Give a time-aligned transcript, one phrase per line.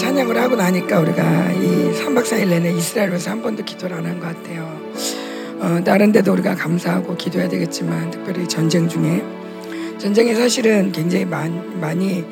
[0.00, 4.28] 찬양을 하고 나니까 우리가 이 3박 4일 내내 이스라엘에서 한 번도 기도를 안 한 것
[4.28, 4.80] 같아요.
[5.58, 9.22] 어, 다른 데도 우리가 감사하고 기도해야 되겠지만 특별히 전쟁 중에.
[9.98, 12.24] 전쟁이 사실은 굉장히 많, 많이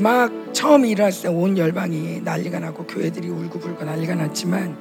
[0.00, 4.76] 막 처음 일어났을 때 온 열방이 난리가 나고 교회들이 울고불고 난리가 났지만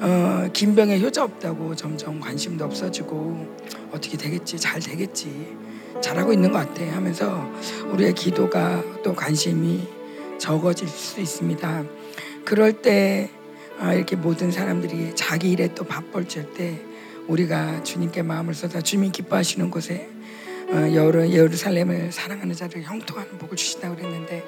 [0.00, 3.46] 어, 김병에 효자 없다고 점점 관심도 없어지고
[3.92, 4.58] 어떻게 되겠지?
[4.58, 5.56] 잘 되겠지?
[6.02, 7.48] 잘하고 있는 것 같아 하면서
[7.92, 9.86] 우리의 기도가 또 관심이
[10.38, 11.84] 적어질 수 있습니다.
[12.44, 13.30] 그럴 때
[13.78, 16.80] 아, 이렇게 모든 사람들이 자기 일에 또 바쁠 때
[17.28, 20.08] 우리가 주님께 마음을 쏟아 주님 기뻐하시는 곳에
[20.68, 24.44] 어, 예루살렘을 사랑하는 자를 형통하는 복을 주신다 그랬는데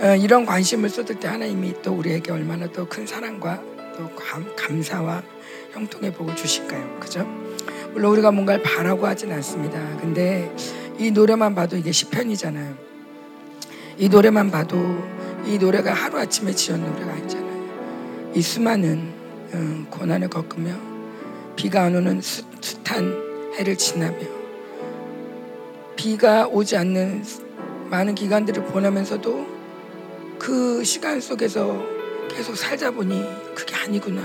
[0.00, 3.62] 어, 이런 관심을 쏟을 때 하나님이 또 우리에게 얼마나 또 큰 사랑과
[3.96, 5.22] 또 감, 감사와
[5.72, 6.98] 형통의 복을 주실까요?
[6.98, 7.26] 그죠?
[7.92, 9.78] 물론 우리가 뭔가를 바라고 하진 않습니다.
[9.98, 10.54] 근데
[10.98, 12.89] 이 노래만 봐도 이게 시편이잖아요.
[14.00, 14.78] 이 노래만 봐도
[15.44, 18.32] 이 노래가 하루아침에 지은 노래가 아니잖아요.
[18.34, 19.12] 이 수많은
[19.52, 20.74] 어, 고난을 겪으며
[21.54, 24.20] 비가 안 오는 수, 숱한 해를 지나며
[25.96, 27.22] 비가 오지 않는
[27.90, 29.46] 많은 기간들을 보내면서도
[30.38, 31.84] 그 시간 속에서
[32.30, 33.22] 계속 살다 보니
[33.54, 34.22] 그게 아니구나.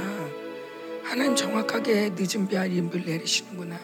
[1.04, 3.78] 하나님 정확하게 늦은 비 아림을 내리시는구나.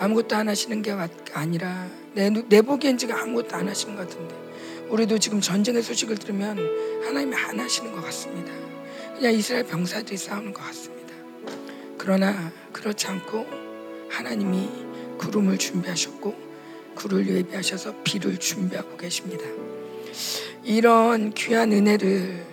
[0.00, 0.94] 아무것도 안 하시는 게
[1.32, 4.34] 아니라 내, 내 보기엔 지금 아무것도 안 하시는 것 같은데
[4.88, 6.58] 우리도 지금 전쟁의 소식을 들으면
[7.04, 8.52] 하나님이 안 하시는 것 같습니다.
[9.16, 11.14] 그냥 이스라엘 병사들이 싸우는 것 같습니다.
[11.98, 13.46] 그러나 그렇지 않고
[14.08, 14.68] 하나님이
[15.18, 16.34] 구름을 준비하셨고
[16.94, 19.44] 구를 예비하셔서 비를 준비하고 계십니다.
[20.62, 22.44] 이런 귀한 은혜를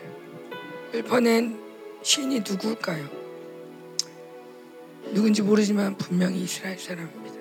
[1.07, 1.59] 보낸
[2.01, 3.07] 시인이 누구일까요?
[5.13, 7.40] 누군지 모르지만 분명히 이스라엘 사람입니다.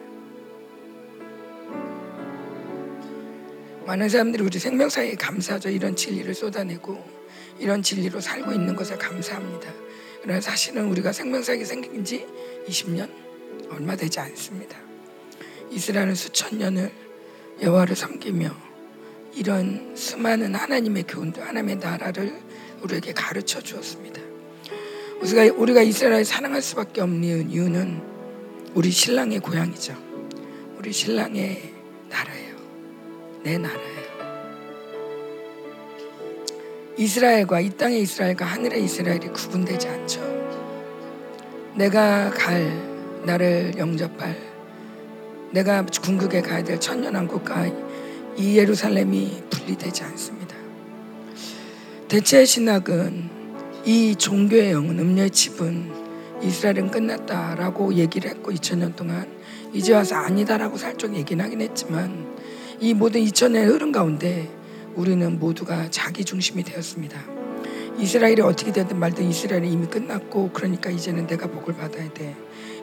[3.90, 5.68] 많은 사람들이 우리 생명사에 감사하죠.
[5.68, 7.04] 이런 진리를 쏟아내고
[7.58, 9.68] 이런 진리로 살고 있는 것에 감사합니다.
[10.22, 12.24] 그러나 사실은 우리가 생명사에 생긴 지
[12.68, 13.10] 20년
[13.68, 14.78] 얼마 되지 않습니다.
[15.72, 16.92] 이스라엘은 수천 년을
[17.62, 18.54] 여호와를 섬기며
[19.34, 22.32] 이런 수많은 하나님의 교훈들, 하나님의 나라를
[22.82, 24.20] 우리에게 가르쳐 주었습니다.
[25.20, 28.00] 우리가 우리가 이스라엘 사랑할 수밖에 없는 이유는
[28.74, 29.96] 우리 신랑의 고향이죠.
[30.78, 31.74] 우리 신랑의
[32.08, 32.49] 나라예요.
[33.42, 34.10] 내 나라예요.
[36.96, 40.20] 이스라엘과 이 땅의 이스라엘과 하늘의 이스라엘이 구분되지 않죠.
[41.74, 42.70] 내가 갈
[43.24, 44.36] 나를 영접할
[45.50, 47.66] 내가 궁극에 가야 될 천년왕국과
[48.36, 50.56] 이 예루살렘이 분리되지 않습니다.
[52.08, 53.30] 대체 신학은
[53.86, 55.90] 이 종교의 영은 음녀의 집은
[56.42, 59.26] 이스라엘은 끝났다라고 얘기를 했고 2000년 동안
[59.72, 62.39] 이제 와서 아니다라고 살짝 얘기는 하긴 했지만
[62.82, 64.48] 이 모든 2000년의 흐름 가운데
[64.94, 67.20] 우리는 모두가 자기 중심이 되었습니다.
[67.98, 72.34] 이스라엘이 어떻게 되든 말든 이스라엘은 이미 끝났고 그러니까 이제는 내가 복을 받아야 돼.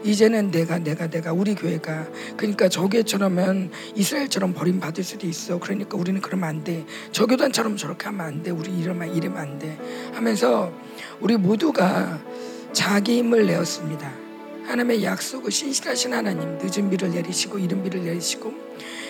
[0.04, 5.60] 이제는 내가 내가 내가 우리 교회가 그러니까 저 교회처럼은 이스라엘처럼 버림받을 수도 있어.
[5.60, 6.86] 그러니까 우리는 그러면 안 돼.
[7.12, 8.52] 저 교단처럼 저렇게 하면 안 돼.
[8.52, 9.80] 우리 이러면 이러면 안 돼.
[10.14, 10.72] 하면서
[11.20, 12.22] 우리 모두가
[12.72, 14.14] 자기 힘을 내었습니다.
[14.68, 18.67] 하나님의 약속을 신실하신 하나님 늦은 비를 내리시고 이른 비를 내리시고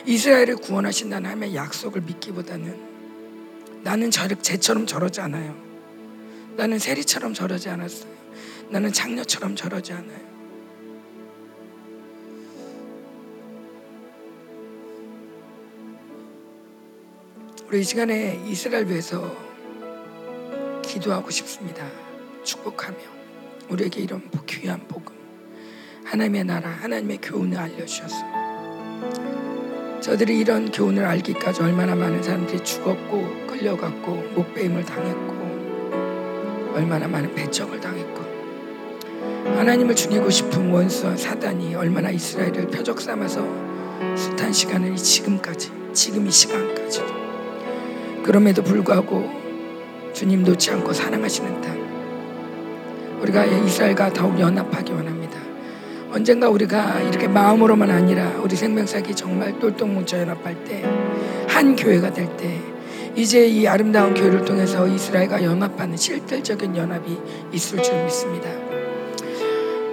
[0.07, 5.53] 이스라엘을 구원하신다는 하나님의 약속을 믿기보다는 나는 저, 쟤처럼 저러지 않아요.
[6.55, 8.09] 나는 세리처럼 저러지 않았어요.
[8.69, 10.37] 나는 장녀처럼 저러지 않아요.
[17.67, 19.35] 우리 이 시간에 이스라엘 위해서
[20.83, 21.85] 기도하고 싶습니다.
[22.43, 22.97] 축복하며
[23.67, 25.13] 우리에게 이런 귀한 복음,
[26.05, 28.37] 하나님의 나라, 하나님의 교훈을 알려주셔서
[30.01, 35.37] 저들이 이런 교훈을 알기까지 얼마나 많은 사람들이 죽었고 끌려갔고 목배임을 당했고
[36.75, 38.21] 얼마나 많은 배척을 당했고
[39.57, 43.41] 하나님을 죽이고 싶은 원수와 사단이 얼마나 이스라엘을 표적 삼아서
[44.15, 47.07] 숱한 시간을 지금까지 지금 이 시간까지도
[48.23, 49.27] 그럼에도 불구하고
[50.13, 51.77] 주님 놓지 않고 사랑하시는 땅
[53.21, 55.26] 우리가 이스라엘과 더욱 연합하기 원합니다.
[56.17, 60.83] 언젠가 우리가 이렇게 마음으로만 아니라 우리 생명사기 정말 똘똘 뭉쳐 연합할 때
[61.47, 62.59] 한 교회가 될 때
[63.15, 67.17] 이제 이 아름다운 교회를 통해서 이스라엘과 연합하는 실질적인 연합이
[67.51, 68.47] 있을 줄 믿습니다.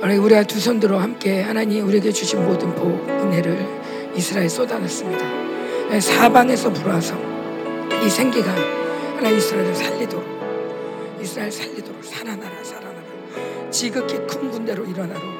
[0.02, 3.66] 우리가 두 손들어 함께 하나님 우리에게 주신 모든 복 은혜를
[4.14, 6.00] 이스라엘 쏟아냈습니다.
[6.00, 7.14] 사방에서 불어와서
[8.04, 8.50] 이 생기가
[9.16, 10.24] 하나 이스라엘을 살리도록
[11.22, 13.04] 이스라엘 살리도록 살아나라 살아나라
[13.70, 15.33] 지극히 큰 군대로 일어나로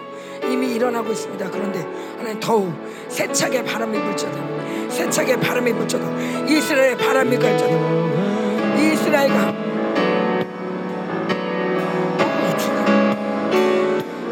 [0.51, 1.51] 이미 일어나고 있습니다.
[1.51, 1.81] 그런데
[2.17, 2.73] 하나님 더욱
[3.09, 7.75] 세차게 바람이 불자다 세차게 바람이 불자다 이스라엘의 바람이 갈자다
[8.79, 9.55] 이스라엘과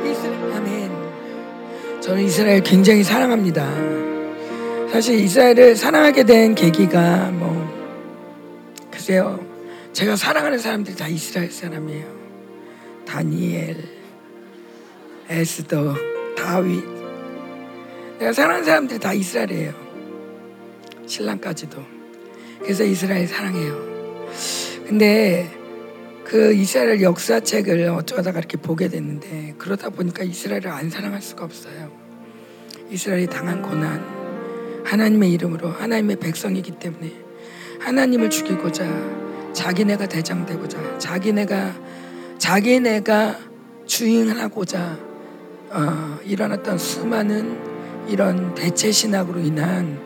[0.05, 0.91] 이스라엘 아멘.
[2.01, 3.67] 저는 이스라엘 굉장히 사랑합니다.
[4.91, 7.53] 사실 이스라엘을 사랑하게 된 계기가 뭐
[8.91, 9.41] 글쎄요.
[9.93, 12.05] 제가 사랑하는 사람들이 다 이스라엘 사람이에요.
[13.07, 13.77] 다니엘,
[15.29, 15.95] 에스더,
[16.37, 16.85] 다윗.
[18.19, 19.73] 내가 사랑하는 사람들이 다 이스라엘이에요.
[21.07, 21.83] 신랑까지도.
[22.61, 23.93] 그래서 이스라엘 사랑해요.
[24.87, 25.51] 근데
[26.25, 31.91] 그 이스라엘 역사책을 어쩌다가 이렇게 보게 됐는데 그러다 보니까 이스라엘을 안 사랑할 수가 없어요.
[32.91, 34.03] 이스라엘이 당한 고난,
[34.85, 37.13] 하나님의 이름으로 하나님의 백성이기 때문에
[37.81, 41.75] 하나님을 죽이고자 자기네가 대장되고자 자기네가
[42.39, 43.39] 자기네가
[43.87, 45.12] 주인하고자
[45.75, 47.59] 어, 일어났던 수많은
[48.07, 49.99] 이런 대체 신학으로 인한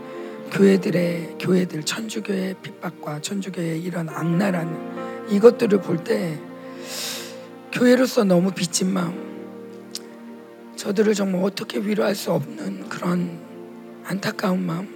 [0.52, 6.38] 교회들의 교회들 천주교의 핍박과 천주교의 이런 악랄한 이것들을 볼 때
[7.72, 9.26] 교회로서 너무 빚진 마음
[10.76, 13.40] 저들을 정말 어떻게 위로할 수 없는 그런
[14.04, 14.88] 안타까운 마음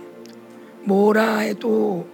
[0.85, 2.09] 뭐라 해도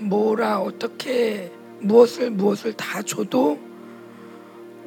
[0.00, 3.60] 뭐라 어떻게 무엇을 무엇을 다 줘도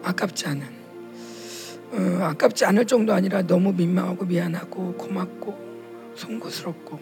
[0.04, 0.81] 아깝지 않은
[1.92, 5.72] 어, 아깝지 않을 정도 아니라 너무 민망하고 미안하고 고맙고
[6.16, 7.00] 송구스럽고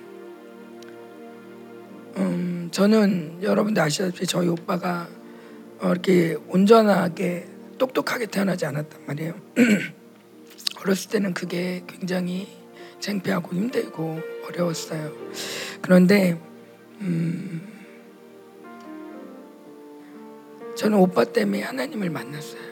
[2.17, 5.07] 음, 저는 여러분들 아시다시피 저희 오빠가
[5.79, 7.47] 어, 이렇게 온전하게
[7.77, 9.33] 똑똑하게 태어나지 않았단 말이에요.
[10.81, 12.47] 어렸을 때는 그게 굉장히
[12.99, 15.13] 창피하고 힘들고 어려웠어요.
[15.81, 16.39] 그런데
[17.01, 17.61] 음,
[20.75, 22.68] 저는 오빠 때문에 하나님을 만났어요.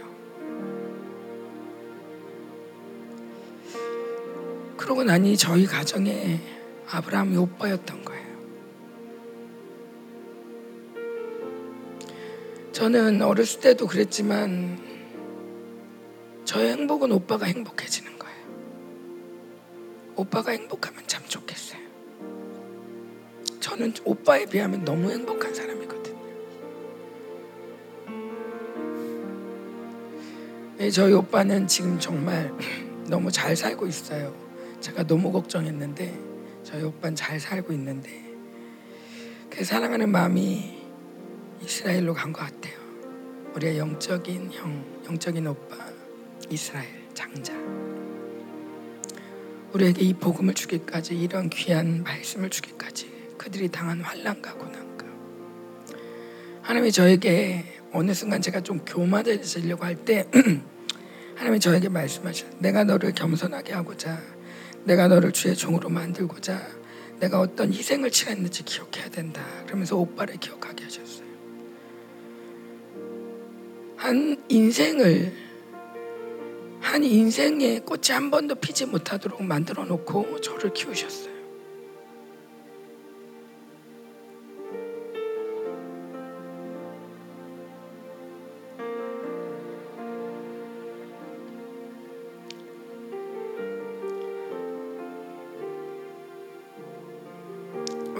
[4.77, 6.39] 그러고 나니 저희 가정에
[6.89, 8.27] 아브라함이 오빠였던 거예요.
[12.71, 14.79] 저는 어렸을 때도 그랬지만
[16.45, 18.37] 저의 행복은 오빠가 행복해지는 거예요.
[20.15, 21.81] 오빠가 행복하면 참 좋겠어요.
[23.59, 26.17] 저는 오빠에 비하면 너무 행복한 사람이거든요.
[30.77, 32.53] 네, 저희 오빠는 지금 정말
[33.09, 34.46] 너무 잘 살고 있어요.
[34.87, 36.17] 제가 너무 걱정했는데
[36.63, 38.09] 저희 오빠는 잘 살고 있는데
[39.49, 40.77] 그 사랑하는 마음이
[41.61, 42.77] 이스라엘로 간 것 같아요.
[43.53, 45.75] 우리의 영적인 형, 영적인 오빠
[46.49, 47.53] 이스라엘 장자.
[49.73, 55.05] 우리에게 이 복음을 주기까지 이런 귀한 말씀을 주기까지 그들이 당한 환란과 고난과
[56.61, 60.25] 하나님이 저에게 어느 순간 제가 좀 교만해지려고 할 때
[61.35, 64.36] 하나님이 저에게 말씀하셨 내가 너를 겸손하게 하고자
[64.87, 66.65] 내가 너를 주의 종으로 만들고자
[67.19, 69.43] 내가 어떤 희생을 치렀는지 기억해야 된다.
[69.65, 71.27] 그러면서 오빠를 기억하게 하셨어요.
[73.97, 75.33] 한 인생을
[76.79, 81.26] 한 인생의 꽃이 한 번도 피지 못하도록 만들어 놓고 저를 키우셨어요.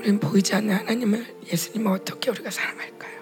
[0.07, 3.17] 우리는 보이지 않는 하나님을 예수님을 어떻게 우리가 사랑할까요?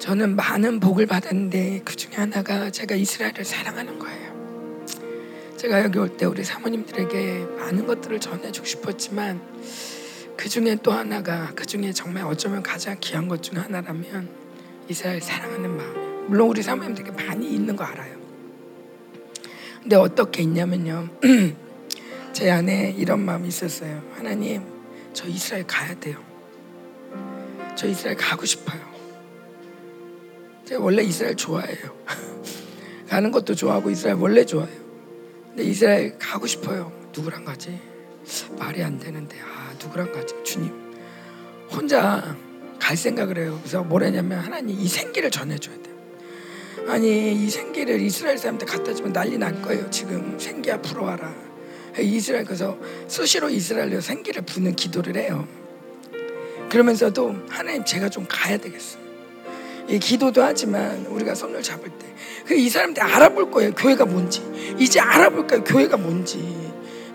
[0.00, 4.28] 저는 많은 복을 받았는데 그 중에 하나가 제가 이스라엘을 사랑하는 거예요.
[5.56, 9.40] 제가 여기 올 때 우리 사모님들에게 많은 것들을 전해주고 싶었지만
[10.36, 14.28] 그 중에 또 하나가 그 중에 정말 어쩌면 가장 귀한 것 중 하나라면
[14.88, 16.24] 이스라엘 사랑하는 마음이에요.
[16.28, 18.17] 물론 우리 사모님들에게 많이 있는 거 알아요.
[19.88, 21.08] 근데 어떻게 있냐면요.
[22.34, 24.02] 제 안에 이런 마음이 있었어요.
[24.14, 24.62] 하나님,
[25.14, 26.22] 저 이스라엘 가야 돼요.
[27.74, 28.82] 저 이스라엘 가고 싶어요.
[30.66, 31.96] 제가 원래 이스라엘 좋아해요.
[33.08, 34.78] 가는 것도 좋아하고 이스라엘 원래 좋아해요.
[35.46, 36.92] 근데 이스라엘 가고 싶어요.
[37.16, 37.80] 누구랑 가지?
[38.58, 40.34] 말이 안 되는데 아 누구랑 가지?
[40.44, 40.70] 주님
[41.70, 42.36] 혼자
[42.78, 43.58] 갈 생각을 해요.
[43.62, 45.87] 그래서 뭐라냐면 하나님 이 생기를 전해줘야 돼요.
[46.88, 49.88] 아니 이 생기를 이스라엘 사람한테 갖다 주면 난리 날 거예요.
[49.90, 51.34] 지금 생기야 불어와라.
[52.00, 52.78] 이스라엘 그래서
[53.08, 55.46] 수시로 이스라엘로 생기를 부는 기도를 해요.
[56.70, 58.98] 그러면서도 하나님 제가 좀 가야 되겠어.
[59.88, 62.08] 이 기도도 하지만 우리가 손을 잡을 때
[62.46, 63.72] 그 이 사람들 알아볼 거예요.
[63.72, 64.42] 교회가 뭔지
[64.78, 65.64] 이제 알아볼 거예요.
[65.64, 66.38] 교회가 뭔지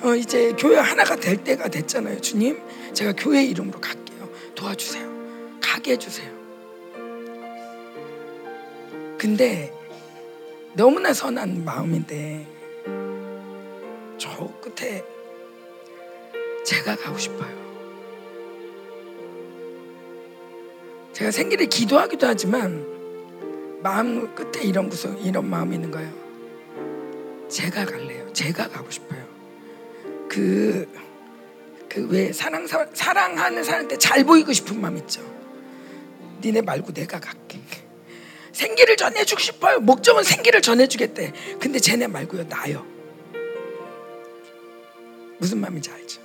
[0.04, 2.22] 어, 이제 교회 하나가 될 때가 됐잖아요.
[2.22, 2.60] 주님
[2.94, 4.30] 제가 교회 이름으로 갈게요.
[4.54, 5.10] 도와주세요.
[5.60, 6.43] 가게 해주세요.
[9.24, 9.74] 근데
[10.74, 12.46] 너무나 선한 마음인데
[14.18, 15.02] 저 끝에
[16.66, 17.64] 제가 가고 싶어요.
[21.14, 22.86] 제가 생기를 기도하기도 하지만
[23.82, 26.12] 마음 끝에 이런 구석 이런 마음이 있는 거예요.
[27.48, 28.34] 제가 갈래요.
[28.34, 29.26] 제가 가고 싶어요.
[30.28, 30.86] 그
[31.88, 35.22] 그 왜 사랑 사랑하는 사람한테 잘 보이고 싶은 마음 있죠.
[36.42, 37.62] 니네 말고 내가 갈게.
[38.54, 39.80] 생기를 전해주고 싶어요.
[39.80, 41.34] 목적은 생기를 전해주겠대.
[41.60, 42.86] 근데 쟤네 말고요 나요.
[45.40, 46.22] 무슨 마음인지 알죠?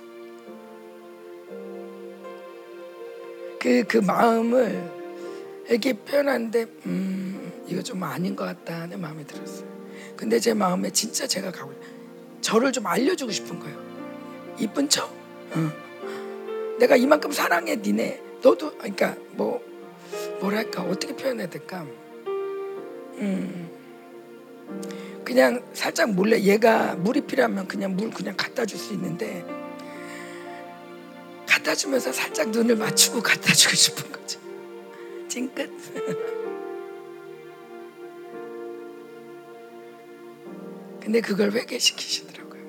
[3.59, 4.99] 그, 그 마음을
[5.67, 8.87] 이렇게 표현하는데, 음, 이거 좀 아닌 것 같다.
[8.87, 9.67] 내 마음에 들었어요.
[10.15, 11.73] 근데 제 마음에 진짜 제가 가고,
[12.39, 13.77] 저를 좀 알려주고 싶은 거예요.
[14.57, 15.09] 이쁜 척?
[15.51, 15.71] 어.
[16.79, 18.21] 내가 이만큼 사랑해, 니네.
[18.41, 19.61] 너도, 그러니까 뭐,
[20.39, 21.85] 뭐랄까, 어떻게 표현해야 될까?
[23.19, 23.69] 음,
[25.23, 29.45] 그냥 살짝 몰래 얘가 물이 필요하면 그냥 물 그냥 갖다 줄 수 있는데,
[31.47, 34.39] 갖다 주면서 살짝 눈을 맞추고 갖다 주고 싶은 거죠.
[35.27, 35.69] 찡긋.
[41.01, 42.61] 근데 그걸 회개시키시더라고요.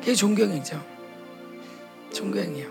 [0.00, 0.84] 그게 존경이죠.
[2.12, 2.68] 존경이요.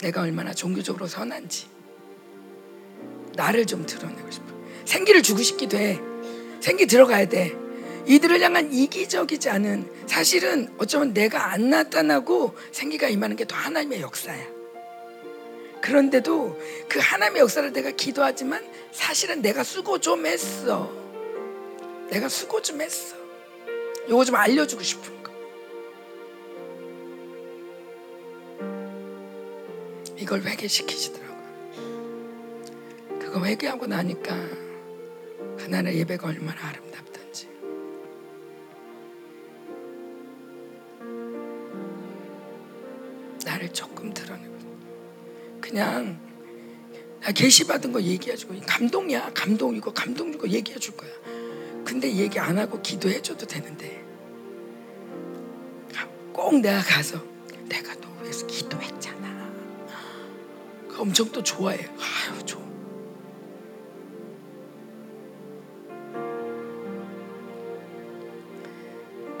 [0.00, 1.66] 내가 얼마나 종교적으로 선한지
[3.34, 4.46] 나를 좀 드러내고 싶어.
[4.84, 5.98] 생기를 주고 싶기도 해.
[6.60, 7.54] 생기 들어가야 돼.
[8.06, 14.58] 이들을 향한 이기적이지 않은 사실은 어쩌면 내가 안 나타나고 생기가 임하는 게 더 하나님의 역사야.
[15.80, 16.58] 그런데도
[16.88, 20.90] 그 하나님의 역사를 내가 기도하지만 사실은 내가 수고 좀 했어.
[22.10, 23.16] 내가 수고 좀 했어.
[24.08, 25.32] 요거 좀 알려주고 싶은 거.
[30.16, 31.27] 이걸 회개시키시더라고요.
[33.28, 34.34] 그거 회개하고 나니까
[35.58, 37.48] 그날의 예배가 얼마나 아름답던지.
[43.44, 44.54] 나를 조금 드러내고
[45.60, 46.18] 그냥
[47.34, 51.10] 계시 받은 거 얘기해 주고 감동이야 감동이고 감동이고 얘기해 줄 거야.
[51.84, 54.02] 근데 얘기 안 하고 기도해 줘도 되는데
[56.32, 57.22] 꼭 내가 가서
[57.68, 59.52] 내가 너 위해서 기도했잖아.
[60.96, 61.86] 엄청 또 좋아해.
[61.98, 62.67] 아유 좋아.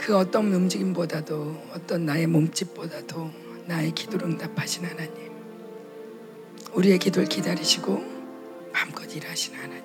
[0.08, 3.30] 그 어떤 움직임보다도 어떤 나의 몸짓보다도
[3.66, 5.30] 나의 기도를 응답하신 하나님.
[6.72, 8.02] 우리의 기도를 기다리시고
[8.72, 9.84] 마음껏 일하시는 하나님.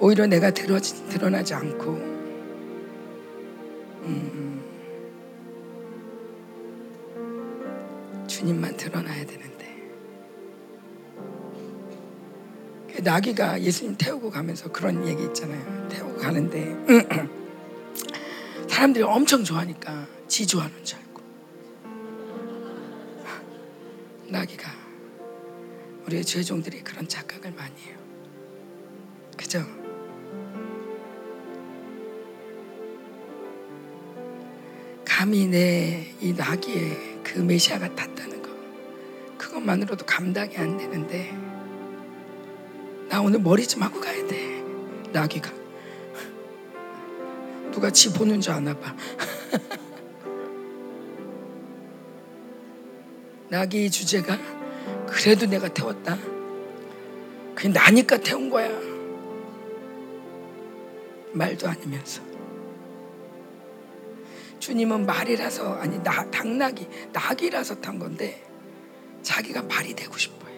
[0.00, 1.92] 오히려 내가 드러, 드러나지 않고
[4.02, 4.64] 음,
[8.26, 9.76] 주님만 드러나야 되는데
[12.92, 15.88] 그 나귀가 예수님 태우고 가면서 그런 얘기 있잖아요.
[15.88, 17.32] 태우고 가는데
[18.72, 21.22] 사람들이 엄청 좋아하니까 지 좋아하는 줄 알고
[24.28, 24.70] 나귀가
[26.06, 27.96] 우리의 죄종들이 그런 착각을 많이 해요.
[29.36, 29.64] 그죠?
[35.04, 38.48] 감히 내 이 나귀에 그 메시아가 탔다는 거
[39.36, 41.36] 그것만으로도 감당이 안 되는데
[43.08, 44.62] 나 오늘 머리 좀 하고 가야 돼
[45.12, 45.61] 나귀가
[47.72, 48.94] 누가 지 보는 줄 아나 봐.
[53.48, 54.38] 나귀 주제가
[55.06, 56.16] 그래도 내가 태웠다.
[57.54, 58.70] 그게 나니까 태운 거야.
[61.32, 62.22] 말도 아니면서.
[64.58, 68.42] 주님은 말이라서 아니 나 당나귀 낙이라서 탄 건데
[69.22, 70.52] 자기가 말이 되고 싶어해.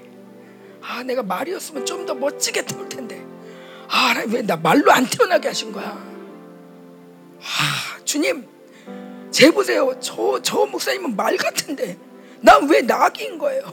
[0.83, 3.25] 아 내가 말이었으면 좀 더 멋지게 태울 텐데.
[3.89, 6.14] 아왜 나 말로 안 태어나게 하신 거야.
[7.41, 8.47] 아 주님
[9.31, 11.97] 제 보세요 저 저 목사님은 말 같은데
[12.41, 13.73] 난 왜 낙인 거예요.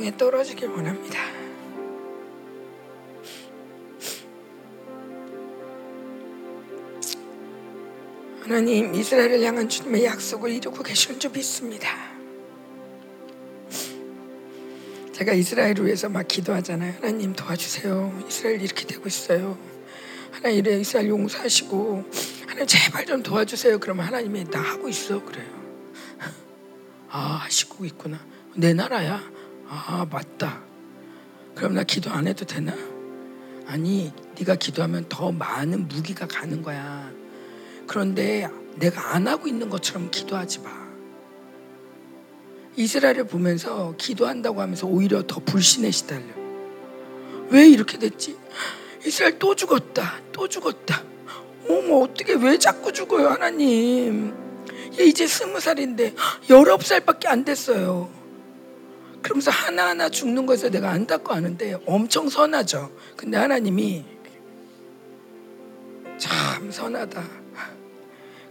[0.00, 1.18] 땅에 떨어지길 원합니다.
[8.40, 11.90] 하나님 이스라엘을 향한 주님의 약속을 이루고 계시는 줄 믿습니다.
[15.12, 16.94] 제가 이스라엘을 위해서 막 기도하잖아요.
[16.94, 18.24] 하나님 도와주세요.
[18.26, 19.58] 이스라엘 이렇게 되고 있어요.
[20.30, 22.10] 하나님 이스라엘 용서하시고
[22.46, 23.78] 하나님 제발 좀 도와주세요.
[23.78, 25.46] 그러면 하나님이 나 하고 있어 그래요.
[27.10, 28.18] 아 하시고 있구나.
[28.56, 29.39] 내 나라야.
[29.72, 30.60] 아 맞다.
[31.54, 32.74] 그럼 나 기도 안 해도 되나?
[33.66, 37.08] 아니 네가 기도하면 더 많은 무기가 가는 거야.
[37.86, 40.70] 그런데 내가 안 하고 있는 것처럼 기도하지 마.
[42.74, 46.34] 이스라엘을 보면서 기도한다고 하면서 오히려 더 불신에 시달려.
[47.50, 48.36] 왜 이렇게 됐지?
[49.06, 50.20] 이스라엘 또 죽었다.
[50.32, 51.04] 또 죽었다.
[51.68, 54.34] 어머 어떻게 왜 자꾸 죽어요 하나님?
[54.98, 56.14] 얘 이제 스무 살인데
[56.48, 58.19] 열아홉 살밖에 안 됐어요.
[59.22, 62.90] 그러면서 하나하나 죽는 것에 내가 안타까워 하는데 엄청 선하죠.
[63.16, 64.04] 근데 하나님이
[66.18, 67.22] 참 선하다.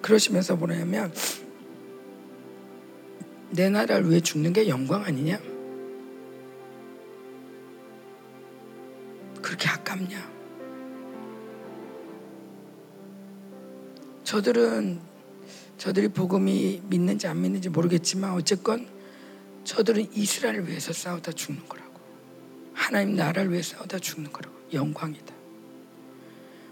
[0.02, 1.14] 그러시면서 뭐냐면
[3.52, 5.40] 내 나라를 위해 죽는 게 영광 아니냐?
[9.42, 10.30] 그렇게 아깝냐?
[14.24, 15.00] 저들은
[15.78, 18.99] 저들이 복음이 믿는지 안 믿는지 모르겠지만 어쨌건
[19.70, 21.92] 저들은 이스라엘을 위해서 싸우다 죽는 거라고.
[22.74, 24.56] 하나님 나라를 위해 싸우다 죽는 거라고.
[24.74, 25.32] 영광이다.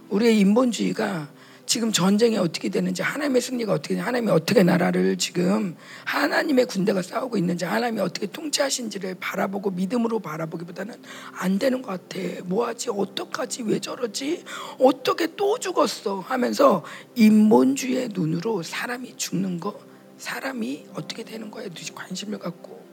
[0.09, 1.29] 우리의 인본주의가
[1.67, 5.75] 지금 전쟁이 어떻게 되는지 하나님의 승리가 어떻게 되는지 하나님이 어떻게 나라를 지금
[6.05, 10.95] 하나님의 군대가 싸우고 있는지 하나님이 어떻게 통치하신지를 바라보고 믿음으로 바라보기보다는
[11.33, 14.43] 안 되는 것 같아 뭐하지 어떡하지 왜 저러지
[14.79, 16.83] 어떻게 또 죽었어 하면서
[17.15, 19.77] 인본주의의 눈으로 사람이 죽는 거
[20.17, 22.86] 사람이 어떻게 되는 거에 관심을 갖고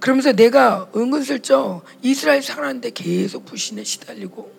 [0.00, 4.50] 그러면서 내가 은근슬쩍 이스라엘 살았는데 계속 불신에 시달리고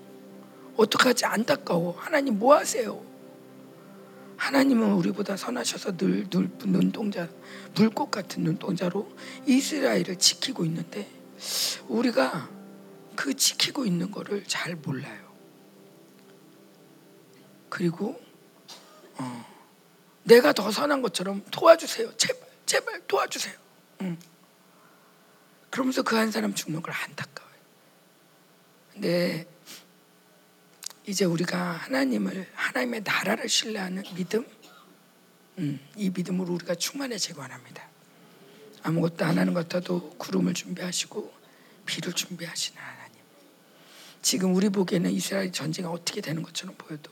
[0.77, 1.95] 어떡하지 안타까워.
[1.97, 3.03] 하나님 뭐 하세요?
[4.37, 7.27] 하나님은 우리보다 선하셔서 늘, 늘 눈동자,
[7.75, 9.11] 불꽃 같은 눈동자로
[9.45, 11.07] 이스라엘을 지키고 있는데
[11.87, 12.49] 우리가
[13.15, 15.31] 그 지키고 있는 거를 잘 몰라요.
[17.69, 18.19] 그리고
[19.17, 19.45] 어,
[20.23, 22.15] 내가 더 선한 것처럼 도와주세요.
[22.17, 23.55] 제발, 제발 도와주세요.
[24.01, 24.17] 응.
[25.71, 27.55] 그러면서 그 한 사람 죽는 걸 안타까워요.
[28.93, 29.47] 근데
[31.07, 34.45] 이제 우리가 하나님을 하나님의 나라를 신뢰하는 믿음,
[35.57, 37.87] 음, 이 믿음으로 우리가 충만해지고 합니다.
[38.83, 41.33] 아무것도 안 하는 것 같아도 구름을 준비하시고
[41.85, 43.15] 비를 준비하시는 하나님.
[44.21, 47.11] 지금 우리 보기에는 이스라엘 전쟁이 어떻게 되는 것처럼 보여도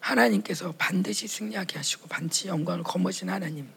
[0.00, 3.68] 하나님께서 반드시 승리하게 하시고 반드시 영광을 거머쥔 하나님.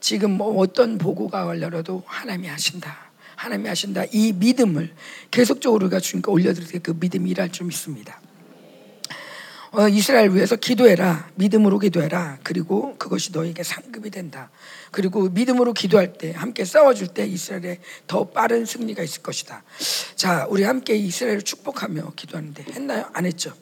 [0.00, 2.96] 지금 뭐 어떤 보고가 올려도 하나님이 하신다.
[3.36, 4.04] 하나님이 하신다.
[4.12, 4.92] 이 믿음을
[5.30, 8.20] 계속적으로 우리가 주님께 올려드릴 때 그 믿음이 일할 줄 믿습니다.
[9.72, 11.28] 어, 이스라엘 위해서 기도해라.
[11.34, 12.38] 믿음으로 기도해라.
[12.42, 14.50] 그리고 그것이 너에게 상급이 된다.
[14.90, 19.64] 그리고 믿음으로 기도할 때 함께 싸워줄 때 이스라엘에 더 빠른 승리가 있을 것이다.
[20.14, 23.10] 자, 우리 함께 이스라엘을 축복하며 기도하는데 했나요?
[23.12, 23.52] 안 했죠?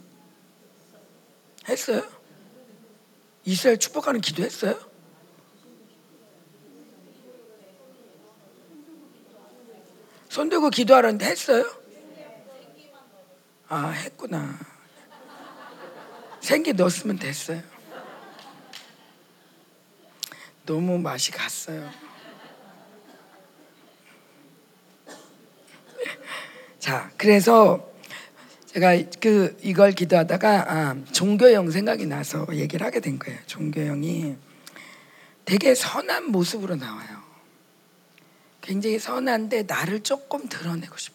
[1.68, 2.02] 했어요?
[3.44, 4.78] 이스라엘 축복하는 기도했어요?
[10.34, 11.64] 손 들고 기도하라는데 했어요?
[13.68, 14.58] 아, 했구나.
[16.40, 17.62] 생기 넣었으면 됐어요.
[20.66, 21.88] 너무 맛이 갔어요.
[26.80, 27.88] 자, 그래서
[28.66, 33.38] 제가 그 이걸 기도하다가 아, 종교형 생각이 나서 얘기를 하게 된 거예요.
[33.46, 34.34] 종교형이
[35.44, 37.23] 되게 선한 모습으로 나와요.
[38.64, 41.14] 굉장히 선한데 나를 조금 드러내고 싶어.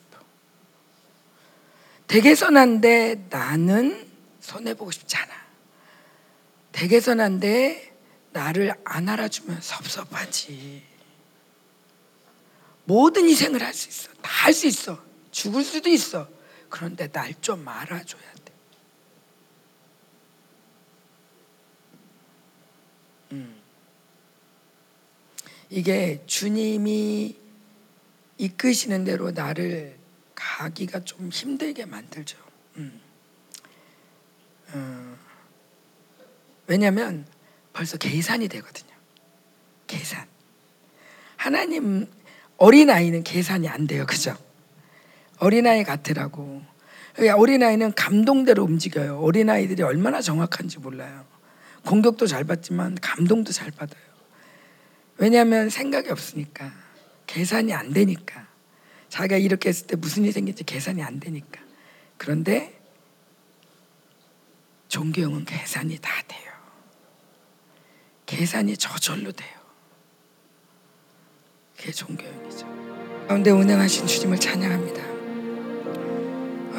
[2.07, 4.07] 되게 선한데 나는
[4.39, 5.33] 손해보고 싶지 않아.
[6.71, 7.91] 되게 선한데
[8.31, 10.83] 나를 안 알아주면 섭섭하지.
[12.85, 14.11] 모든 희생을 할 수 있어.
[14.21, 15.03] 다 할 수 있어.
[15.31, 16.27] 죽을 수도 있어.
[16.69, 18.53] 그런데 날 좀 알아줘야 돼.
[23.31, 23.59] 음.
[25.69, 27.38] 이게 주님이
[28.39, 29.97] 이끄시는 대로 나를
[30.33, 32.37] 가기가 좀 힘들게 만들죠.
[32.77, 33.01] 음.
[34.73, 35.17] 어,
[36.65, 37.25] 왜냐하면
[37.73, 38.93] 벌써 계산이 되거든요.
[39.87, 40.25] 계산.
[41.35, 42.07] 하나님
[42.57, 44.05] 어린 아이는 계산이 안 돼요.
[44.05, 44.37] 그죠?
[45.39, 46.61] 어린 아이 같으라고.
[47.37, 49.19] 어린 아이는 감동대로 움직여요.
[49.19, 51.25] 어린 아이들이 얼마나 정확한지 몰라요.
[51.85, 54.01] 공격도 잘 받지만 감동도 잘 받아요.
[55.17, 56.71] 왜냐하면 생각이 없으니까.
[57.29, 58.47] 계산이 안 되니까.
[59.09, 61.61] 자기가 이렇게 했을 때 무슨 일이 생길지 계산이 안 되니까.
[62.17, 62.81] 그런데
[64.87, 66.51] 종교형은 계산이 다 돼요.
[68.25, 69.59] 계산이 저절로 돼요.
[71.77, 72.65] 그게 종교연이죠.
[73.27, 75.07] 가운데 운행하신 주님을 찬양합니다.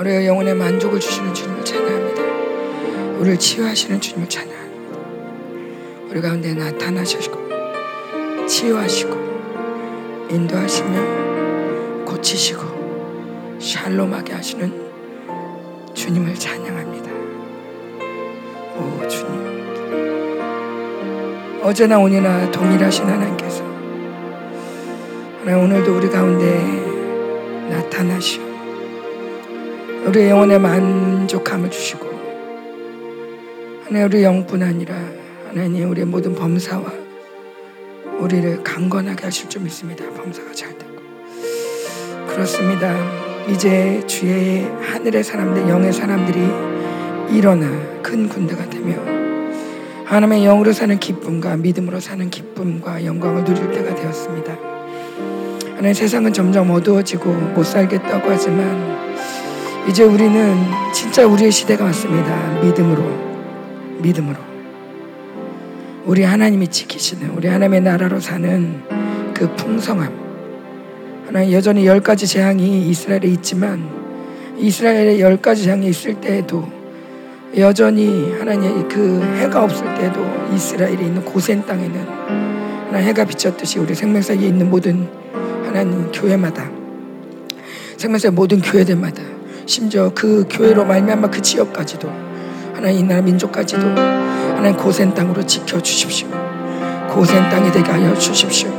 [0.01, 3.19] 우리의 영혼의 만족을 주시는 주님을 찬양합니다.
[3.19, 4.99] 우리를 치유하시는 주님을 찬양합니다.
[6.09, 9.30] 우리 가운데 나타나시고 치유하시고
[10.31, 14.91] 인도하시며 고치시고 샬롬하게 하시는
[15.93, 17.11] 주님을 찬양합니다.
[18.77, 19.61] 오 주님
[21.63, 23.65] 어제나 오늘나 동일하신 하나님께서
[25.45, 26.47] 오늘도 우리 가운데
[27.69, 28.43] 나타나시오
[30.07, 32.09] 우리의 영혼에 만족함을 주시고
[33.85, 34.95] 하나님 우리 영뿐 아니라
[35.49, 37.00] 하나님 우리의 모든 범사와
[38.21, 40.05] 우리를 강건하게 하실 줄 믿습니다.
[40.11, 40.93] 범사가 잘 되고
[42.29, 42.95] 그렇습니다.
[43.49, 47.67] 이제 주의 하늘의 사람들 영의 사람들이 일어나
[48.03, 48.95] 큰 군대가 되며
[50.05, 54.59] 하나님의 영으로 사는 기쁨과 믿음으로 사는 기쁨과 영광을 누릴 때가 되었습니다.
[55.77, 59.01] 하나님 세상은 점점 어두워지고 못 살겠다고 하지만
[59.89, 60.57] 이제 우리는
[60.93, 62.61] 진짜 우리의 시대가 왔습니다.
[62.61, 63.03] 믿음으로,
[64.03, 64.50] 믿음으로.
[66.05, 68.81] 우리 하나님이 지키시는, 우리 하나님의 나라로 사는
[69.35, 70.31] 그 풍성함.
[71.27, 73.89] 하나님 여전히 열 가지 재앙이 이스라엘에 있지만
[74.59, 76.69] 이스라엘에 열 가지 재앙이 있을 때에도
[77.57, 80.21] 여전히 하나님 그 해가 없을 때도
[80.55, 82.07] 이스라엘에 있는 고센 땅에는
[82.87, 85.07] 하나님 해가 비쳤듯이 우리 생명사에 있는 모든
[85.65, 86.69] 하나님 교회마다
[87.97, 89.23] 생명사의 모든 교회들마다
[89.67, 92.30] 심지어 그 교회로 말미암아 그 지역까지도
[92.81, 96.29] 하나님 이 나라 민족까지도 하나님 고센 땅으로 지켜 주십시오.
[97.11, 98.71] 고센 땅이 되게 하여 주십시오.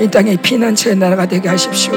[0.00, 1.92] 이 땅에 피난처의 나라가 되게 하십시오.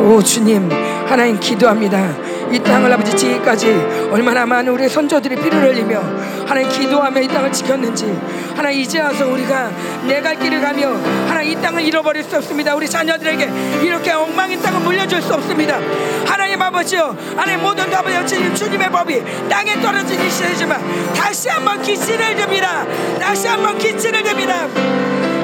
[0.00, 0.70] 오 주님
[1.06, 2.16] 하나님 기도합니다.
[2.54, 3.68] 이 땅을 아버지 지기까지
[4.12, 6.00] 얼마나 많은 우리의 선조들이 피를 흘리며
[6.46, 8.16] 하나님 기도하며 이 땅을 지켰는지
[8.56, 9.70] 하나님 이제 와서 우리가
[10.06, 10.92] 내 갈 길을 가며
[11.28, 12.74] 하나님 이 땅을 잃어버릴 수 없습니다.
[12.76, 13.50] 우리 자녀들에게
[13.82, 15.78] 이렇게 엉망인 땅을 물려줄 수 없습니다.
[16.26, 20.80] 하나님 아버지요 하나님 모든 아버지 주님의 법이 땅에 떨어진 이 시대지만
[21.14, 22.86] 다시 한번 기치를 듭니다.
[23.18, 24.68] 다시 한번 기치를 듭니다.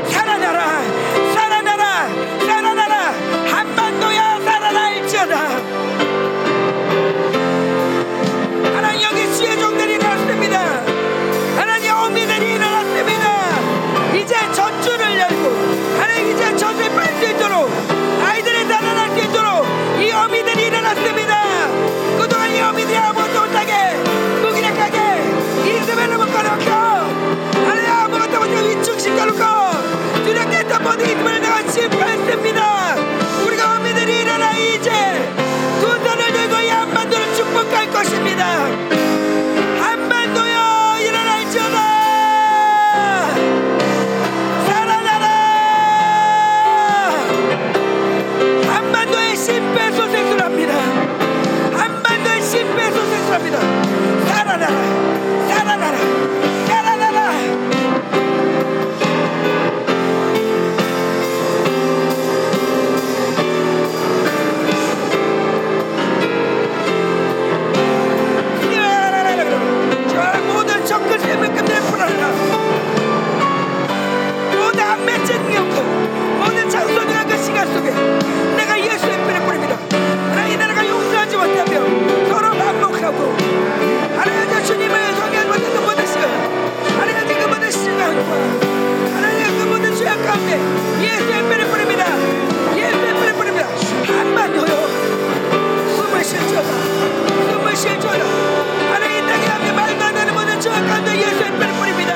[0.09, 0.81] 살아나라
[1.35, 2.09] 살아나라
[2.47, 3.13] 살아나라.
[3.51, 6.10] 한반도야 살아날지어다
[77.61, 77.91] 생각 속에
[78.57, 79.77] 내가 예수의 피를 뿌립니다.
[80.31, 83.37] 하나님 나라가 용서하지 못하며 서로 반복하고
[84.17, 86.31] 하나님 주님을 경외하지 못하는 그 모든 시간
[86.99, 88.33] 하나님 그 모든 시간과
[89.15, 90.59] 하나님 그 모든 죄악 가운데
[91.03, 92.07] 예수의 피를 뿌립니다.
[92.75, 93.69] 예수의 피를 뿌립니다.
[94.07, 94.89] 한만 더요.
[95.97, 96.63] 숨을 쉬어라.
[97.53, 98.25] 숨을 쉬어라.
[98.95, 102.15] 하나님 땅에 앞에 말도 안 되는 모든 죄악 가운데 예수의 피를 뿌립니다.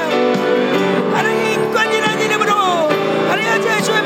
[1.15, 2.55] 하나님 인권이라는 이름으로
[3.29, 4.04] 하나님 아재 주의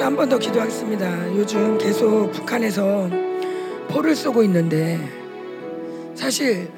[0.00, 1.36] 한 번 더 기도하겠습니다.
[1.36, 3.08] 요즘 계속 북한에서
[3.88, 4.98] 포를 쏘고 있는데
[6.14, 6.68] 사실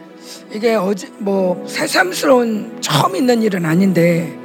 [0.52, 4.36] 이게 어제 뭐 새삼스러운 처음 있는 일은 아닌데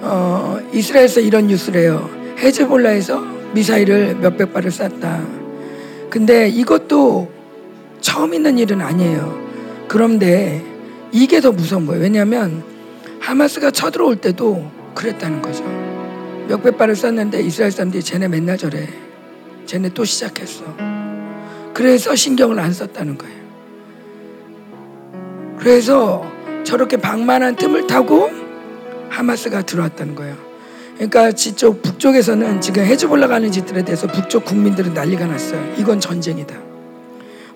[0.00, 2.08] 어, 이스라엘에서 이런 뉴스를 해요.
[2.38, 3.20] 헤즈볼라에서
[3.54, 5.26] 미사일을 몇백 발을 쐈다.
[6.10, 7.30] 근데 이것도
[8.00, 9.46] 처음 있는 일은 아니에요.
[9.88, 10.62] 그런데
[11.12, 12.02] 이게 더 무서운 거예요.
[12.02, 12.62] 왜냐하면
[13.20, 15.64] 하마스가 쳐들어올 때도 그랬다는 거죠.
[16.48, 18.88] 몇백 발을 쐈는데 이스라엘 사람들이 쟤네 맨날 저래.
[19.66, 20.64] 쟤네 또 시작했어.
[21.74, 23.36] 그래서 신경을 안 썼다는 거예요.
[25.58, 26.24] 그래서
[26.64, 28.30] 저렇게 방만한 틈을 타고
[29.08, 30.36] 하마스가 들어왔다는 거예요.
[30.94, 35.74] 그러니까 지쪽 북쪽에서는 지금 해즈볼라 가는 짓들에 대해서 북쪽 국민들은 난리가 났어요.
[35.76, 36.54] 이건 전쟁이다.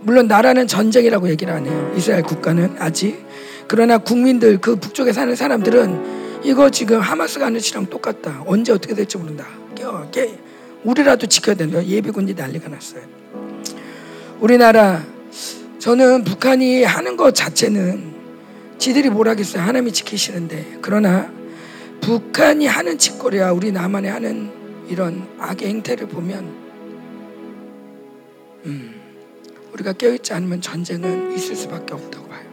[0.00, 1.92] 물론 나라는 전쟁이라고 얘기를 안 해요.
[1.96, 3.24] 이스라엘 국가는 아직.
[3.66, 8.42] 그러나 국민들 그 북쪽에 사는 사람들은 이거 지금 하마스가 하는 짓이랑 똑같다.
[8.46, 9.46] 언제 어떻게 될지 모른다.
[10.85, 11.85] 우리라도 지켜야 된다.
[11.85, 13.03] 예비군이 난리가 났어요.
[14.40, 15.05] 우리나라
[15.79, 18.14] 저는 북한이 하는 것 자체는
[18.79, 19.62] 지들이 뭘 하겠어요.
[19.62, 21.31] 하나님이 지키시는데 그러나
[22.00, 24.50] 북한이 하는 짓거리야 우리 남한이 하는
[24.88, 26.44] 이런 악의 행태를 보면
[28.64, 28.94] 음,
[29.72, 32.44] 우리가 깨어있지 않으면 전쟁은 있을 수밖에 없다고 봐요.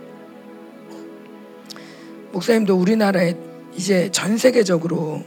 [2.33, 3.35] 목사님도 우리나라에
[3.77, 5.23] 이제 전 세계적으로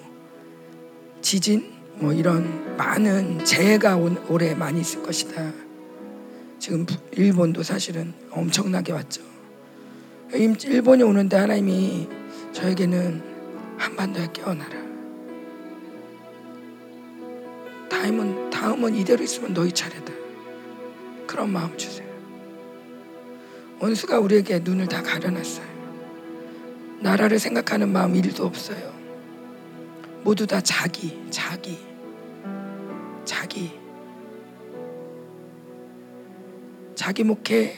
[1.22, 3.96] 지진 뭐 이런 많은 재해가
[4.28, 5.52] 올해 많이 있을 것이다.
[6.58, 9.22] 지금 일본도 사실은 엄청나게 왔죠.
[10.32, 12.08] 일본이 오는데 하나님이
[12.52, 13.22] 저에게는
[13.78, 14.80] 한반도에 깨어나라.
[17.88, 20.12] 다음은 다음은 이대로 있으면 너희 차례다.
[21.26, 22.08] 그런 마음 주세요.
[23.78, 25.69] 원수가 우리에게 눈을 다 가려놨어요.
[27.00, 28.92] 나라를 생각하는 마음 일도 없어요.
[30.22, 31.78] 모두 다 자기, 자기,
[33.24, 33.78] 자기.
[36.94, 37.74] 자기 목회,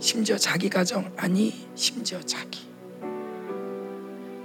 [0.00, 2.68] 심지어 자기 가정, 아니, 심지어 자기.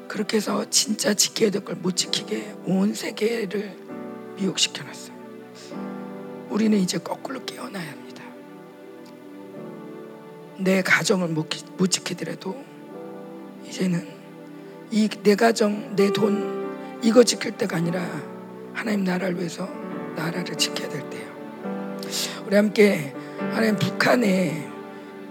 [0.08, 3.76] 그렇게 해서 진짜 지켜야 될 걸 못 지키게 온 세계를
[4.38, 5.15] 미혹시켜놨어요.
[6.50, 8.24] 우리는 이제 거꾸로 깨어나야 합니다.
[10.58, 12.63] 내 가정을 못, 못 지키더라도
[13.76, 14.08] 이제는
[14.92, 18.02] 이 내 가정, 내 돈 이거 지킬 때가 아니라
[18.74, 19.68] 하나님 나라를 위해서
[20.16, 21.26] 나라를 지켜야 될 때요.
[22.46, 24.70] 우리 함께 하나님 북한에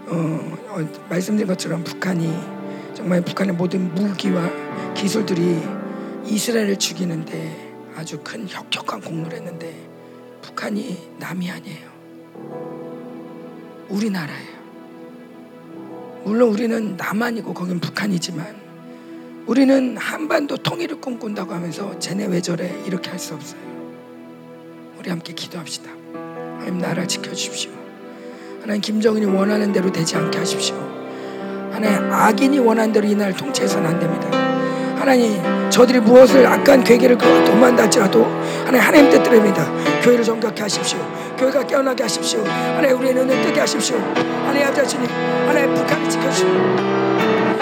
[0.05, 2.31] 어, 어, 말씀드린 것처럼 북한이
[2.93, 4.47] 정말 북한의 모든 무기와
[4.93, 5.59] 기술들이
[6.25, 9.73] 이스라엘을 죽이는데 아주 큰 혁혁한 공로를 했는데
[10.43, 11.89] 북한이 남이 아니에요.
[13.89, 14.54] 우리나라예요.
[16.25, 18.55] 물론 우리는 남한이고 거긴 북한이지만
[19.45, 23.61] 우리는 한반도 통일을 꿈꾼다고 하면서 쟤네 왜 저래 이렇게 할 수 없어요.
[24.97, 25.91] 우리 함께 기도합시다.
[26.13, 27.71] 하나님 나라 지켜주십시오.
[28.61, 30.75] 하나님 김정은이 원하는 대로 되지 않게 하십시오.
[31.71, 34.64] 하나님 악인이 원하는 대로 이 나라를 통치해서는 안 됩니다.
[35.05, 38.25] 하나님 저들이 무엇을 악한 괴계를 도만할지라도
[38.65, 40.01] 하나님 하나님 뜻대로입니다.
[40.01, 40.97] 교회를 정각케 하십시오.
[41.37, 42.43] 교회가 깨어나게 하십시오.
[42.43, 43.97] 하나님 우리의 눈을 뜨게 하십시오.
[43.99, 46.47] 하나님 아버지님 하나님 북한을 지켜주십시오.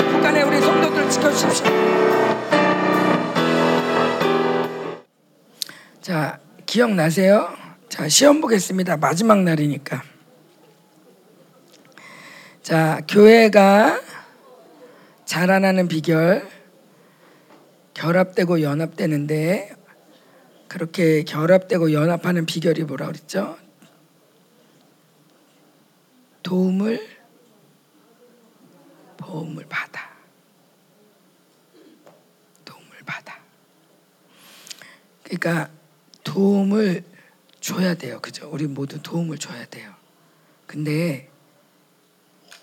[0.10, 1.65] 북한의 우리 성도들을 지켜주십시오.
[5.99, 7.49] 자 기억나세요?
[7.89, 8.95] 자 시험 보겠습니다.
[8.95, 10.01] 마지막 날이니까.
[12.62, 13.99] 자 교회가
[15.25, 16.52] 자라나는 비결
[17.93, 19.75] 결합되고 연합되는데
[20.67, 23.58] 그렇게 결합되고 연합하는 비결이 뭐라 그랬죠?
[26.41, 27.08] 도움을
[29.17, 30.12] 도움을 받아.
[32.65, 33.39] 도움을 받아.
[35.23, 35.71] 그러니까
[36.23, 37.03] 도움을
[37.62, 38.19] 줘야 돼요.
[38.21, 38.49] 그죠?
[38.51, 39.93] 우리 모두 도움을 줘야 돼요.
[40.67, 41.29] 근데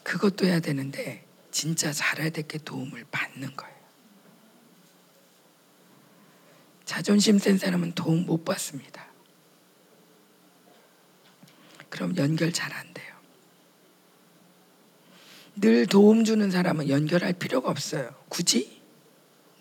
[0.02, 3.79] 그것도 해야 되는데 진짜 잘해야 될 게 도움을 받는 거예요.
[6.94, 9.06] 자존심 센 사람은 도움 못 받습니다.
[11.88, 13.14] 그럼 연결 잘 안 돼요.
[15.54, 18.12] 늘 도움 주는 사람은 연결할 필요가 없어요.
[18.28, 18.82] 굳이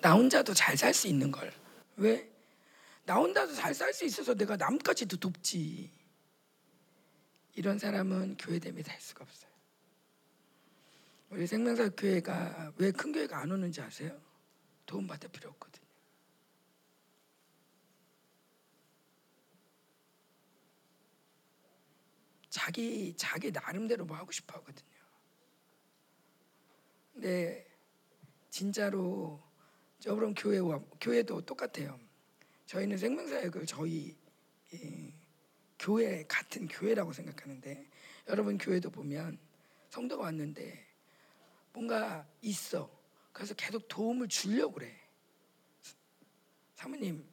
[0.01, 1.53] 나 혼자도 잘 살 수 있는 걸.
[1.97, 2.27] 왜?
[3.05, 5.91] 나 혼자도 잘 살 수 있어서 내가 남까지도 돕지.
[7.53, 9.51] 이런 사람은 교회됨이 될 수가 없어요.
[11.29, 14.19] 우리 생명사 교회가 왜 큰 교회가 안 오는지 아세요?
[14.87, 15.79] 도움받을 필요 없거든.
[22.59, 24.99] 자기 자기 나름대로 뭐 하고 싶어 하거든요.
[27.13, 27.65] 근데
[28.49, 29.41] 진짜로
[29.99, 31.97] 저번 교회와 교회도 똑같아요.
[32.65, 34.13] 저희는 생명사역을 저희
[34.73, 35.13] 예,
[35.79, 37.89] 교회 같은 교회라고 생각하는데
[38.27, 39.39] 여러분 교회도 보면
[39.89, 40.85] 성도가 왔는데
[41.71, 42.91] 뭔가 있어.
[43.31, 44.99] 그래서 계속 도움을 주려고 그래.
[46.75, 47.25] 사모님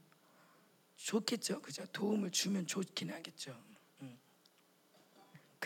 [0.95, 1.85] 좋겠죠, 그죠?
[1.87, 3.76] 도움을 주면 좋긴 하겠죠.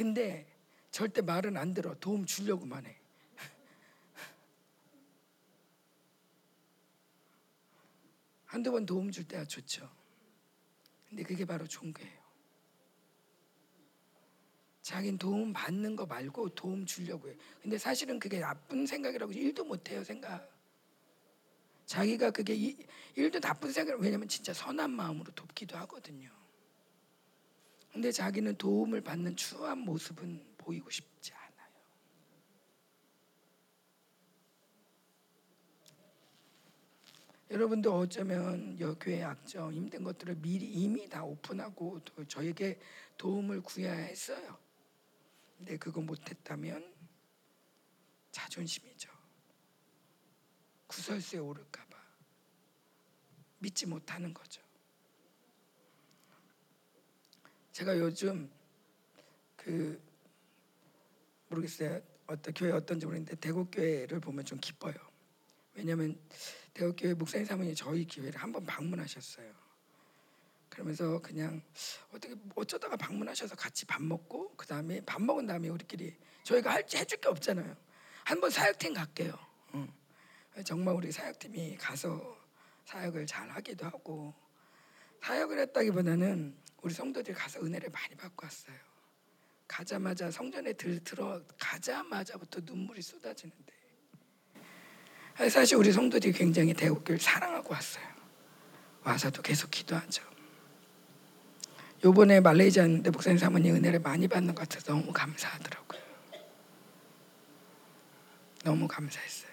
[0.00, 0.46] 근데
[0.90, 1.94] 절대 말은 안 들어.
[2.00, 2.96] 도움 주려고만 해.
[8.46, 9.94] 한두 번 도움 줄 때야 좋죠.
[11.06, 12.18] 근데 그게 바로 거예요.
[14.80, 17.36] 자기는 도움 받는 거 말고 도움 주려고 해.
[17.60, 20.50] 근데 사실은 그게 나쁜 생각이라고 일도 못 해요, 생각.
[21.84, 22.54] 자기가 그게
[23.16, 26.39] 일도 나쁜 생각을 왜냐면 진짜 선한 마음으로 돕기도 하거든요.
[27.92, 31.70] 근데 자기는 도움을 받는 추한 모습은 보이고 싶지 않아요.
[37.50, 42.80] 여러분도 어쩌면 여교회 약점 힘든 것들을 미리 이미 다 오픈하고 저에게
[43.18, 44.56] 도움을 구해야 했어요.
[45.58, 46.94] 근데 그거 못했다면
[48.30, 49.10] 자존심이죠.
[50.86, 51.96] 구설수에 오를까봐
[53.58, 54.69] 믿지 못하는 거죠.
[57.72, 58.50] 제가 요즘
[59.56, 60.00] 그
[61.48, 62.00] 모르겠어요.
[62.26, 64.94] 어떤 교회 어떤지 모르겠는데 대구 교회를 보면 좀 기뻐요.
[65.74, 66.18] 왜냐하면
[66.72, 69.52] 대구 교회 목사님 사모님 저희 교회를 한번 방문하셨어요.
[70.68, 71.60] 그러면서 그냥
[72.12, 77.18] 어떻게 어쩌다가 방문하셔서 같이 밥 먹고 그 다음에 밥 먹은 다음에 우리끼리 저희가 할 해줄
[77.18, 77.76] 게 없잖아요.
[78.24, 79.36] 한번 사역팀 갈게요.
[79.74, 79.92] 응.
[80.64, 82.38] 정말 우리 사역팀이 가서
[82.84, 84.34] 사역을 잘 하기도 하고
[85.22, 88.76] 사역을 했다기보다는 우리 성도들이 가서 은혜를 많이 받고 왔어요.
[89.68, 93.72] 가자마자 성전에 들, 들어 가자마자부터 눈물이 쏟아지는데
[95.48, 98.04] 사실 우리 성도들이 굉장히 대국교를 사랑하고 왔어요.
[99.04, 100.22] 와서도 계속 기도하죠.
[102.04, 106.00] 요번에 말레이시아 있는데 목사님 사모님 은혜를 많이 받는 것 같아서 너무 감사하더라고요.
[108.64, 109.50] 너무 감사했어요.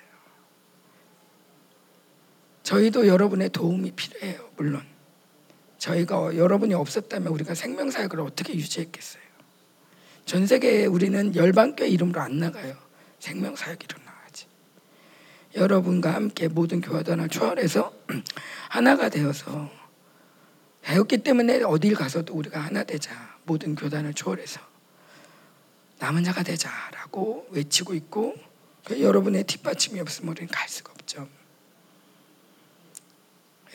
[2.63, 4.51] 저희도 여러분의 도움이 필요해요.
[4.57, 4.85] 물론
[5.87, 9.23] 저희가 여러분이 없었다면 우리가 생명 사역을 어떻게 유지했겠어요?
[10.25, 12.75] 전 세계에 우리는 열방교회 이름으로 안 나가요.
[13.19, 14.47] 생명 사역 이름 나가지.
[15.55, 17.93] 여러분과 함께 모든 교회단을 초월해서
[18.69, 19.71] 하나가 되어서
[20.81, 23.37] 배웠기 때문에 어딜 가서도 우리가 하나 되자.
[23.45, 24.59] 모든 교단을 초월해서
[25.99, 28.35] 남은 자가 되자라고 외치고 있고
[28.89, 31.29] 여러분의 뒷받침이 없으면 우리는 갈 수가 없죠.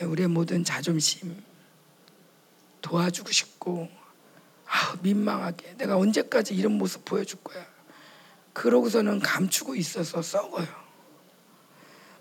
[0.02, 1.42] 우리의 모든 자존심
[2.82, 3.88] 도와주고 싶고
[4.66, 7.64] 아, 민망하게 내가 언제까지 이런 모습 보여줄 거야.
[8.52, 10.66] 그러고서는 감추고 있어서 썩어요.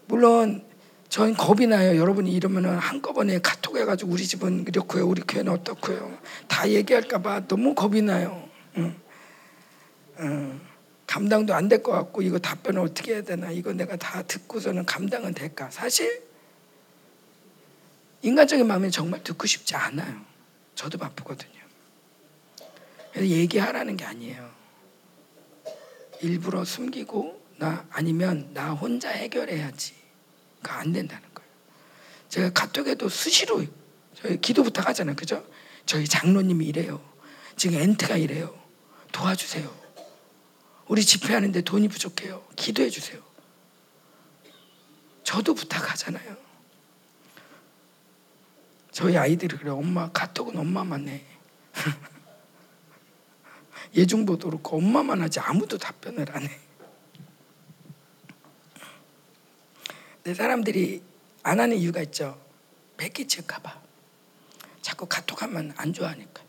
[0.08, 0.66] 물론
[1.10, 1.98] 전 겁이 나요.
[1.98, 6.18] 여러분이 이러면은 한꺼번에 카톡 해가지고 우리 집은 이렇고요, 우리 교회는 어떻고요.
[6.48, 8.48] 다 얘기할까봐 너무 겁이 나요.
[8.78, 8.96] 응.
[10.20, 10.62] 응.
[11.08, 15.34] 감당도 안 될 것 같고 이거 답변을 어떻게 해야 되나 이거 내가 다 듣고서는 감당은
[15.34, 15.70] 될까?
[15.70, 16.24] 사실
[18.22, 20.22] 인간적인 마음이 정말 듣고 싶지 않아요.
[20.76, 21.62] 저도 바쁘거든요.
[23.12, 24.52] 그래서 얘기하라는 게 아니에요.
[26.22, 29.94] 일부러 숨기고 나 아니면 나 혼자 해결해야지.
[30.62, 31.52] 그거 안 된다는 거예요.
[32.30, 33.64] 제가 카톡에도 수시로
[34.16, 35.16] 저희 기도 부탁하잖아요.
[35.16, 35.46] 그죠?
[35.86, 37.02] 저희 장로님이 이래요.
[37.58, 38.58] 지금 엔트가 이래요.
[39.12, 39.82] 도와주세요.
[40.88, 42.46] 우리 집회하는데 돈이 부족해요.
[42.56, 43.22] 기도해 주세요.
[45.24, 46.38] 저도 부탁하잖아요.
[48.92, 49.72] 저희 아이들이 그래.
[49.72, 51.24] 엄마 카톡은 엄마만 해.
[53.96, 56.60] 예중보도 그렇고 엄마만 하지 아무도 답변을 안 해.
[60.24, 61.02] 내 사람들이
[61.44, 62.40] 안 하는 이유가 있죠.
[62.98, 63.82] 패키칠까봐.
[64.82, 66.44] 자꾸 카톡하면 안 좋아하니까.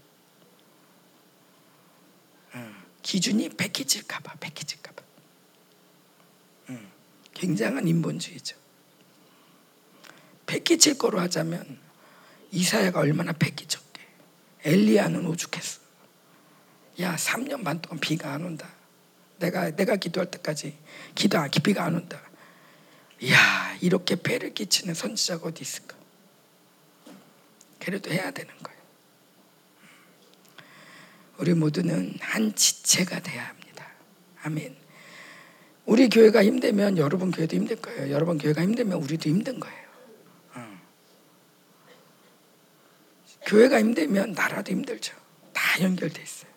[3.03, 5.03] 기준이 패키칠까봐, 패키칠까봐.
[7.35, 8.57] 굉장한 인본주의죠.
[10.47, 11.82] 패키칠 거로 하자면
[12.53, 14.01] 이사야가 얼마나 패키쳤게.
[14.65, 15.81] 엘리야는 오죽했어.
[17.01, 18.69] 야, 3년 반 동안 비가 안 온다.
[19.39, 20.77] 내가 내가 기도할 때까지
[21.15, 22.21] 기도 안 비가 안 온다.
[23.29, 25.97] 야 이렇게 배를 끼치는 선지자가 어디 있을까?
[27.81, 28.81] 그래도 해야 되는 거예요.
[31.39, 33.89] 우리 모두는 한 지체가 돼야 합니다.
[34.43, 34.77] 아멘.
[35.87, 38.13] 우리 교회가 힘들면 여러분 교회도 힘들 거예요.
[38.13, 39.82] 여러분 교회가 힘들면 우리도 힘든 거예요.
[43.47, 45.15] 교회가 힘들면 나라도 힘들죠.
[45.53, 46.51] 다 연결돼 있어요.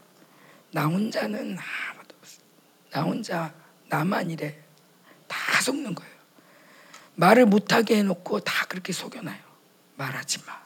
[0.72, 2.42] 나 혼자는 아무도 없어.
[2.92, 3.54] 나 혼자
[3.88, 4.60] 나만 이래.
[5.28, 6.16] 다 속는 거예요.
[7.16, 9.40] 말을 못하게 해놓고 다 그렇게 속여놔요.
[9.96, 10.62] 말하지 마.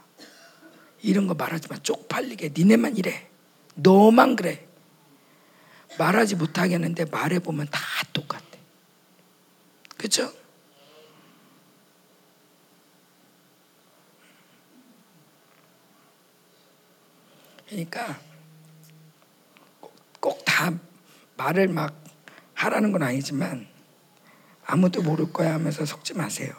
[1.01, 1.78] 이런 거 말하지 마.
[1.78, 3.30] 쪽팔리게 니네만 이래.
[3.76, 4.67] 너만 그래.
[5.97, 7.80] 말하지 못하겠는데 말해보면 다
[8.13, 8.43] 똑같아.
[9.97, 10.34] 그렇죠?
[17.70, 18.20] 그러니까
[20.20, 20.74] 꼭 다
[21.38, 21.95] 말을 막
[22.53, 23.65] 하라는 건 아니지만
[24.65, 26.53] 아무도 모를 거야 하면서 속지 마세요.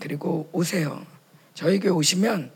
[0.00, 1.06] 그리고 오세요.
[1.52, 2.50] 저희 교회 오시면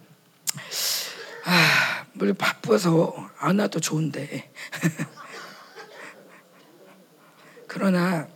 [1.44, 4.50] 아, 물 바빠서 안 와도 좋은데.
[7.68, 8.26] 그러나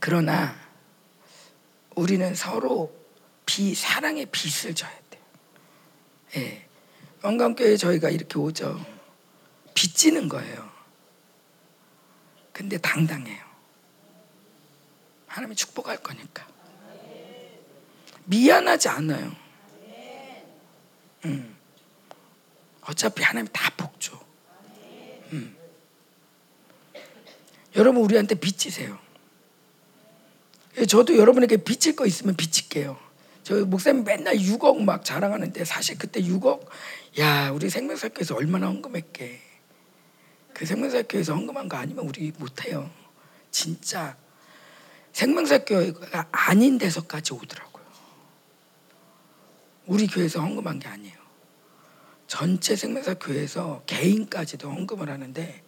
[0.00, 0.56] 그러나
[1.94, 2.98] 우리는 서로
[3.44, 5.22] 비 사랑의 빚을 져야 돼요.
[6.36, 6.69] 예.
[7.22, 8.84] 원광교회 저희가 이렇게 오죠.
[9.74, 10.70] 빚지는 거예요.
[12.52, 13.44] 근데 당당해요.
[15.26, 16.46] 하나님이 축복할 거니까.
[18.24, 19.34] 미안하지 않아요.
[21.24, 21.56] 음.
[22.82, 24.18] 어차피 하나님 다 복줘.
[25.32, 25.56] 음.
[27.76, 28.98] 여러분 우리한테 빚지세요.
[30.88, 33.09] 저도 여러분에게 빚질 거 있으면 빚질게요.
[33.42, 36.66] 저 목사님 맨날 6억 막 자랑하는데 사실 그때 6억
[37.18, 39.40] 야 우리 생명사교에서 얼마나 헌금했게
[40.52, 42.90] 그 생명사교에서 헌금한 거 아니면 우리 못해요.
[43.50, 44.16] 진짜
[45.12, 47.84] 생명사교가 아닌 데서까지 오더라고요.
[49.86, 51.18] 우리 교회에서 헌금한 게 아니에요.
[52.26, 55.62] 전체 생명사교에서 개인까지도 헌금을 하는데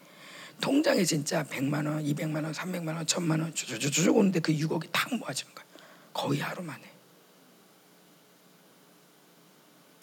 [0.61, 5.13] 통장에 진짜 100만 원, 200만 원, 300만 원, 1000만 원 쭉쭉쭉 오는데 그 6억이 탁
[5.13, 5.69] 모아지는 거예요.
[6.13, 6.83] 거의 하루 만에.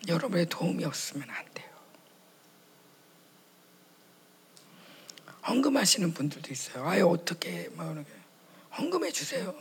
[0.08, 1.70] 여러분의 도움이 없으면 안 돼요.
[5.48, 6.88] 헌금하시는 분들도 있어요.
[6.88, 8.04] 아예 어떻게 뭐
[8.78, 9.56] 헌금해 주세요.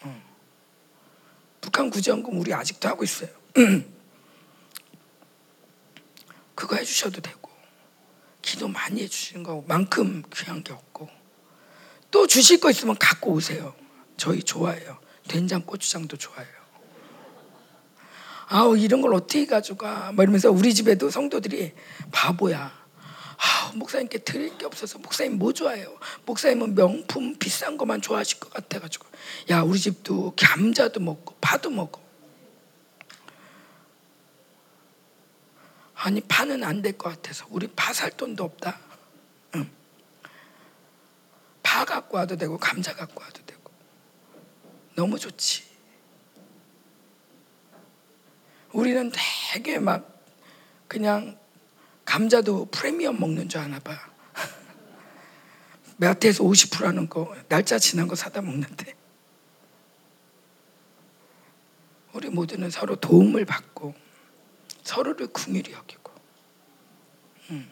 [0.00, 0.34] 어.
[1.60, 3.30] 북한 구제헌금 우리 아직도 하고 있어요.
[6.54, 7.50] 그거 해주셔도 되고
[8.40, 11.08] 기도 많이 해주시는 거만큼 귀한 게 없고
[12.10, 13.74] 또 주실 거 있으면 갖고 오세요.
[14.16, 14.98] 저희 좋아해요.
[15.26, 16.63] 된장 고추장도 좋아해요.
[18.54, 20.12] 아우 이런 걸 어떻게 가져가?
[20.12, 21.72] 뭐 이러면서 우리 집에도 성도들이
[22.12, 22.84] 바보야.
[23.36, 25.98] 아, 목사님께 드릴 게 없어서 목사님 뭐 좋아해요?
[26.24, 29.06] 목사님은 명품 비싼 것만 좋아하실 것 같아가지고
[29.50, 32.00] 야 우리 집도 감자도 먹고 파도 먹어.
[35.96, 38.78] 아니 파는 안 될 것 같아서 우리 파 살 돈도 없다.
[39.56, 39.68] 응.
[41.60, 43.72] 파 갖고 와도 되고 감자 갖고 와도 되고
[44.94, 45.73] 너무 좋지.
[48.74, 49.10] 우리는
[49.52, 50.20] 되게 막
[50.88, 51.38] 그냥
[52.04, 53.96] 감자도 프리미엄 먹는 줄 아나 봐.
[55.96, 58.94] 마트에서 50% 하는 거 날짜 지난 거 사다 먹는데
[62.12, 63.94] 우리 모두는 서로 도움을 받고
[64.82, 66.12] 서로를 궁일이 여기고
[67.50, 67.70] 음.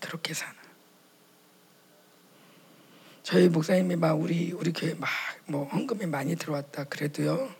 [0.00, 0.63] 그렇게 사는
[3.24, 5.08] 저희 목사님이 막 우리 우리 교회 막
[5.46, 7.54] 뭐 헌금이 많이 들어왔다 그래도요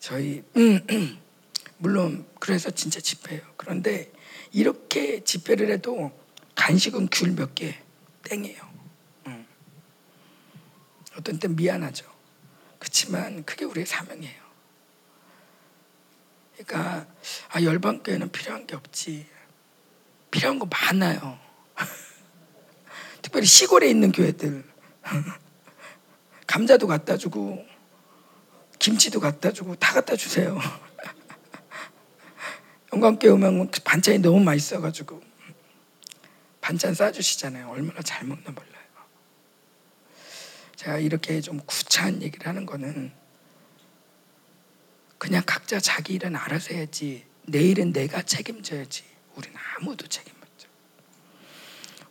[0.00, 0.80] 저희 음,
[1.76, 3.42] 물론 그래서 진짜 집회예요.
[3.58, 4.10] 그런데
[4.50, 6.10] 이렇게 집회를 해도
[6.54, 7.76] 간식은 귤 몇 개
[8.24, 8.62] 땡이에요.
[9.26, 9.46] 음.
[11.18, 12.06] 어떤 때 미안하죠.
[12.78, 14.42] 그렇지만 그게 우리의 사명이에요.
[16.56, 17.06] 그러니까
[17.50, 19.26] 아 열방교회는 필요한 게 없지.
[20.30, 21.38] 필요한 거 많아요.
[23.22, 24.64] 특별히 시골에 있는 교회들
[26.46, 27.64] 감자도 갖다 주고
[28.78, 30.58] 김치도 갖다 주고 다 갖다 주세요.
[32.92, 35.22] 영광교회 오면 반찬이 너무 맛있어가지고
[36.60, 37.68] 반찬 싸주시잖아요.
[37.70, 38.68] 얼마나 잘 먹나 몰라요.
[40.76, 43.12] 제가 이렇게 좀 구차한 얘기를 하는 거는
[45.18, 49.02] 그냥 각자 자기 일은 알아서 해야지 내 일은 내가 책임져야지
[49.34, 50.37] 우리는 아무도 책임.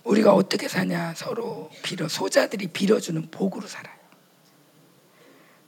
[0.07, 3.95] 우리가 어떻게 사냐 서로 빌어 소자들이 빌어주는 복으로 살아요.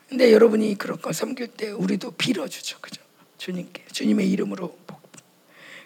[0.08, 3.02] 근데 여러분이 그런 거 섬길 때 우리도 빌어주죠, 그죠?
[3.38, 5.00] 주님께 주님의 이름으로 복.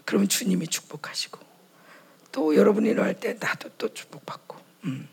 [0.05, 1.39] 그러면 주님이 축복하시고
[2.31, 4.57] 또 여러분이 일할 때 나도 또 축복받고.
[4.85, 5.09] 음.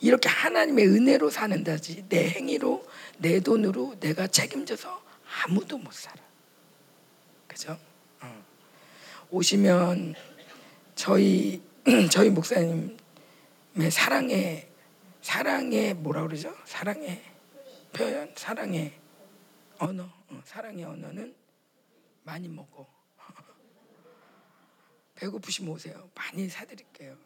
[0.00, 2.86] 이렇게 하나님의 은혜로 사는다지 내 행위로
[3.18, 5.02] 내 돈으로 내가 책임져서
[5.44, 6.16] 아무도 못 살아.
[7.46, 7.78] 그죠?
[8.20, 8.44] 어.
[9.30, 10.14] 오시면
[10.96, 11.62] 저희
[12.12, 12.96] 저희 목사님의
[13.90, 14.70] 사랑의
[15.20, 16.56] 사랑의 뭐라 그러죠?
[16.64, 17.20] 사랑의
[17.92, 19.00] 표현, 사랑의
[19.78, 21.34] 언어, 어, 사랑의 언어는
[22.22, 22.88] 많이 먹어.
[25.16, 26.08] 배고프시면 오세요.
[26.14, 27.16] 많이 사드릴게요.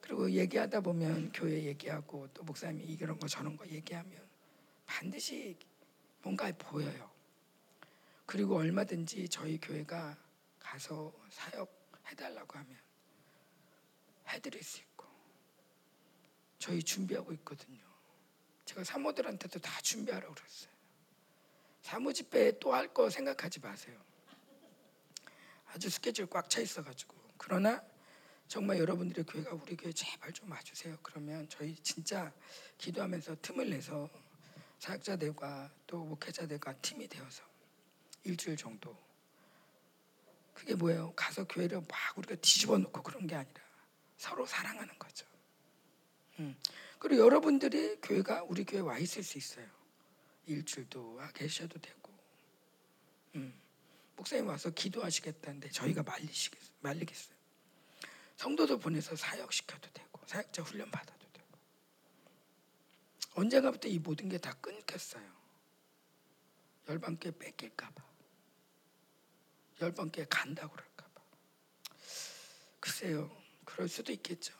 [0.00, 4.12] 그리고 얘기하다 보면 교회 얘기하고 또 목사님이 이런 거 저런 거 얘기하면
[4.86, 5.56] 반드시
[6.22, 7.10] 뭔가 보여요.
[8.26, 10.16] 그리고 얼마든지 저희 교회가
[10.60, 12.87] 가서 사역해달라고 하면
[14.28, 15.06] 해드릴 수 있고
[16.58, 17.78] 저희 준비하고 있거든요.
[18.64, 20.70] 제가 사모들한테도 다 준비하라고 그랬어요.
[21.82, 23.98] 사모 집회 또 할 거 생각하지 마세요.
[25.66, 27.82] 아주 스케줄 꽉 차 있어가지고 그러나
[28.48, 30.98] 정말 여러분들의 교회가 우리 교회 제발 좀 와주세요.
[31.02, 32.32] 그러면 저희 진짜
[32.78, 34.08] 기도하면서 틈을 내서
[34.78, 37.42] 사역자들과 또 목회자들과 팀이 되어서
[38.24, 38.96] 일주일 정도
[40.54, 41.12] 그게 뭐예요?
[41.14, 43.60] 가서 교회를 막 우리가 뒤집어 놓고 그런 게 아니라
[44.18, 45.26] 서로 사랑하는 거죠.
[46.40, 46.56] 음.
[46.98, 49.66] 그리고 여러분들이 교회가 우리 교회 와 있을 수 있어요.
[50.46, 52.12] 일주일도 와 계셔도 되고.
[53.36, 53.58] 음.
[54.16, 57.38] 목사님 와서 기도하시겠다는데 저희가 말리시겠, 말리겠어요.
[58.36, 61.48] 성도들 보내서 사역 시켜도 되고 사역자 훈련 받아도 되고.
[63.34, 65.38] 언젠가부터 이 모든 게 다 끊겼어요.
[66.88, 68.04] 열방께 뺏길까 봐.
[69.80, 71.22] 열방께 간다고 그럴까 봐.
[72.80, 73.30] 글쎄요.
[73.78, 74.52] 그럴 수도 있겠죠.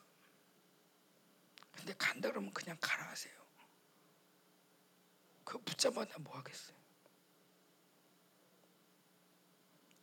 [1.73, 3.35] 근데 간다 그러면 그냥 가라 하세요.
[5.43, 6.77] 그 붙잡아다 뭐 하겠어요.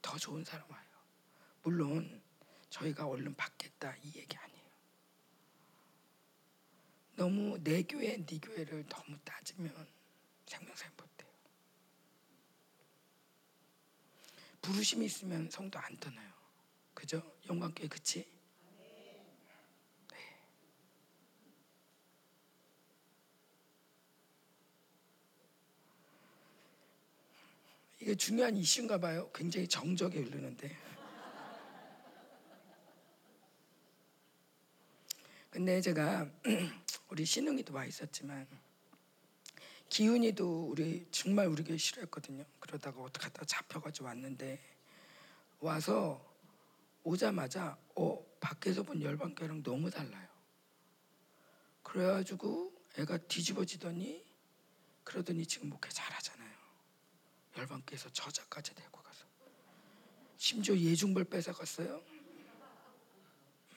[0.01, 0.85] 더 좋은 사람 와요.
[1.63, 2.21] 물론
[2.69, 4.69] 저희가 얼른 받겠다 이 얘기 아니에요.
[7.15, 9.87] 너무 내 교회, 네 교회를 너무 따지면
[10.45, 11.31] 생명사역 못돼요.
[14.61, 16.33] 부르심이 있으면 성도 안 떠나요.
[16.93, 17.23] 그죠?
[17.47, 18.34] 영광교회 그치?
[28.05, 29.31] 이게 중요한 이슈인가 봐요.
[29.33, 30.77] 굉장히 정적에 흐르는데.
[35.49, 36.29] 근데 제가
[37.09, 38.47] 우리 신웅이도 와 있었지만
[39.89, 42.45] 기훈이도 우리 정말 우리 교회 싫어했거든요.
[42.59, 44.61] 그러다가 어떻게 하다 잡혀가지고 왔는데
[45.59, 46.23] 와서
[47.01, 50.27] 오자마자 어 밖에서 본 열방교랑 너무 달라요.
[51.81, 54.23] 그래가지고 애가 뒤집어지더니
[55.03, 56.34] 그러더니 지금 목회 잘하잖아요.
[57.57, 59.25] 열방께서 저자까지 데리고 가서
[60.37, 62.01] 심지어 예중벌 뺏어갔어요.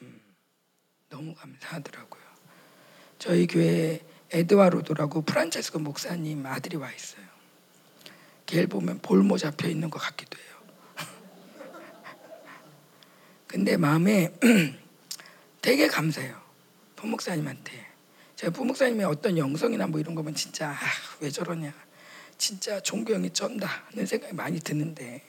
[0.03, 0.20] 음,
[1.09, 2.22] 너무 감사하더라고요.
[3.18, 4.01] 저희 교회
[4.31, 7.26] 에드와르도라고 프란체스코 목사님 아들이 와 있어요.
[8.47, 10.57] 걔를 보면 볼모 잡혀 있는 것 같기도 해요.
[13.47, 14.33] 근데 마음에
[15.61, 16.41] 되게 감사해요.
[16.97, 17.87] 부목사님한테.
[18.37, 20.76] 제가 부목사님의 어떤 영성이나 뭐 이런 거면 진짜 아,
[21.20, 21.88] 왜 저러냐.
[22.39, 25.22] 진짜 종교형이 쩐다는 생각이 많이 드는데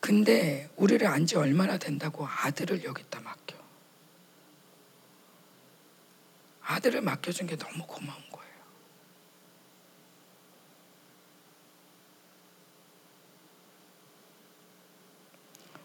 [0.00, 3.56] 근데 우리를 안 지 얼마나 된다고 아들을 여기다 맡겨.
[6.62, 8.54] 아들을 맡겨준 게 너무 고마운 거예요.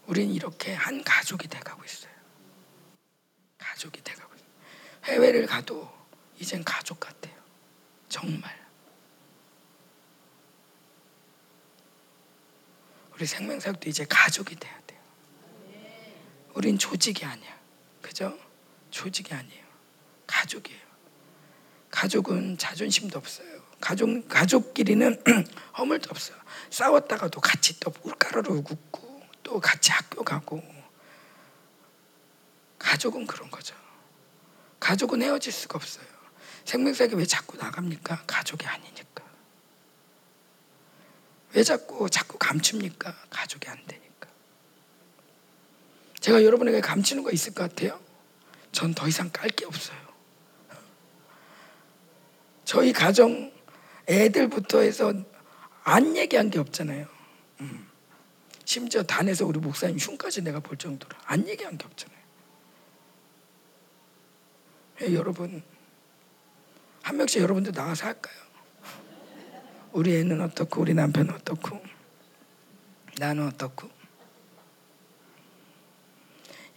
[0.06, 2.12] 우린 이렇게 한 가족이 돼가고 있어요.
[3.58, 4.48] 가족이 돼가고 있어요.
[5.04, 5.90] 해외를 가도
[6.38, 7.34] 이젠 가족 같아요.
[8.08, 8.61] 정말
[13.22, 15.00] 우리 생명사역도 이제 가족이 돼야 돼요.
[16.54, 17.56] 우린 조직이 아니야.
[18.00, 18.36] 그죠?
[18.90, 19.64] 조직이 아니에요.
[20.26, 20.80] 가족이에요.
[21.88, 23.46] 가족은 자존심도 없어요.
[23.80, 25.22] 가족, 가족끼리는
[25.78, 26.36] 허물도 없어요.
[26.70, 30.60] 싸웠다가도 같이 또 물가루로 굽고 또 같이 학교 가고
[32.80, 33.76] 가족은 그런 거죠.
[34.80, 36.06] 가족은 헤어질 수가 없어요.
[36.64, 38.24] 생명사역이 왜 자꾸 나갑니까?
[38.26, 39.21] 가족이 아니니까.
[41.54, 43.14] 왜 자꾸 자꾸 감춥니까?
[43.30, 44.28] 가족이 안 되니까.
[46.20, 48.00] 제가 여러분에게 감추는 거 있을 것 같아요?
[48.72, 49.98] 전 더 이상 깔 게 없어요.
[52.64, 53.52] 저희 가정
[54.08, 55.12] 애들부터 해서
[55.84, 57.06] 안 얘기한 게 없잖아요.
[57.60, 57.88] 음.
[58.64, 62.18] 심지어 단에서 우리 목사님 흉까지 내가 볼 정도로 안 얘기한 게 없잖아요.
[65.02, 65.62] 예, 여러분
[67.02, 68.36] 한 명씩 여러분들 나가서 할까요?
[69.92, 71.82] 우리 애는 어떻고 우리 남편은 어떻고
[73.18, 73.90] 나는 어떻고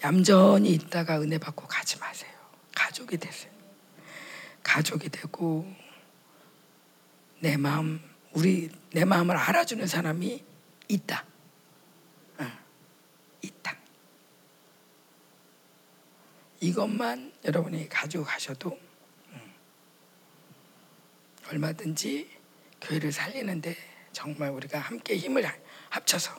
[0.03, 2.31] 얌전히 있다가 은혜 받고 가지 마세요.
[2.75, 3.51] 가족이 되세요.
[4.61, 5.65] 가족이 되고
[7.39, 8.01] 내 마음
[8.33, 10.43] 우리 내 마음을 알아주는 사람이
[10.89, 11.25] 있다.
[16.65, 18.79] 이것만 여러분이 가지고 가셔도
[19.33, 19.53] 음,
[21.49, 22.34] 얼마든지
[22.87, 23.75] 교회를 살리는데
[24.11, 25.45] 정말 우리가 함께 힘을
[25.89, 26.31] 합쳐서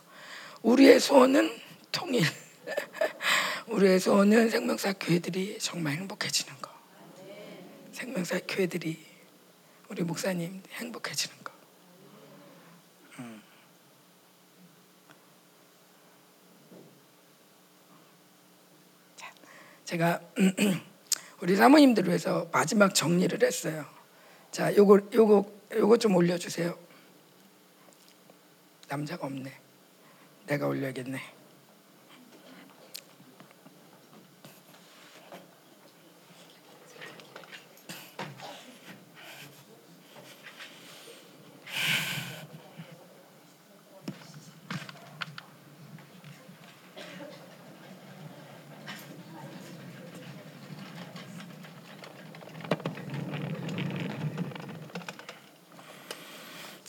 [0.62, 1.50] 우리의 소원은
[1.92, 2.24] 통일,
[3.68, 6.70] 우리의 소원은 생명사 교회들이 정말 행복해지는 거.
[7.92, 9.04] 생명사 교회들이
[9.88, 11.52] 우리 목사님 행복해지는 거.
[13.18, 13.42] 음.
[19.16, 19.32] 자,
[19.84, 20.20] 제가
[21.40, 23.86] 우리 사모님들 위해서 마지막 정리를 했어요.
[24.50, 26.76] 자, 요거 요거 요거 좀 올려주세요.
[28.88, 29.52] 남자가 없네.
[30.46, 31.35] 내가 올려야겠네.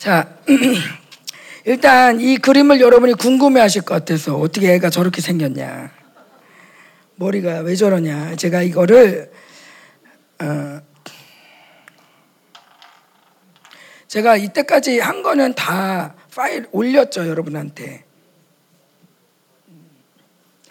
[0.07, 0.37] 자,
[1.65, 5.91] 일단 이 그림을 여러분이 궁금해 하실 것 같아서 어떻게 애가 저렇게 생겼냐.
[7.15, 8.37] 머리가 왜 저러냐.
[8.37, 9.29] 제가 이거를,
[10.39, 10.79] 어,
[14.07, 18.05] 제가 이때까지 한 거는 다 파일 올렸죠, 여러분한테.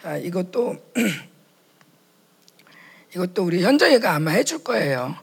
[0.01, 0.77] 자, 이것도,
[3.15, 5.15] 이것도 우리 현정이가 아마 해줄 거예요.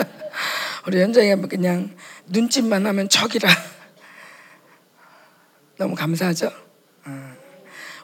[0.86, 1.96] 우리 현정이가 그냥
[2.26, 3.48] 눈짓만 하면 척이라.
[5.76, 6.50] 너무 감사하죠?
[7.06, 7.34] 어.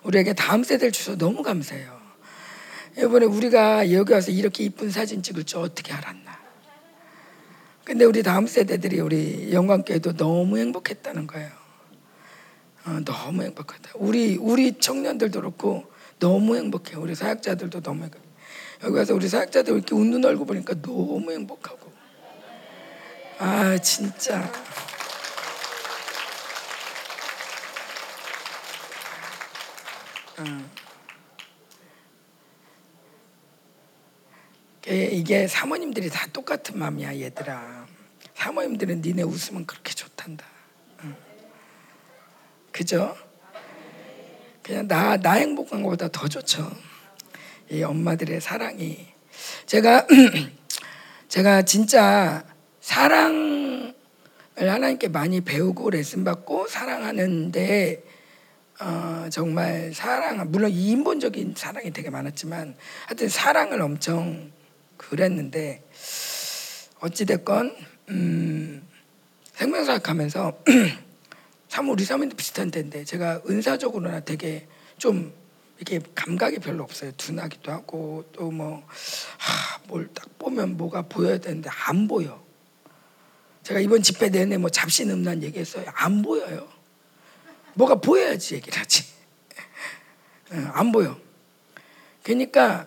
[0.02, 2.00] 우리에게 다음 세대를 주셔서 너무 감사해요.
[2.98, 6.38] 이번에 우리가 여기 와서 이렇게 이쁜 사진 찍을 줄 어떻게 알았나.
[7.84, 11.50] 근데 우리 다음 세대들이 우리 영광교회도 너무 행복했다는 거예요.
[12.86, 13.92] 어, 너무 행복하다.
[13.96, 16.96] 우리 우리 청년들도 그렇고 너무 행복해.
[16.96, 18.24] 우리 사역자들도 너무 행복해.
[18.84, 21.79] 여기 와서 우리 사역자들 이렇게 웃는 얼굴 보니까 너무 행복하고.
[23.42, 24.52] 아 진짜.
[34.86, 37.86] 이게 사모님들이 다 똑같은 마음이야 얘들아.
[38.34, 40.44] 사모님들은 니네 웃으면 그렇게 좋단다.
[42.70, 43.16] 그죠?
[44.62, 46.70] 그냥 나, 나 행복한 것보다 더 좋죠.
[47.70, 49.14] 이 엄마들의 사랑이.
[49.64, 50.06] 제가,
[51.28, 52.44] 제가 진짜
[52.80, 53.94] 사랑을
[54.56, 58.02] 하나님께 많이 배우고 레슨 받고 사랑하는데
[58.80, 62.76] 어, 정말 사랑 물론 이인본적인 사랑이 되게 많았지만
[63.06, 64.50] 하여튼 사랑을 엄청
[64.96, 65.82] 그랬는데
[67.00, 67.76] 어찌 됐건
[68.08, 68.88] 음,
[69.52, 70.58] 생명사학 하면서
[71.68, 74.66] 참 우리 사모님도 비슷한 텐데 제가 은사적으로나 되게
[74.98, 75.32] 좀
[75.78, 77.12] 이렇게 감각이 별로 없어요.
[77.16, 78.82] 둔하기도 하고 또 뭐
[79.88, 82.42] 뭘 딱 보면 뭐가 보여야 되는데 안 보여.
[83.62, 85.84] 제가 이번 집회 내내 뭐 잡신 음란 얘기했어요.
[85.94, 86.68] 안 보여요.
[87.74, 89.04] 뭐가 보여야지 얘기를 하지.
[90.50, 91.18] 안 보여.
[92.22, 92.86] 그러니까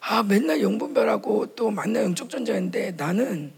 [0.00, 3.52] 아 맨날 영분별하고 또 만나 영적 전쟁인데 나는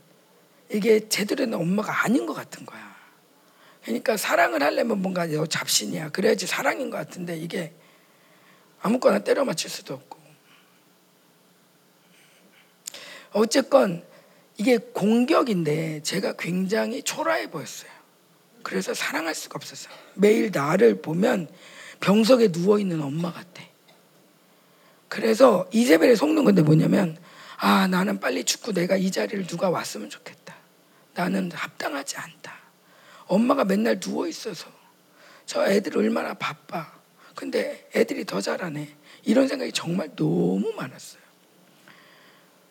[0.70, 2.94] 이게 제대로 된 엄마가 아닌 것 같은 거야.
[3.82, 6.10] 그러니까 사랑을 하려면 뭔가 너 잡신이야.
[6.10, 7.74] 그래야지 사랑인 것 같은데 이게
[8.80, 10.18] 아무거나 때려 맞출 수도 없고.
[13.32, 14.04] 어쨌건
[14.57, 17.90] 이게 공격인데 제가 굉장히 초라해 보였어요.
[18.62, 19.94] 그래서 사랑할 수가 없었어요.
[20.14, 21.48] 매일 나를 보면
[22.00, 23.62] 병석에 누워 있는 엄마 같아.
[25.09, 27.18] 그래서 이세벨에 속는 건데 뭐냐면
[27.57, 30.55] 아 나는 빨리 죽고 내가 이 자리를 누가 왔으면 좋겠다.
[31.14, 32.55] 나는 합당하지 않다.
[33.26, 34.68] 엄마가 맨날 누워 있어서
[35.46, 36.92] 저 애들 얼마나 바빠.
[37.34, 38.88] 근데 애들이 더 잘하네.
[39.24, 41.24] 이런 생각이 정말 너무 많았어요.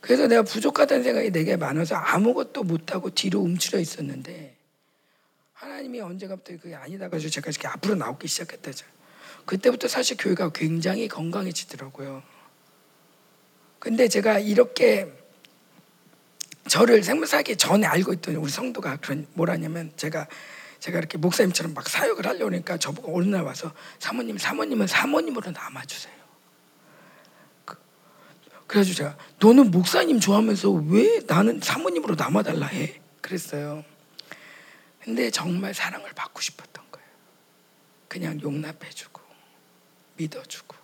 [0.03, 4.53] 그래서 내가 부족하다는 생각이 내게 많아서 아무것도 못하고 뒤로 움츠려 있었는데
[5.53, 8.85] 하나님이 언제가부터 그게 아니다 가지고 제가 이렇게 앞으로 나오기 시작했다죠.
[9.45, 12.21] 그때부터 사실 교회가 굉장히 건강해지더라고요.
[13.79, 15.09] 근데 제가 이렇게
[16.67, 20.27] 저를 생물사기 전에 알고 있던 우리 성도가 그런 뭐라냐면 제가
[20.81, 26.12] 제가 이렇게 목사님처럼 막 사역을 하려고 하니까 저보고 어느 날 와서 사모님 사모님은 사모님으로 남아주세요.
[28.63, 32.99] 그, 그래가지고 제가 너는 목사님 좋아하면서 왜 나는 사모님으로 남아달라 해?
[33.21, 33.83] 그랬어요.
[35.01, 37.07] 근데 정말 사랑을 받고 싶었던 거예요.
[38.07, 39.21] 그냥 용납해주고
[40.15, 40.75] 믿어주고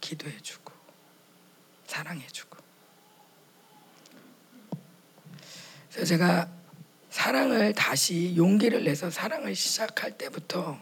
[0.00, 0.72] 기도해주고
[1.86, 2.58] 사랑해주고.
[5.90, 6.48] 그래서 제가
[7.10, 10.78] 사랑을 다시 용기를 내서 사랑을 시작할 때부터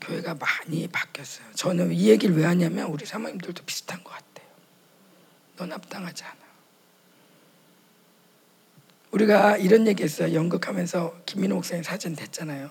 [0.00, 1.46] 교회가 많이 바뀌었어요.
[1.54, 4.29] 저는 이 얘기를 왜 하냐면 우리 사모님들도 비슷한 것 같아요.
[5.60, 6.36] 넌 합당하지 않아.
[9.10, 10.32] 우리가 이런 얘기했어요.
[10.34, 12.70] 연극하면서 김민호 목사님 사진 됐잖아요.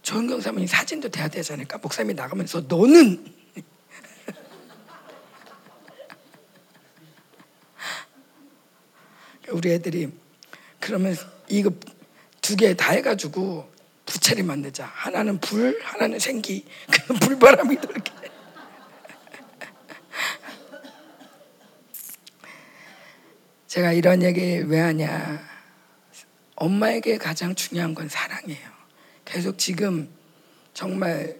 [0.00, 1.76] 조은경 사모님 사진도 돼야 되지 않을까?
[1.76, 3.34] 목사님이 나가면서 너는
[9.50, 10.10] 우리 애들이
[10.80, 11.14] 그러면
[11.48, 11.70] 이거
[12.40, 13.70] 두 개 다 해가지고
[14.06, 14.86] 부채를 만들자.
[14.86, 16.64] 하나는 불, 하나는 생기.
[16.90, 18.12] 그 불바람이 이렇게.
[23.78, 25.40] 제가 이런 얘기 왜 하냐?
[26.56, 28.68] 엄마에게 가장 중요한 건 사랑이에요.
[29.24, 30.12] 계속 지금
[30.74, 31.38] 정말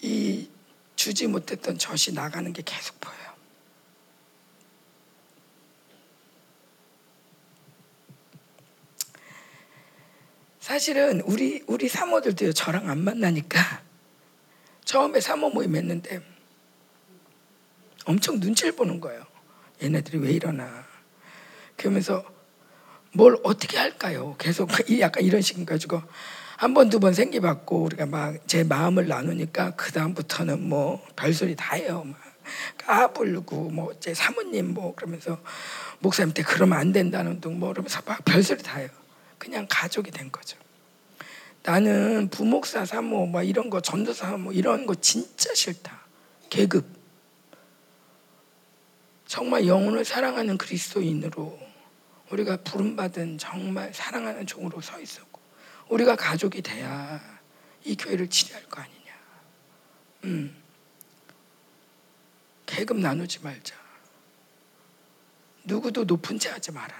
[0.00, 0.48] 이
[0.96, 3.16] 주지 못했던 젖이 나가는 게 계속 보여요.
[10.58, 13.60] 사실은 우리 우리 사모들도 저랑 안 만나니까
[14.84, 16.20] 처음에 사모 모임 했는데
[18.04, 19.24] 엄청 눈치를 보는 거예요.
[19.80, 20.91] 얘네들이 왜 이러나.
[21.82, 22.24] 그러면서
[23.12, 24.36] 뭘 어떻게 할까요?
[24.38, 24.70] 계속
[25.00, 26.00] 약간 이런 식인 가지고
[26.56, 31.74] 한 번 두 번 생기받고 우리가 막 제 마음을 나누니까 그 다음부터는 뭐 별소리 다
[31.74, 32.04] 해요.
[32.06, 32.16] 막
[32.78, 35.38] 까불고 뭐 제 사모님 뭐 그러면서
[35.98, 38.88] 목사님한테 그러면 안 된다는 둥뭐 그러면서 막 별소리 다 해요.
[39.38, 40.56] 그냥 가족이 된 거죠.
[41.64, 46.00] 나는 부목사 사모 뭐 이런 거 전도사 사모 이런 거 진짜 싫다.
[46.48, 46.86] 계급.
[49.26, 51.58] 정말 영혼을 사랑하는 그리스도인으로
[52.32, 55.40] 우리가 부름받은 정말 사랑하는 종으로 서 있었고
[55.88, 57.20] 우리가 가족이 돼야
[57.84, 59.12] 이 교회를 치료할 거 아니냐.
[60.24, 60.62] 음.
[62.64, 63.74] 계급 나누지 말자.
[65.64, 66.94] 누구도 높은 채 하지 마라.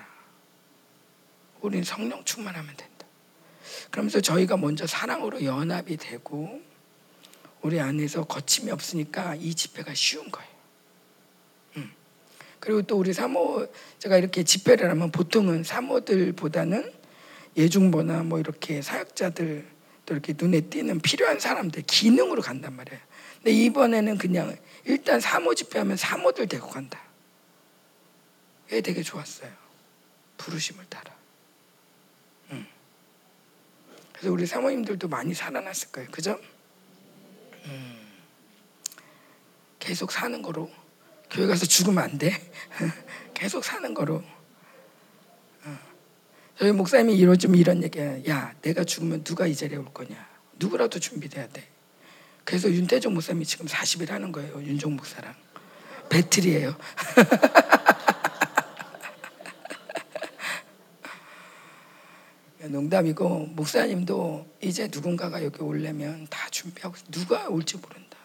[1.62, 3.06] 우리는 성령 충만하면 된다.
[3.90, 6.60] 그러면서 저희가 먼저 사랑으로 연합이 되고
[7.62, 10.51] 우리 안에서 거침이 없으니까 이 집회가 쉬운 거예요.
[12.62, 12.64] 음.
[12.64, 13.66] 그리고 또 우리 사모
[13.98, 16.92] 제가 이렇게 집회를 하면 보통은 사모들보다는
[17.56, 19.66] 예중보나 뭐 이렇게 사역자들
[20.06, 23.00] 또 이렇게 눈에 띄는 필요한 사람들 기능으로 간단 말이에요.
[23.36, 27.00] 근데 이번에는 그냥 일단 사모 집회하면 사모들 데리고 간다.
[28.68, 29.50] 그게 되게 좋았어요.
[30.38, 31.12] 부르심을 따라.
[32.52, 32.66] 음.
[34.12, 36.08] 그래서 우리 사모님들도 많이 살아났을 거예요.
[36.10, 36.38] 그죠?
[37.64, 37.98] 음.
[39.80, 40.70] 계속 사는 거로
[41.32, 42.30] 교회 가서 죽으면 안 돼.
[43.32, 44.22] 계속 사는 거로.
[45.64, 45.78] 어.
[46.58, 48.26] 저희 목사님이 이런 좀 이런 얘기야.
[48.28, 50.14] 야, 내가 죽으면 누가 이 자리에 올 거냐?
[50.58, 51.66] 누구라도 준비돼야 돼.
[52.44, 54.62] 그래서 윤태종 목사님이 지금 40일 하는 거예요.
[54.62, 55.34] 윤종 목사랑.
[56.10, 56.76] 배틀이에요.
[62.68, 68.18] 농담이고 목사님도 이제 누군가가 여기 오려면 다 준비하고 누가 올지 모른다.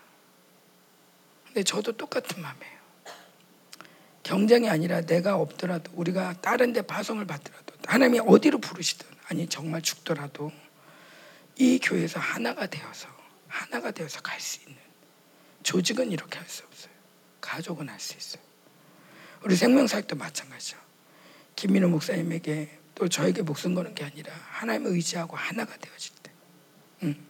[1.45, 2.76] 근데 저도 똑같은 마음이에요.
[4.27, 10.51] 경쟁이 아니라 내가 없더라도 우리가 다른 데 파송을 받더라도 하나님이 어디로 부르시든 아니 정말 죽더라도
[11.55, 13.07] 이 교회에서 하나가 되어서
[13.47, 14.77] 하나가 되어서 갈 수 있는
[15.63, 16.91] 조직은 이렇게 할 수 없어요.
[17.39, 18.43] 가족은 할 수 있어요.
[19.43, 20.77] 우리 생명사역도 마찬가지죠.
[21.55, 26.31] 김민호 목사님에게 또 저에게 목숨 거는 게 아니라 하나님을 의지하고 하나가 되어질 때.
[27.03, 27.27] 음.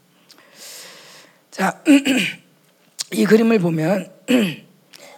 [1.51, 1.83] 자,
[3.13, 4.11] 이 그림을 보면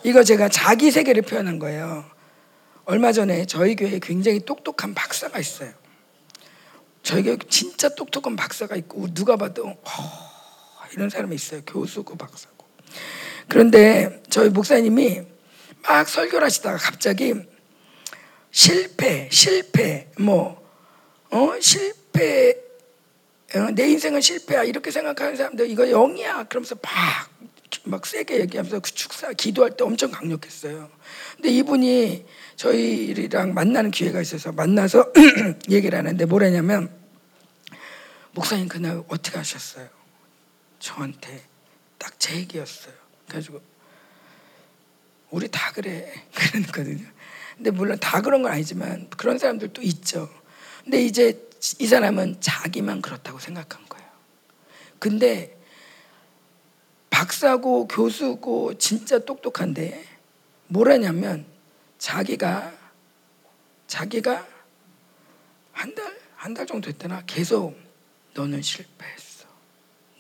[0.03, 2.05] 이거 제가 자기 세계를 표현한 거예요.
[2.85, 5.71] 얼마 전에 저희 교회에 굉장히 똑똑한 박사가 있어요.
[7.03, 9.77] 저희 교회 진짜 똑똑한 박사가 있고 누가 봐도 어,
[10.93, 11.61] 이런 사람이 있어요.
[11.65, 12.65] 교수고 박사고.
[13.47, 15.21] 그런데 저희 목사님이
[15.83, 17.33] 막 설교를 하시다가 갑자기
[18.51, 20.61] 실패, 실패, 뭐,
[21.29, 22.55] 어, 실패,
[23.55, 24.63] 어, 내 인생은 실패야.
[24.63, 26.45] 이렇게 생각하는 사람들, 이거 영이야.
[26.45, 26.91] 그러면서 막,
[27.89, 30.89] 막 세게 얘기하면서 그 축사, 기도할 때 엄청 강력했어요.
[31.35, 32.25] 근데 이분이
[32.55, 35.11] 저희랑 만나는 기회가 있어서 만나서
[35.69, 36.89] 얘기를 하는데 뭐라냐면,
[38.33, 39.87] 목사님 그날 어떻게 하셨어요?
[40.79, 41.43] 저한테
[41.97, 42.93] 딱 제 얘기였어요.
[43.27, 43.61] 그래가지고,
[45.31, 46.11] 우리 다 그래.
[46.33, 47.05] 그러거든요.
[47.55, 50.29] 근데 물론 다 그런 건 아니지만 그런 사람들도 있죠.
[50.83, 51.45] 근데 이제
[51.79, 54.07] 이 사람은 자기만 그렇다고 생각한 거예요.
[54.97, 55.58] 근데
[57.19, 60.05] 박사고 교수고 진짜 똑똑한데
[60.67, 61.45] 뭐라냐면
[61.97, 62.71] 자기가
[63.87, 64.47] 자기가
[65.73, 67.77] 한 달, 한 달 정도 됐더나 계속
[68.35, 69.47] 너는 실패했어.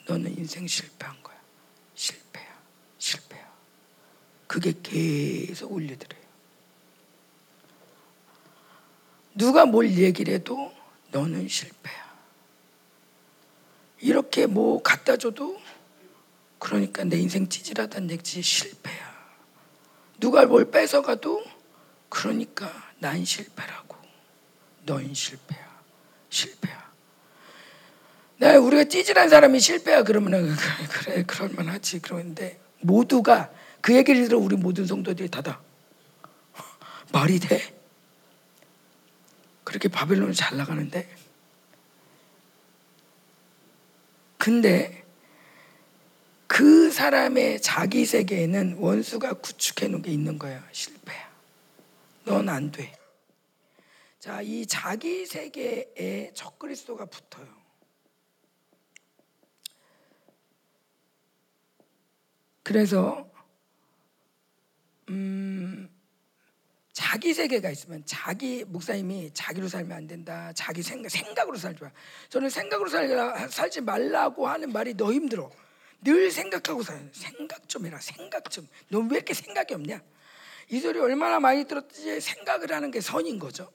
[0.09, 1.37] 너는 인생 실패한 거야.
[1.95, 2.59] 실패야.
[2.97, 3.49] 실패야.
[4.47, 6.21] 그게 계속 울리더래요.
[9.35, 10.73] 누가 뭘 얘기를 해도
[11.11, 12.09] 너는 실패야.
[14.01, 15.61] 이렇게 뭐 갖다 줘도
[16.59, 19.09] 그러니까 내 인생 찌질하다는 얘기 실패야.
[20.19, 21.43] 누가 뭘 뺏어가도
[22.09, 23.95] 그러니까 난 실패라고.
[24.85, 25.69] 넌 실패야.
[26.29, 26.89] 실패야.
[28.37, 30.55] 나 우리가 찌질한 사람이 실패야 그러면은
[30.89, 33.51] 그래 그럴 만 하지 그러는데 모두가
[33.81, 35.61] 그 얘기를 들어 우리 모든 성도들이 닫아
[37.11, 37.75] 말이 돼?
[39.65, 41.13] 그렇게 바벨론을 잘 나가는데
[44.37, 44.98] 근데
[46.59, 50.61] 그 사람의 자기 세계에는 원수가 구축해 놓은 게 있는 거야.
[50.73, 51.31] 실패야.
[52.25, 52.93] 넌 안 돼.
[54.19, 57.47] 자, 이 자기 세계에 적그리스도가 붙어요.
[62.61, 63.31] 그래서
[65.07, 65.89] 음,
[66.91, 70.51] 자기 세계가 있으면 자기 목사님이 자기로 살면 안 된다.
[70.51, 71.91] 자기 생각 생각으로 살지 마.
[72.27, 75.49] 저는 생각으로 살라, 살지 말라고 하는 말이 너 힘들어.
[76.01, 77.09] 늘 생각하고 살.
[77.13, 77.99] 생각 좀 해라.
[77.99, 78.67] 생각 좀.
[78.89, 80.01] 너왜 이렇게 생각이 없냐?
[80.69, 82.21] 이 소리 얼마나 많이 들었지?
[82.21, 83.71] 생각을 하는 게 선인 거죠.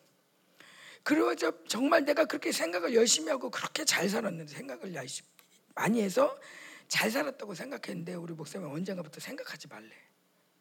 [1.02, 1.34] 그리고
[1.66, 4.94] 정말 내가 그렇게 생각을 열심히 하고 그렇게 잘 살았는데 생각을
[5.74, 6.38] 많이 해서
[6.88, 9.90] 잘 살았다고 생각했는데 우리 목사님 언젠가부터 생각하지 말래.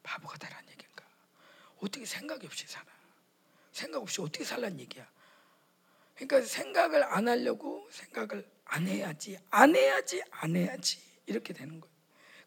[0.02, 1.04] 바보가 되라는 얘기인가?
[1.80, 2.86] 어떻게 생각이 없이 살아?
[3.72, 5.08] 생각 없이 어떻게 살란 얘기야?
[6.14, 11.94] 그러니까 생각을 안 하려고 생각을 안 해야지, 안 해야지, 안 해야지 이렇게 되는 거예요.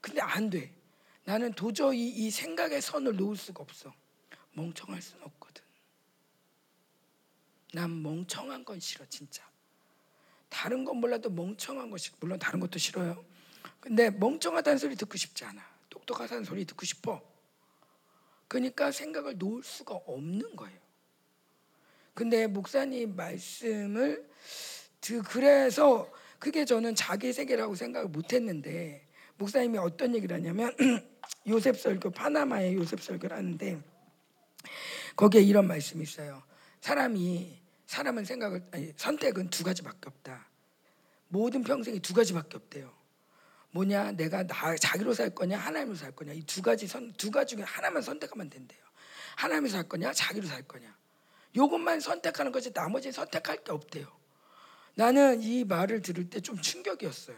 [0.01, 0.73] 근데 안 돼.
[1.23, 3.93] 나는 도저히 이 생각의 선을 놓을 수가 없어.
[4.53, 5.63] 멍청할 수는 없거든.
[7.73, 9.47] 난 멍청한 건 싫어, 진짜.
[10.49, 13.25] 다른 건 몰라도 멍청한 것이 물론 다른 것도 싫어요.
[13.79, 15.61] 근데 멍청하다는 소리 듣고 싶지 않아.
[15.89, 17.21] 똑똑하다는 소리 듣고 싶어.
[18.47, 20.79] 그러니까 생각을 놓을 수가 없는 거예요.
[22.13, 24.27] 근데 목사님 말씀을
[25.29, 29.05] 그래서 그게 저는 자기 세계라고 생각을 못 했는데
[29.37, 30.75] 목사님이 어떤 얘기를 하냐면
[31.47, 33.81] 요셉 설교 파나마의 요셉 설교를 하는데
[35.15, 36.43] 거기에 이런 말씀이 있어요.
[36.81, 40.47] 사람이 사람은 생각을 아니, 선택은 두 가지밖에 없다.
[41.29, 42.93] 모든 평생이 두 가지밖에 없대요.
[43.71, 47.55] 뭐냐 내가 나 자기로 살 거냐 하나님으로 살 거냐 이 두 가지 선 두 가지
[47.55, 48.79] 중에 하나만 선택하면 된대요.
[49.35, 50.95] 하나님으로 살 거냐 자기로 살 거냐.
[51.55, 54.16] 요것만 선택하는 거지 나머지 선택할 게 없대요.
[54.97, 57.37] 나는 이 말을 들을 때 좀 충격이었어요.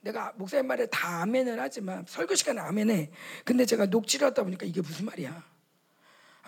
[0.00, 3.10] 내가 목사님 말에 다 아멘을 하지만 설교 시간에 아멘해.
[3.44, 5.44] 근데 제가 녹취를 하다 보니까 이게 무슨 말이야?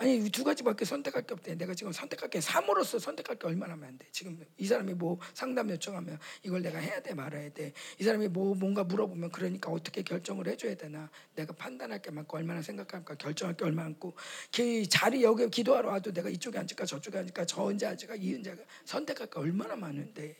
[0.01, 1.53] 아니 두 가지밖에 선택할 게 없대.
[1.53, 6.17] 내가 지금 선택할 게 삶으로서 선택할 게 얼마나 많은데 지금 이 사람이 뭐 상담 요청하면
[6.41, 7.71] 이걸 내가 해야 돼 말아야 돼.
[7.99, 11.11] 이 사람이 뭐 뭔가 물어보면 그러니까 어떻게 결정을 해줘야 되나.
[11.35, 14.15] 내가 판단할 게 많고 얼마나 생각할까 결정할 게 얼마나 많고
[14.51, 18.55] 그 자리 여기 기도하러 와도 내가 이쪽에 앉을까 저쪽에 앉을까 저 혼자 앉을까 이 혼자
[18.85, 20.35] 선택할 게 얼마나 많은데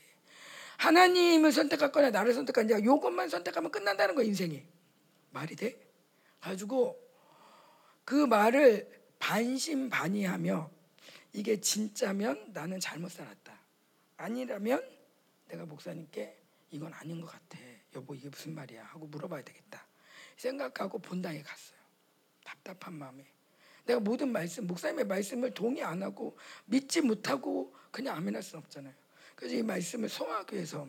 [0.77, 4.63] 하나님을 선택할 거냐 나를 선택하냐 요것만 선택하면 끝난다는 거 인생이
[5.29, 5.77] 말이 돼?
[6.39, 6.99] 가지고
[8.03, 10.69] 그 말을 반신반의하며
[11.33, 13.57] 이게 진짜면 나는 잘못 살았다.
[14.17, 14.83] 아니라면
[15.47, 16.37] 내가 목사님께
[16.71, 17.57] 이건 아닌 것 같아.
[17.95, 19.85] 여보 이게 무슨 말이야 하고 물어봐야 되겠다.
[20.37, 21.79] 생각하고 본당에 갔어요.
[22.43, 23.23] 답답한 마음에.
[23.85, 28.93] 내가 모든 말씀, 목사님의 말씀을 동의 안 하고 믿지 못하고 그냥 아멘할 수는 없잖아요.
[29.35, 30.87] 그래서 이 말씀을 소화하기 위해서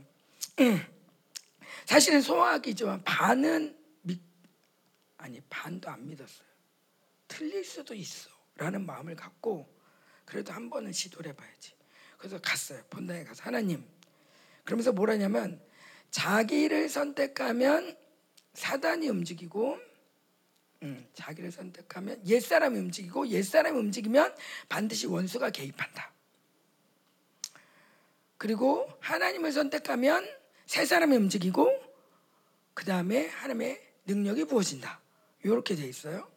[1.86, 4.20] 사실은 소화하기지만 반은 믿
[5.16, 6.51] 아니 반도 안 믿었어요.
[7.32, 8.30] 틀릴 수도 있어.
[8.56, 9.66] 라는 마음을 갖고
[10.26, 11.72] 그래도 한 번은 시도를 해봐야지.
[12.18, 12.82] 그래서 갔어요.
[12.90, 13.84] 본당에 가서 하나님.
[14.64, 15.60] 그러면서 뭐라냐면
[16.10, 17.96] 자기를 선택하면
[18.52, 19.78] 사단이 움직이고
[20.82, 24.36] 음, 자기를 선택하면 옛사람이 움직이고 옛사람이 움직이면
[24.68, 26.12] 반드시 원수가 개입한다.
[28.36, 30.28] 그리고 하나님을 선택하면
[30.66, 31.70] 새 사람이 움직이고
[32.74, 35.00] 그 다음에 하나님의 능력이 부어진다.
[35.44, 36.31] 이렇게 돼 있어요.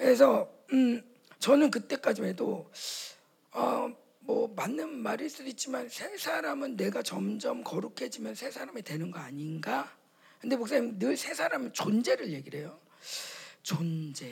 [0.00, 1.02] 그래서 음,
[1.38, 2.70] 저는 그때까지만 해도
[3.52, 9.18] 어, 뭐 맞는 말일 수도 있지만 새 사람은 내가 점점 거룩해지면 새 사람이 되는 거
[9.18, 9.94] 아닌가?
[10.40, 12.80] 근데 목사님 늘 새 사람은 존재를 얘기를 해요.
[13.62, 14.26] 존재,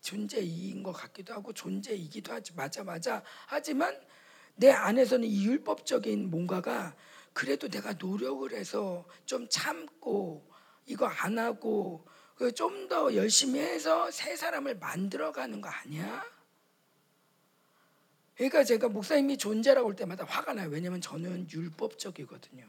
[0.00, 4.00] 존재인 것 같기도 하고 존재이기도 하지 맞아 맞아 하지만
[4.54, 6.94] 내 안에서는 이 율법적인 뭔가가
[7.32, 10.48] 그래도 내가 노력을 해서 좀 참고
[10.86, 12.14] 이거 안 하고 그
[12.48, 16.24] 좀 더 열심히 해서 새 사람을 만들어가는 거 아니야?
[18.34, 20.68] 그러니까 제가 목사님이 존재라고 할 때마다 화가 나요.
[20.70, 22.66] 왜냐하면 저는 율법적이거든요.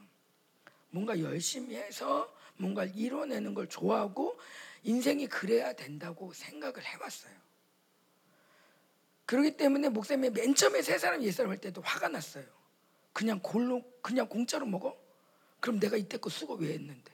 [0.92, 4.38] 뭔가 열심히 해서 뭔가 이뤄내는 걸 좋아하고
[4.84, 7.34] 인생이 그래야 된다고 생각을 해왔어요.
[9.26, 12.46] 그렇기 때문에 목사님이 맨 처음에 세 사람 옛사람 할 때도 화가 났어요.
[13.14, 14.96] 그냥 골로 그냥 공짜로 먹어?
[15.60, 17.11] 그럼 내가 이때껏 수고 왜 했는데?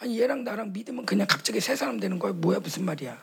[0.00, 2.32] 아니 얘랑 나랑 믿으면 그냥 갑자기 세 사람 되는 거야.
[2.32, 3.18] 뭐야 무슨 말이야?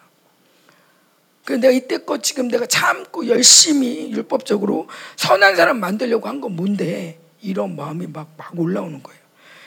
[1.43, 7.75] 그 내가 이때껏 지금 내가 참고 열심히 율법적으로 선한 사람 만들려고 한 건 뭔데 이런
[7.75, 9.19] 마음이 막, 막 올라오는 거예요.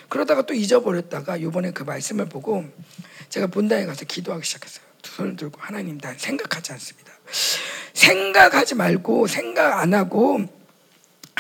[0.08, 2.64] 그러다가 또 잊어버렸다가 이번에 그 말씀을 보고
[3.28, 4.84] 제가 본당에 가서 기도하기 시작했어요.
[5.02, 7.12] 두 손을 들고 하나님 난 생각하지 않습니다.
[7.94, 10.40] 생각하지 말고 생각 안 하고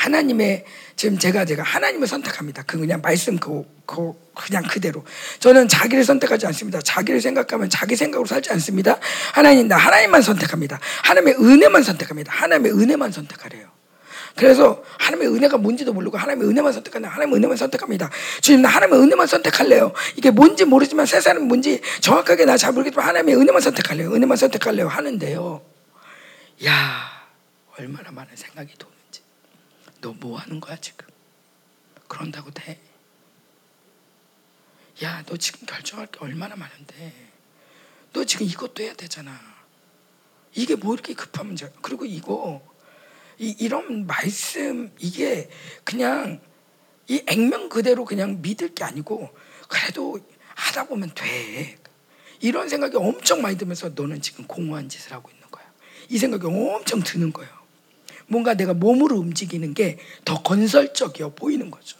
[0.00, 0.64] 하나님의
[0.96, 2.62] 지금 제가 제가 하나님을 선택합니다.
[2.66, 5.04] 그 그냥 말씀 그, 그 그냥 그대로.
[5.38, 6.80] 저는 자기를 선택하지 않습니다.
[6.80, 8.98] 자기를 생각하면 자기 생각으로 살지 않습니다.
[9.34, 10.80] 하나님 나 하나님만 선택합니다.
[11.04, 12.32] 하나님의 은혜만 선택합니다.
[12.32, 13.68] 하나님의 은혜만 선택하래요.
[14.36, 17.08] 그래서 하나님의 은혜가 뭔지도 모르고 하나님의 은혜만 선택한다.
[17.08, 18.10] 하나님의 은혜만 선택합니다.
[18.40, 19.92] 주님 나 하나님의 은혜만 선택할래요.
[20.16, 24.14] 이게 뭔지 모르지만 세상은 뭔지 정확하게 나 잘 모르겠지만 하나님의 은혜만 선택할래요.
[24.14, 25.62] 은혜만 선택할래요 하는데요.
[26.66, 27.10] 야
[27.78, 28.99] 얼마나 많은 생각이 도는지.
[30.00, 31.06] 너 뭐 하는 거야 지금?
[32.08, 32.80] 그런다고 돼?
[35.02, 37.14] 야, 너 지금 결정할 게 얼마나 많은데.
[38.12, 39.38] 너 지금 이것도 해야 되잖아.
[40.54, 41.70] 이게 뭐 이렇게 급한 문제야.
[41.80, 42.60] 그리고 이거
[43.38, 45.48] 이, 이런 말씀 이게
[45.84, 46.40] 그냥
[47.08, 49.34] 이 액면 그대로 그냥 믿을 게 아니고
[49.68, 50.18] 그래도
[50.54, 51.78] 하다 보면 돼.
[52.40, 55.64] 이런 생각이 엄청 많이 들면서 너는 지금 공허한 짓을 하고 있는 거야.
[56.08, 57.59] 이 생각이 엄청 드는 거예요.
[58.30, 61.98] 뭔가 내가 몸으로 움직이는 게 더 건설적이어 보이는 거죠.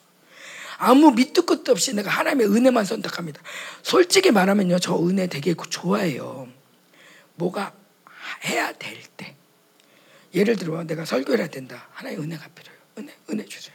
[0.78, 3.42] 아무 밑도 끝도 없이 내가 하나님의 은혜만 선택합니다.
[3.82, 6.48] 솔직히 말하면요, 저 은혜 되게 좋아해요.
[7.34, 7.72] 뭐가
[8.44, 9.36] 해야 될 때.
[10.34, 11.88] 예를 들어 내가 설교를 해야 된다.
[11.92, 12.80] 하나의 은혜가 필요해요.
[12.98, 13.74] 은혜, 은혜 주세요.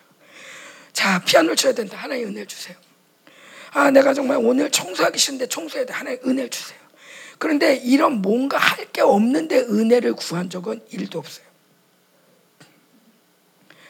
[0.94, 1.98] 자, 피아노를 쳐야 된다.
[1.98, 2.76] 하나의 은혜 주세요.
[3.72, 5.94] 아, 내가 정말 오늘 청소하기 싫은데 청소해야 돼.
[5.94, 6.80] 하나의 은혜 주세요.
[7.38, 11.46] 그런데 이런 뭔가 할 게 없는데 은혜를 구한 적은 일도 없어요.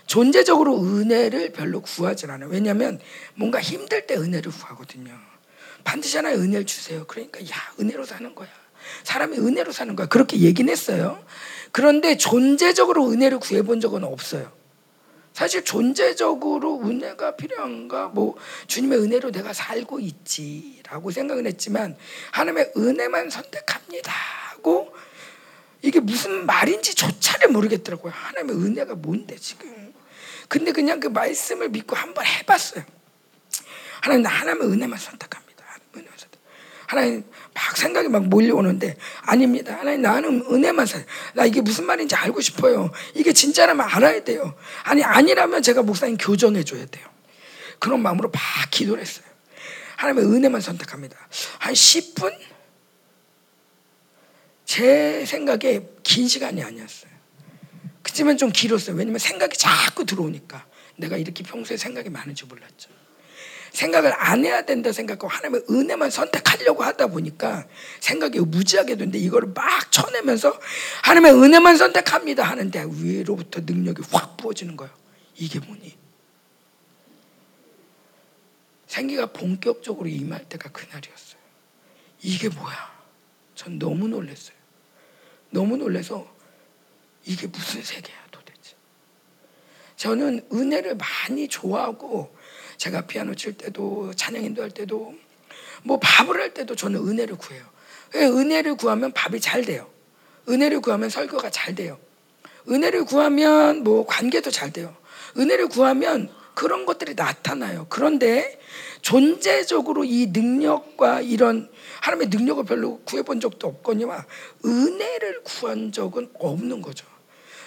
[0.06, 2.50] 존재적으로 은혜를 별로 구하지 않아요.
[2.50, 3.00] 왜냐하면
[3.36, 5.12] 뭔가 힘들 때 은혜를 구하거든요.
[5.84, 7.06] 반드시 하나의 은혜를 주세요.
[7.08, 8.50] 그러니까 야 은혜로 사는 거야.
[9.04, 10.08] 사람이 은혜로 사는 거야.
[10.08, 11.24] 그렇게 얘기는 했어요.
[11.72, 14.52] 그런데 존재적으로 은혜를 구해본 적은 없어요.
[15.34, 18.08] 사실 존재적으로 은혜가 필요한가?
[18.08, 18.38] 뭐
[18.68, 21.98] 주님의 은혜로 내가 살고 있지라고 생각은 했지만
[22.32, 24.96] 하나님의 은혜만 선택합니다 하고
[25.82, 28.14] 이게 무슨 말인지 조차를 모르겠더라고요.
[28.16, 29.85] 하나님의 은혜가 뭔데 지금?
[30.48, 32.84] 근데 그냥 그 말씀을 믿고 한번 해봤어요.
[34.02, 35.66] 하나님 나 하나님의 은혜만 선택합니다.
[35.96, 36.40] 은혜만 선택.
[36.88, 37.24] 하나님
[37.54, 39.76] 막 생각이 막 몰려오는데 아닙니다.
[39.78, 41.06] 하나님 나는 은혜만 살.
[41.34, 42.92] 나 이게 무슨 말인지 알고 싶어요.
[43.16, 44.56] 이게 진짜라면 알아야 돼요.
[44.84, 47.08] 아니 아니라면 제가 목사님 교정해 줘야 돼요.
[47.80, 49.26] 그런 마음으로 막 기도를 했어요.
[49.98, 51.18] 하나님의 은혜만 선택합니다.
[51.60, 52.34] 한 10분?
[54.66, 57.15] 제 생각에 긴 시간이 아니었어요.
[58.06, 58.96] 그치만 좀 길었어요.
[58.96, 60.64] 왜냐면 생각이 자꾸 들어오니까.
[60.96, 62.92] 내가 이렇게 평소에 생각이 많은 줄 몰랐죠.
[63.72, 67.68] 생각을 안 해야 된다 생각하고 하나님의 은혜만 선택하려고 하다 보니까
[68.00, 70.58] 생각이 무지하게 되는데 이거를 막 쳐내면서
[71.02, 74.94] 하나님의 은혜만 선택합니다 하는데 위로부터 능력이 확 부어지는 거예요.
[75.36, 75.98] 이게 뭐니?
[78.86, 81.42] 생기가 본격적으로 임할 때가 그날이었어요.
[82.22, 82.96] 이게 뭐야?
[83.56, 84.56] 전 너무 놀랐어요.
[85.50, 86.35] 너무 놀래서
[87.26, 88.76] 이게 무슨 세계야 도대체?
[89.98, 92.36] 저는 은혜를 많이 좋아하고
[92.78, 95.16] 제가 피아노 칠 때도 찬양 인도 할 때도
[95.84, 97.64] 뭐 밥을 할 때도 저는 은혜를 구해요.
[98.16, 99.90] 은혜를 구하면 밥이 잘 돼요.
[100.48, 102.00] 은혜를 구하면 설교가 잘 돼요.
[102.70, 104.96] 은혜를 구하면 뭐 관계도 잘 돼요.
[105.38, 107.86] 은혜를 구하면 그런 것들이 나타나요.
[107.90, 108.60] 그런데
[109.02, 111.70] 존재적으로 이 능력과 이런
[112.02, 114.26] 하나님의 능력을 별로 구해본 적도 없거니와
[114.66, 117.06] 은혜를 구한 적은 없는 거죠.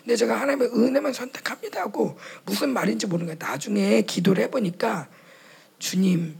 [0.08, 3.38] 근데 제가 하나님의 은혜만 선택합니다 하고 무슨 말인지 모르는 거예요.
[3.38, 5.06] 나중에 기도를 해보니까
[5.78, 6.34] 주님,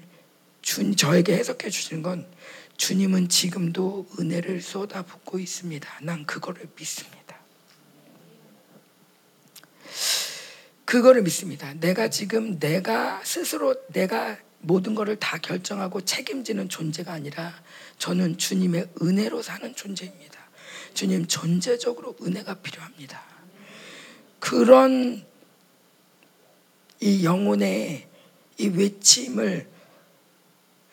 [0.63, 2.27] 주, 저에게 해석해 주시는 건
[2.79, 5.87] 주님은 지금도 은혜를 쏟아붓고 있습니다.
[6.01, 7.37] 난 그거를 믿습니다.
[10.87, 11.75] 그거를 믿습니다.
[11.75, 17.53] 내가 지금 내가 스스로 내가 모든 것을 다 결정하고 책임지는 존재가 아니라
[17.99, 20.41] 저는 주님의 은혜로 사는 존재입니다.
[20.95, 23.28] 주님 존재적으로 은혜가 필요합니다.
[24.41, 25.25] 그런
[27.01, 28.09] 이 영혼의
[28.59, 29.69] 이 외침을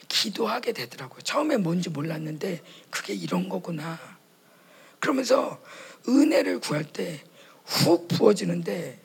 [0.07, 1.21] 기도하게 되더라고요.
[1.21, 3.99] 처음에 뭔지 몰랐는데 그게 이런 거구나.
[4.99, 5.61] 그러면서
[6.07, 7.23] 은혜를 구할 때
[7.65, 8.99] 훅 부어지는데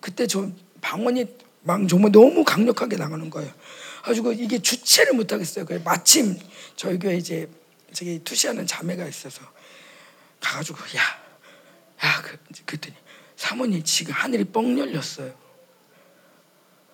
[0.00, 1.26] 그때 저 방언이
[1.62, 3.52] 막 정말 너무 강력하게 나가는 거예요.
[4.02, 5.64] 가지고 이게 주체를 못 하겠어요.
[5.84, 6.38] 마침
[6.74, 7.48] 저희 교회 이제
[7.92, 9.42] 저기 투시하는 자매가 있어서
[10.40, 11.02] 가가지고 야,
[12.04, 12.96] 야, 그, 그랬더니
[13.40, 15.32] 사모님 지금 하늘이 뻥 열렸어요.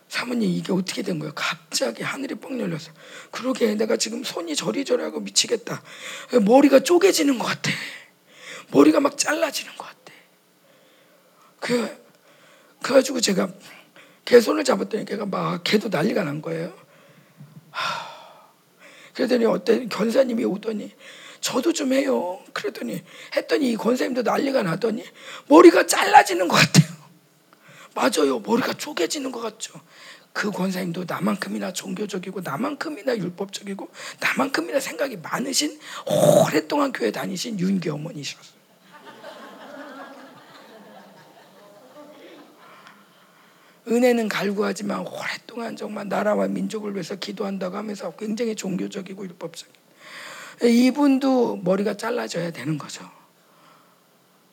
[0.07, 1.33] 사모님 이게 어떻게 된 거예요?
[1.35, 2.93] 갑자기 하늘이 뻥 열렸어.
[3.33, 5.83] 그러게 내가 지금 손이 저리저리하고 미치겠다.
[6.45, 7.73] 머리가 쪼개지는 것 같아.
[8.71, 10.13] 머리가 막 잘라지는 것 같아.
[11.59, 12.07] 그
[12.81, 13.53] 그래가지고 제가
[14.25, 16.73] 개 손을 잡았더니 걔가 막 걔도 난리가 난 거예요.
[17.71, 18.07] 하,
[19.15, 20.95] 그러더니 어떤 견사님이 오더니
[21.41, 22.41] 저도 좀 해요.
[22.53, 23.03] 그랬더니
[23.37, 25.05] 했더니 이 권사님도 난리가 나더니
[25.49, 26.97] 머리가 잘라지는 것 같아요.
[27.95, 28.41] 맞아요.
[28.41, 29.81] 머리가 쪼개지는 것 같죠.
[30.33, 33.89] 그 권사님도 나만큼이나 종교적이고 나만큼이나 율법적이고
[34.21, 38.55] 나만큼이나 생각이 많으신 오랫동안 교회 다니신 윤기 어머니셨어요.
[43.89, 49.86] 은혜는 갈구하지만 오랫동안 정말 나라와 민족을 위해서 기도한다고 하면서 굉장히 종교적이고 율법적인
[50.63, 53.09] 이분도 머리가 잘라져야 되는 거죠.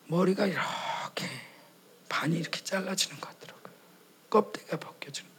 [0.07, 1.27] 머리가 이렇게
[2.09, 3.73] 반이 이렇게 잘라지는 것 같더라고요.
[4.29, 5.35] 껍데기가 벗겨지는 거.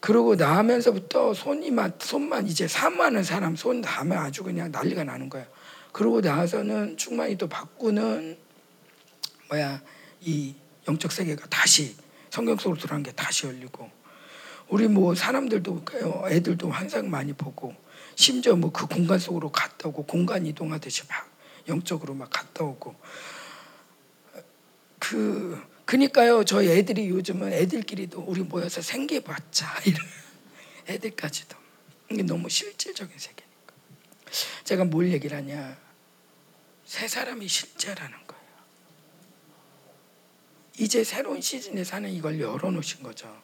[0.00, 5.46] 그러고 나면서부터 손이만 손만 이제 사모하는 사람 손 닿으면 아주 그냥 난리가 나는 거예요.
[5.92, 8.36] 그러고 나서는 충만히 바꾸는
[9.48, 9.80] 뭐야
[10.20, 10.54] 이
[10.86, 11.96] 영적 세계가 다시
[12.30, 13.90] 성경 속으로 들어간 게 다시 열리고
[14.68, 15.84] 우리 뭐 사람들도
[16.28, 17.74] 애들도 환상 많이 보고
[18.16, 21.28] 심지어 뭐 그 공간 속으로 갔다 오고 공간 이동하듯이 막
[21.68, 22.94] 영적으로 막 갔다 오고.
[24.98, 30.00] 그 그니까요 저희 애들이 요즘은 애들끼리도 우리 모여서 생계 봤자 이런
[30.88, 31.56] 애들까지도.
[32.10, 33.74] 이게 너무 실질적인 세계니까.
[34.64, 35.76] 제가 뭘 얘기를 하냐.
[36.84, 38.44] 세 사람이 실제라는 거예요.
[40.78, 43.43] 이제 새로운 시즌에 사는 이걸 열어놓으신 거죠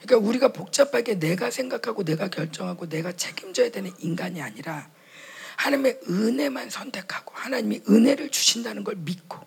[0.00, 4.88] 그러니까 우리가 복잡하게 내가 생각하고 내가 결정하고 내가 책임져야 되는 인간이 아니라
[5.56, 9.38] 하나님의 은혜만 선택하고 하나님이 은혜를 주신다는 걸 믿고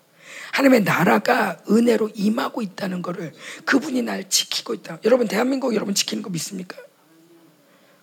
[0.52, 3.34] 하나님의 나라가 은혜로 임하고 있다는 것을
[3.66, 5.00] 그분이 날 지키고 있다.
[5.06, 6.78] 여러분 대한민국 여러분 지키는 거 믿습니까?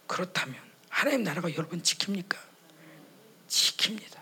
[0.06, 0.56] 그렇다면
[0.88, 2.36] 하나님 나라가 여러분 지킵니까?
[3.48, 4.18] 지킵니다.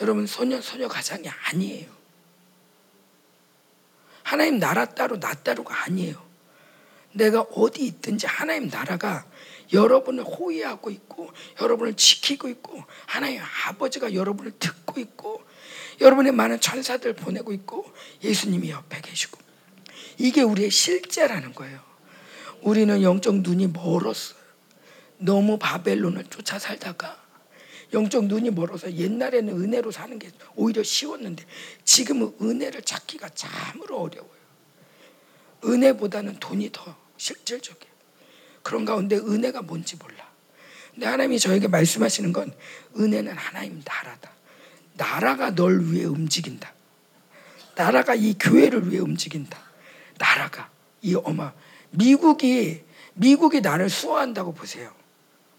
[0.00, 1.90] 여러분 소년 소녀 가장이 아니에요.
[4.22, 6.29] 하나님 나라 따로 나 따로가 아니에요.
[7.12, 9.26] 내가 어디 있든지 하나님 나라가
[9.72, 11.30] 여러분을 호위하고 있고
[11.60, 15.42] 여러분을 지키고 있고 하나님 아버지가 여러분을 듣고 있고
[16.00, 17.90] 여러분의 많은 천사들 보내고 있고
[18.22, 19.38] 예수님이 옆에 계시고
[20.18, 21.80] 이게 우리의 실제라는 거예요.
[22.62, 24.38] 우리는 영적 눈이 멀었어요.
[25.18, 27.20] 너무 바벨론을 쫓아 살다가
[27.92, 31.44] 영적 눈이 멀어서 옛날에는 은혜로 사는 게 오히려 쉬웠는데
[31.84, 34.39] 지금은 은혜를 찾기가 참으로 어려워요.
[35.64, 37.92] 은혜보다는 돈이 더 실질적이에요.
[38.62, 40.28] 그런 가운데 은혜가 뭔지 몰라.
[40.92, 42.52] 근데 하나님이 저에게 말씀하시는 건
[42.98, 44.30] 은혜는 하나님 나라다.
[44.94, 46.72] 나라가 널 위해 움직인다.
[47.74, 49.58] 나라가 이 교회를 위해 움직인다.
[50.18, 50.70] 나라가
[51.00, 51.52] 이 어마
[51.90, 52.82] 미국이
[53.14, 54.92] 미국이 나를 수호한다고 보세요.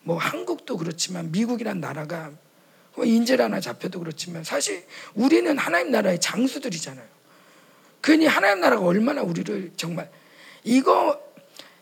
[0.03, 2.31] 뭐 한국도 그렇지만 미국이란 나라가
[2.95, 7.07] 뭐 인질 하나 잡혀도 그렇지만 사실 우리는 하나님 나라의 장수들이잖아요.
[8.01, 10.09] 그니 하나님 나라가 얼마나 우리를 정말
[10.63, 11.21] 이거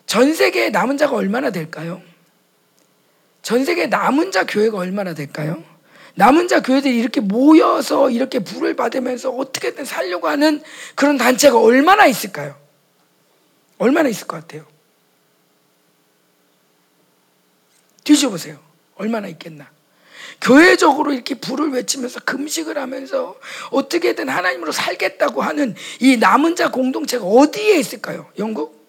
[0.05, 2.01] 전 세계에 남은 자가 얼마나 될까요?
[3.41, 5.63] 전 세계에 남은 자 교회가 얼마나 될까요?
[6.15, 10.61] 남은 자 교회들이 이렇게 모여서 이렇게 불을 받으면서 어떻게든 살려고 하는
[10.95, 12.59] 그런 단체가 얼마나 있을까요?
[13.77, 14.65] 얼마나 있을 것 같아요?
[18.03, 18.59] 뒤져보세요.
[18.95, 19.71] 얼마나 있겠나?
[20.41, 23.39] 교회적으로 이렇게 불을 외치면서 금식을 하면서
[23.71, 28.31] 어떻게든 하나님으로 살겠다고 하는 이 남은 자 공동체가 어디에 있을까요?
[28.37, 28.79] 영국?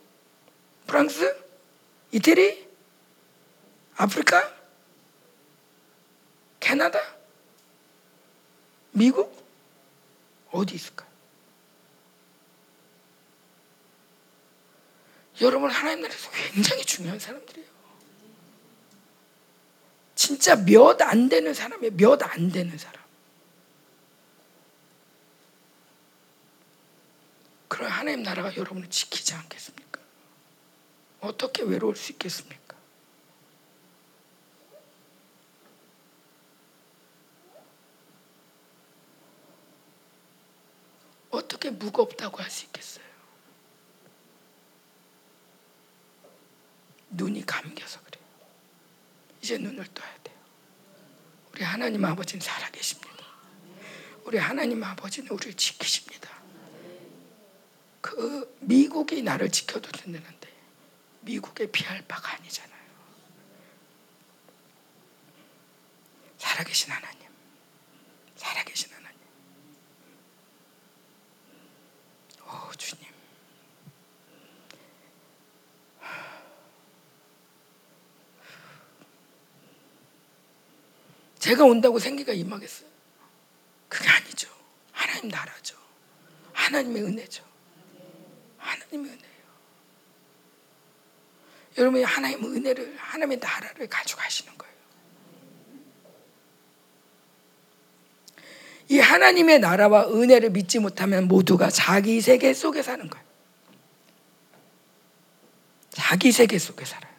[0.86, 1.36] 프랑스?
[2.12, 2.68] 이태리?
[3.96, 4.52] 아프리카?
[6.60, 7.00] 캐나다?
[8.92, 9.36] 미국?
[10.52, 11.06] 어디 있을까?
[15.40, 17.69] 여러분 하나님 나라에서 굉장히 중요한 사람들이에요.
[20.20, 21.92] 진짜 몇 안 되는 사람이에요.
[21.96, 23.02] 몇 안 되는 사람.
[27.68, 29.98] 그럼 하나님 나라가 여러분을 지키지 않겠습니까?
[31.22, 32.76] 어떻게 외로울 수 있겠습니까?
[41.30, 43.04] 어떻게 무겁다고 할 수 있겠어요?
[47.10, 48.09] 눈이 감겨서 그래요.
[49.42, 50.36] 이제 눈을 떠야 돼요.
[51.52, 53.10] 우리 하나님 아버지는 살아계십니다.
[54.24, 56.30] 우리 하나님 아버지는 우리를 지키십니다.
[58.00, 60.40] 그 미국이 나를 지켜도 된다는
[61.20, 62.80] 미국에 비할 바가 아니잖아요.
[66.38, 67.28] 살아계신 하나님,
[68.36, 69.18] 살아계신 하나님.
[72.46, 73.09] 오 주님.
[81.40, 82.88] 제가 온다고 생기가 임하겠어요?
[83.88, 84.48] 그게 아니죠.
[84.92, 85.76] 하나님 나라죠.
[86.52, 87.42] 하나님의 은혜죠.
[88.58, 89.30] 하나님의 은혜.
[91.78, 94.74] 여러분이 하나님의 은혜를 하나님의 나라를 가져가시는 거예요.
[98.88, 103.24] 이 하나님의 나라와 은혜를 믿지 못하면 모두가 자기 세계 속에 사는 거예요.
[105.90, 107.14] 자기 세계 속에 살아요.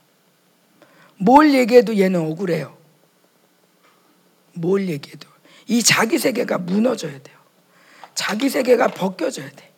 [1.17, 2.80] 뭘 얘기해도 얘는 억울해요.
[4.53, 5.27] 뭘 얘기해도.
[5.67, 7.37] 이 자기 세계가 무너져야 돼요.
[8.15, 9.71] 자기 세계가 벗겨져야 돼.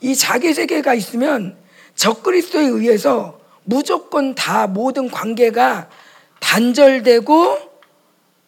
[0.00, 1.56] 이 자기 세계가 있으면
[1.94, 5.90] 적그리스도에 의해서 무조건 다 모든 관계가
[6.40, 7.58] 단절되고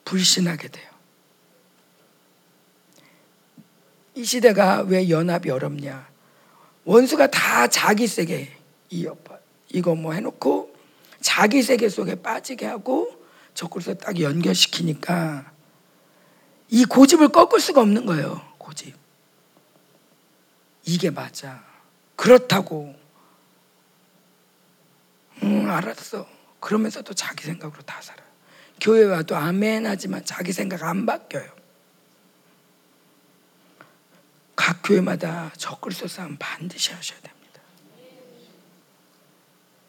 [0.05, 0.89] 불신하게 돼요.
[4.15, 6.09] 이 시대가 왜 연합이 어렵냐?
[6.85, 8.51] 원수가 다 자기 세계
[8.91, 10.75] 이거 뭐 해놓고
[11.21, 13.18] 자기 세계 속에 빠지게 하고
[13.59, 15.51] 적그리스도 딱 연결시키니까
[16.69, 18.41] 이 고집을 꺾을 수가 없는 거예요.
[18.57, 18.95] 고집.
[20.85, 21.65] 이게 맞아.
[22.15, 22.95] 그렇다고.
[25.43, 26.29] 응, 알았어.
[26.61, 28.23] 그러면서도 자기 생각으로 다 살아.
[28.81, 31.51] 교회 와도 아멘 하지만 자기 생각 안 바뀌어요.
[34.55, 37.61] 각 교회마다 적그리스도 싸움 반드시 하셔야 됩니다.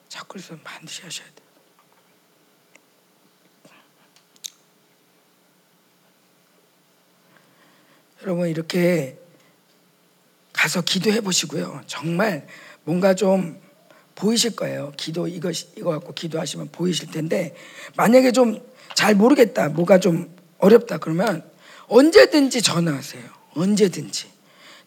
[0.08, 1.49] 적그리스도 반드시 하셔야 돼요.
[8.24, 9.18] 여러분 이렇게
[10.54, 11.82] 가서 기도해 보시고요.
[11.88, 12.48] 정말
[12.84, 13.62] 뭔가 좀
[14.16, 14.92] 보이실 거예요.
[14.98, 17.56] 기도 이거 이거 갖고 기도하시면 보이실 텐데
[17.96, 18.70] 만약에 좀
[19.00, 19.70] 잘 모르겠다.
[19.70, 21.50] 뭐가 좀 어렵다 그러면
[21.88, 23.24] 언제든지 전화하세요.
[23.54, 24.28] 언제든지.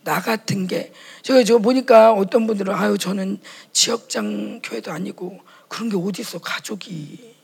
[0.05, 0.93] 나 같은 게
[1.23, 3.39] 제가 저 보니까 어떤 분들은 아유 저는
[3.73, 7.35] 지역장 교회도 아니고 그런 게 어디 있어 가족이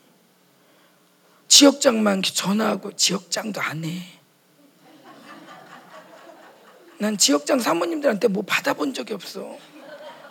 [1.47, 4.03] 지역장만 전화하고 지역장도 안 해.
[6.99, 9.57] 난 지역장 사모님들한테 뭐 받아본 적이 없어.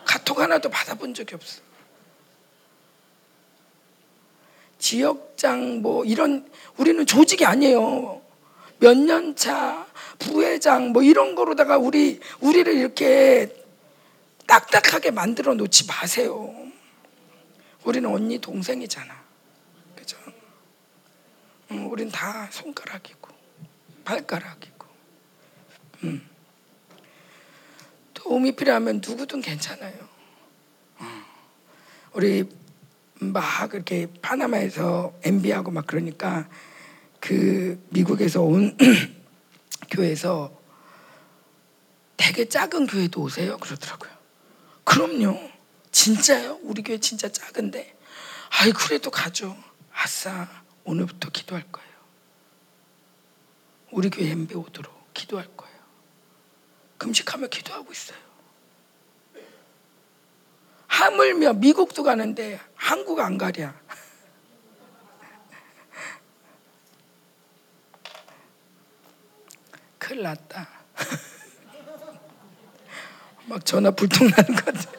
[0.04, 1.60] 카톡 하나도 받아본 적이 없어.
[4.78, 8.22] 지역장 뭐 이런 우리는 조직이 아니에요.
[8.80, 9.86] 몇 년 차
[10.20, 13.54] 부회장 뭐 이런 거로다가 우리 우리를 이렇게
[14.46, 16.54] 딱딱하게 만들어 놓지 마세요.
[17.84, 19.24] 우리는 언니 동생이잖아.
[19.96, 20.16] 그죠?
[21.70, 23.28] 음, 우린 다 손가락이고
[24.04, 24.86] 발가락이고.
[26.04, 26.27] 음.
[28.28, 30.06] 도움이 필요하면 누구든 괜찮아요.
[30.98, 31.06] 어.
[32.12, 32.46] 우리
[33.14, 36.46] 막 이렇게 파나마에서 MB하고 막 그러니까
[37.20, 38.76] 그 미국에서 온
[39.90, 40.52] 교회에서
[42.18, 44.10] 되게 작은 교회도 오세요 그러더라고요.
[44.84, 45.50] 그럼요.
[45.90, 46.58] 진짜요?
[46.64, 47.96] 우리 교회 진짜 작은데.
[48.50, 49.56] 아이 그래도 가죠.
[49.90, 50.46] 아싸
[50.84, 51.88] 오늘부터 기도할 거예요.
[53.90, 55.67] 우리 교회 MB 오도록 기도할 거예요.
[56.98, 58.16] 금식하며 기도하고 있어요.
[60.88, 63.72] 하물며 미국도 가는데 한국 안 가랴.
[69.98, 70.68] 큰일 났다.
[73.46, 74.90] 막 전화 불통 나는 것 같아.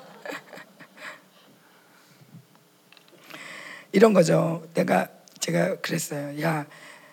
[3.92, 4.66] 이런 거죠.
[4.74, 5.10] 내가
[5.40, 6.42] 제가 그랬어요.
[6.42, 6.66] 야,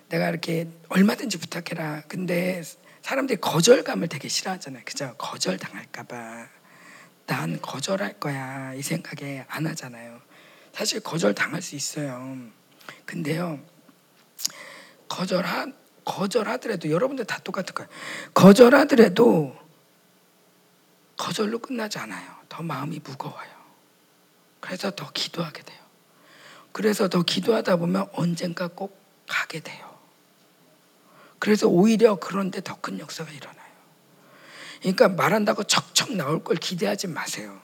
[0.09, 2.03] 내가 이렇게 얼마든지 부탁해라.
[2.07, 2.63] 근데
[3.07, 4.83] 사람들이 거절감을 되게 싫어하잖아요.
[4.85, 5.15] 그죠?
[5.17, 6.49] 거절 당할까봐.
[7.27, 8.75] 난 거절할 거야.
[8.75, 10.21] 이 생각에 안 하잖아요.
[10.73, 12.37] 사실 거절 당할 수 있어요.
[13.05, 13.61] 근데요,
[15.07, 15.69] 거절하,
[16.05, 17.89] 거절하더라도 여러분들 다 똑같을 거예요.
[18.35, 19.57] 거절하더라도
[21.17, 22.29] 거절로 끝나지 않아요.
[22.49, 23.51] 더 마음이 무거워요.
[24.59, 25.79] 그래서 더 기도하게 돼요.
[26.73, 29.86] 그래서 더 기도하다 보면 언젠가 꼭 가게 돼요.
[31.39, 33.67] 그래서 오히려 그런데 더 큰 역사가 일어나요.
[34.81, 37.61] 그러니까 말한다고 척척 나올 걸 기대하지 마세요.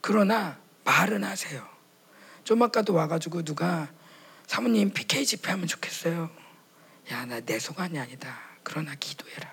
[0.00, 1.66] 그러나 말은 하세요.
[2.44, 3.88] 좀 아까도 와가지고 누가
[4.46, 6.30] 사모님 PK 집회하면 좋겠어요.
[7.12, 8.38] 야, 나 내 소관이 아니다.
[8.62, 9.52] 그러나 기도해라.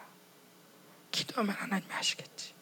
[1.11, 2.53] 기도하면 하나님이 하시겠지.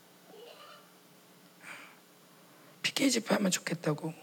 [2.81, 4.13] PK 집회하면 좋겠다고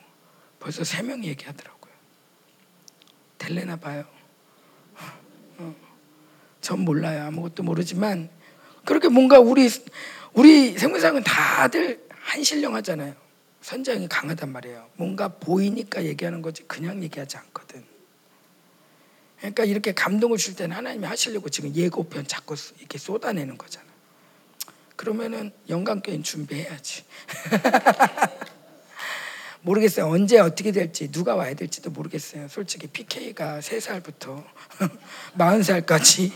[0.61, 1.93] 벌써 세 명이 얘기하더라고요.
[3.39, 4.07] 될래나 봐요.
[6.63, 6.73] 어.
[6.73, 7.25] 전 몰라요.
[7.25, 8.31] 아무것도 모르지만
[8.85, 9.69] 그렇게 뭔가 우리
[10.33, 13.15] 우리 생물상은 다들 한신령하잖아요.
[13.61, 14.89] 선장이 강하단 말이에요.
[14.97, 17.85] 뭔가 보이니까 얘기하는 거지 그냥 얘기하지 않거든.
[19.39, 23.87] 그러니까 이렇게 감동을 줄 때는 하나님이 하시려고 지금 예고편 자꾸 이렇게 쏟아내는 거잖아.
[24.97, 27.05] 그러면은 영광교인 준비해야지.
[29.63, 30.07] 모르겠어요.
[30.07, 32.49] 언제 어떻게 될지 누가 와야 될지도 모르겠어요.
[32.49, 34.45] 솔직히 PK가 3살부터
[35.39, 36.33] 40살까지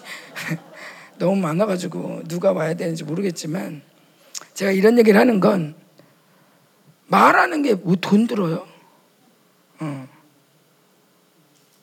[1.19, 3.83] 너무 많아가지고 누가 와야 되는지 모르겠지만
[4.55, 5.75] 제가 이런 얘기를 하는 건
[7.09, 8.67] 말하는 게 뭐 돈 들어요.
[9.81, 10.09] 어.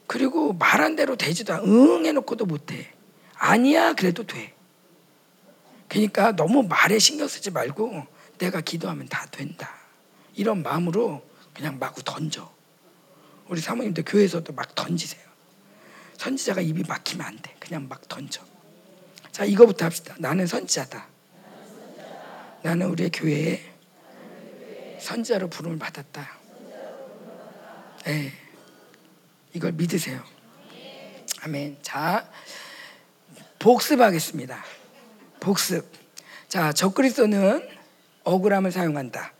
[0.08, 2.92] 그리고 말한 대로 되지도 않, 응 해놓고도 못해.
[3.36, 4.54] 아니야 그래도 돼.
[5.90, 8.06] 그러니까 너무 말에 신경 쓰지 말고
[8.38, 9.70] 내가 기도하면 다 된다.
[10.36, 11.22] 이런 마음으로
[11.54, 12.52] 그냥 마구 던져.
[13.48, 15.22] 우리 사모님도 교회에서도 막 던지세요.
[16.18, 17.56] 선지자가 입이 막히면 안 돼.
[17.60, 18.42] 그냥 막 던져.
[19.32, 20.16] 자, 이거부터 합시다.
[20.20, 21.08] 나는 선지자다.
[22.62, 23.74] 나는 우리 교회에
[25.00, 26.38] 선지자로 부름을 받았다.
[28.06, 28.32] 네.
[29.54, 30.24] 이걸 믿으세요.
[31.42, 31.78] 아멘.
[31.82, 32.30] 자,
[33.60, 34.64] 복습하겠습니다.
[35.40, 35.86] 복습.
[36.48, 37.68] 자, 적그리스도는
[38.24, 39.33] 억울함을 사용한다.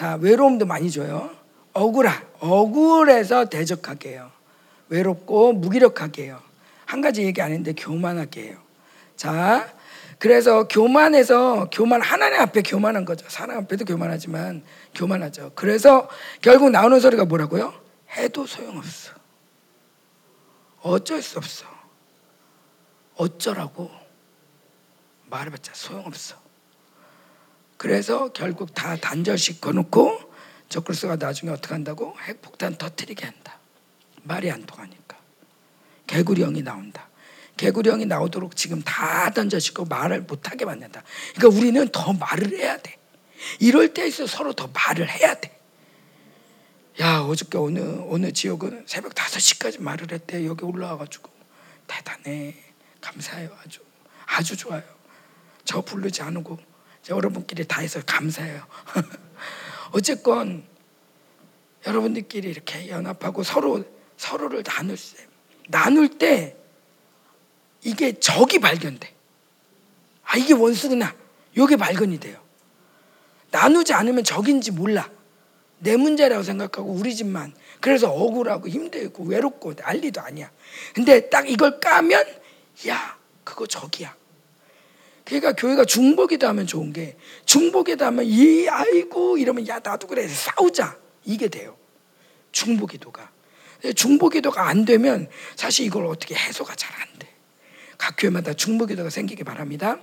[0.00, 1.28] 자, 외로움도 많이 줘요.
[1.74, 2.22] 억울하.
[2.38, 4.30] 억울해서 대적하게 해요.
[4.88, 6.40] 외롭고 무기력하게 해요.
[6.86, 8.56] 한 가지 얘기 안 했는데 교만하게 해요.
[9.14, 9.70] 자,
[10.18, 13.26] 그래서 교만해서 교만 하나님 앞에 교만한 거죠.
[13.28, 14.62] 사람 앞에도 교만하지만
[14.94, 15.52] 교만하죠.
[15.54, 16.08] 그래서
[16.40, 17.74] 결국 나오는 소리가 뭐라고요?
[18.16, 19.12] 해도 소용없어.
[20.80, 21.66] 어쩔 수 없어.
[23.16, 23.90] 어쩌라고
[25.26, 26.39] 말해봤자 소용없어.
[27.80, 30.20] 그래서 결국 다 단절시켜 놓고
[30.68, 33.58] 저크리스가 나중에 어떻게 한다고 핵폭탄 터트리게 한다.
[34.22, 35.16] 말이 안 통하니까
[36.06, 37.08] 개구리형이 나온다.
[37.56, 41.02] 개구리형이 나오도록 지금 다 던져지고 말을 못하게 만든다.
[41.34, 42.98] 그러니까 우리는 더 말을 해야 돼.
[43.60, 45.58] 이럴 때에서 서로 더 말을 해야 돼.
[47.00, 47.78] 야 어저께 어느
[48.10, 50.44] 어느 지역은 새벽 5시까지 말을 했대.
[50.44, 51.30] 여기 올라와가지고
[51.86, 52.56] 대단해.
[53.00, 53.56] 감사해요.
[53.64, 53.80] 아주
[54.26, 54.82] 아주 좋아요.
[55.64, 56.68] 저 부르지 않고
[57.08, 58.66] 여러분끼리 다 해서 감사해요.
[59.92, 60.64] 어쨌건
[61.86, 63.84] 여러분들끼리 이렇게 연합하고 서로
[64.16, 65.26] 서로를 나눌 때
[65.68, 66.56] 나눌 때
[67.82, 69.14] 이게 적이 발견돼.
[70.24, 71.14] 아 이게 원수구나.
[71.56, 72.40] 요게 발견이 돼요.
[73.50, 75.10] 나누지 않으면 적인지 몰라.
[75.78, 77.54] 내 문제라고 생각하고 우리 집만.
[77.80, 80.50] 그래서 억울하고 힘들고 외롭고 난리도 아니야.
[80.94, 82.24] 근데 딱 이걸 까면
[82.88, 84.14] 야 그거 적이야.
[85.30, 90.98] 그러니까 교회가 중보기도 하면 좋은 게 중보기도 하면 이 아이고 이러면 야 나도 그래 싸우자
[91.24, 91.76] 이게 돼요.
[92.50, 93.30] 중보기도가
[93.94, 97.28] 중보기도가 안 되면 사실 이걸 어떻게 해소가 잘 안 돼.
[97.96, 100.00] 각 교회마다 중보기도가 생기기 바랍니다.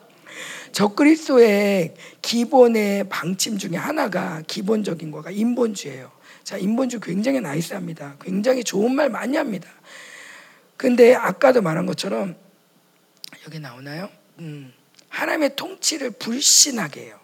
[0.72, 6.10] 적그리스도의 기본의 방침 중에 하나가 기본적인 거가 인본주예요.
[6.44, 8.16] 자, 인본주 굉장히 나이스합니다.
[8.22, 9.68] 굉장히 좋은 말 많이 합니다.
[10.78, 12.36] 근데 아까도 말한 것처럼
[13.45, 14.10] 여기 나오나요?
[14.40, 14.72] 음.
[15.18, 17.19] 하나님의 통치를 불신하게 해요.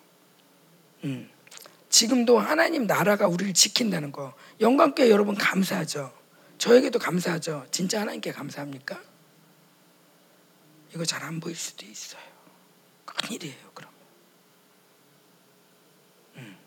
[1.04, 1.30] 음.
[1.90, 6.12] 지금도 하나님 나라가 우리를 지킨다는 거 영광께 여러분 감사하죠.
[6.58, 7.68] 저에게도 감사하죠.
[7.70, 9.00] 진짜 하나님께 감사합니까?
[10.96, 12.22] 이거 잘 안 보일 수도 있어요.
[13.06, 13.72] 큰일이에요.
[13.76, 13.92] 그럼.
[16.38, 16.58] 음.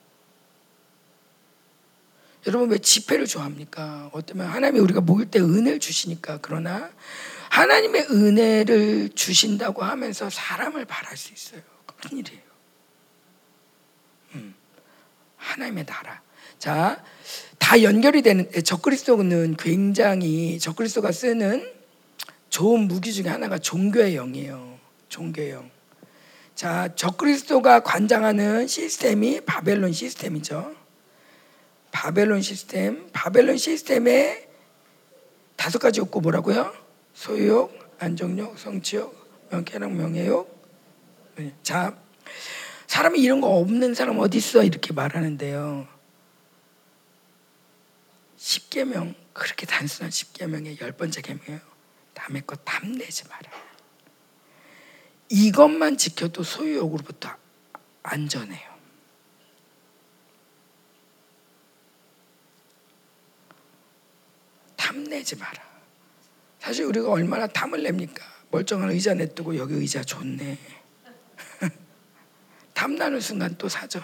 [2.46, 4.10] 여러분 왜 집회를 좋아합니까?
[4.12, 6.92] 어쩌면 하나님이 우리가 모일 때 은혜를 주시니까 그러나
[7.56, 11.62] 하나님의 은혜를 주신다고 하면서 사람을 바랄 수 있어요.
[11.86, 12.42] 큰일이에요.
[14.34, 14.54] 음,
[15.36, 16.20] 하나님의 나라.
[16.58, 17.02] 자,
[17.58, 21.72] 다 연결이 되는 적그리스도는 굉장히 적그리스도가 쓰는
[22.50, 24.78] 좋은 무기 중에 하나가 종교의 영이에요.
[25.08, 25.70] 종교의 영.
[26.54, 30.74] 자, 적그리스도가 관장하는 시스템이 바벨론 시스템이죠.
[31.90, 34.46] 바벨론 시스템, 바벨론 시스템에
[35.56, 36.85] 다섯 가지 욕구 뭐라고요?
[37.16, 40.54] 소유욕, 안정욕, 성취욕, 명쾌력, 명예욕.
[41.36, 41.54] 네.
[41.62, 41.98] 자,
[42.86, 44.62] 사람이 이런 거 없는 사람 어디 있어?
[44.62, 45.88] 이렇게 말하는데요.
[48.36, 51.60] 십계명 그렇게 단순한 십계명의 열 번째 계명이에요.
[52.12, 53.50] 남의 것 탐내지 마라.
[55.30, 57.34] 이것만 지켜도 소유욕으로부터
[58.02, 58.76] 안전해요.
[64.76, 65.75] 탐내지 마라.
[66.66, 68.24] 사실 우리가 얼마나 탐을 냅니까?
[68.50, 70.58] 멀쩡한 의자 내두고 여기 의자 좋네.
[72.74, 74.02] 탐나는 순간 또 사죠.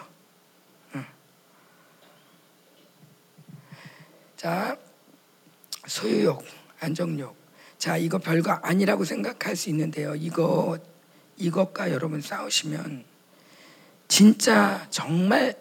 [4.37, 4.79] 자,
[5.89, 6.45] 소유욕,
[6.79, 7.37] 안정욕.
[7.79, 10.15] 자, 이거 별거 아니라고 생각할 수 있는데요.
[10.15, 10.79] 이거
[11.39, 13.05] 이것과 여러분 싸우시면
[14.07, 15.57] 진짜 정말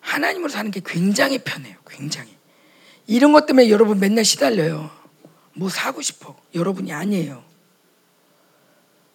[0.00, 1.76] 하나님으로 사는 게 굉장히 편해요.
[1.86, 2.34] 굉장히.
[3.06, 5.01] 이런 것 때문에 여러분 맨날 시달려요.
[5.54, 6.36] 뭐 사고 싶어.
[6.54, 7.44] 여러분이 아니에요.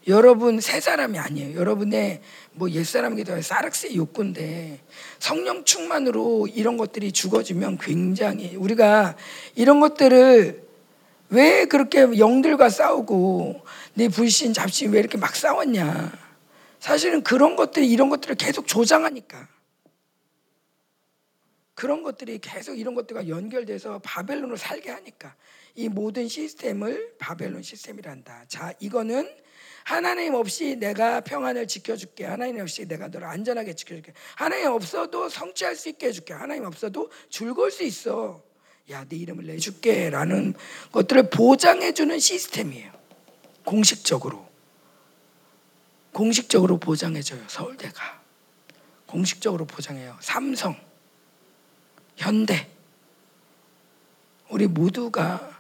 [0.08, 1.58] 여러분 새 사람이 아니에요.
[1.58, 2.22] 여러분의
[2.54, 4.80] 뭐 옛사람이기도 하고 사르스의 욕구인데
[5.20, 9.18] 성령 충만으로 이런 것들이 죽어지면 굉장히 우리가
[9.56, 10.66] 이런 것들을
[11.30, 13.66] 왜 그렇게 영들과 싸우고
[13.96, 16.28] 내 불신 잡신 왜 이렇게 막 싸웠냐?
[16.80, 19.50] 사실은 그런 것들이 이런 것들을 계속 조장하니까
[21.74, 25.36] 그런 것들이 계속 이런 것들과 연결돼서 바벨론을 살게 하니까
[25.78, 28.46] 이 모든 시스템을 바벨론 시스템이란다.
[28.48, 29.30] 자, 이거는
[29.84, 32.26] 하나님 없이 내가 평안을 지켜줄게.
[32.26, 34.14] 하나님 없이 내가 너를 안전하게 지켜줄게.
[34.36, 36.34] 하나님 없어도 성취할 수 있게 해줄게.
[36.34, 38.44] 하나님 없어도 즐거울 수 있어.
[38.90, 40.10] 야, 네 이름을 내줄게.
[40.10, 40.56] 라는
[40.92, 42.92] 것들을 보장해주는 시스템이에요.
[43.64, 44.50] 공식적으로.
[46.12, 47.44] 공식적으로 보장해줘요.
[47.48, 48.20] 서울대가.
[49.06, 50.18] 공식적으로 보장해요.
[50.22, 50.76] 삼성,
[52.16, 52.68] 현대.
[54.50, 55.57] 우리 모두가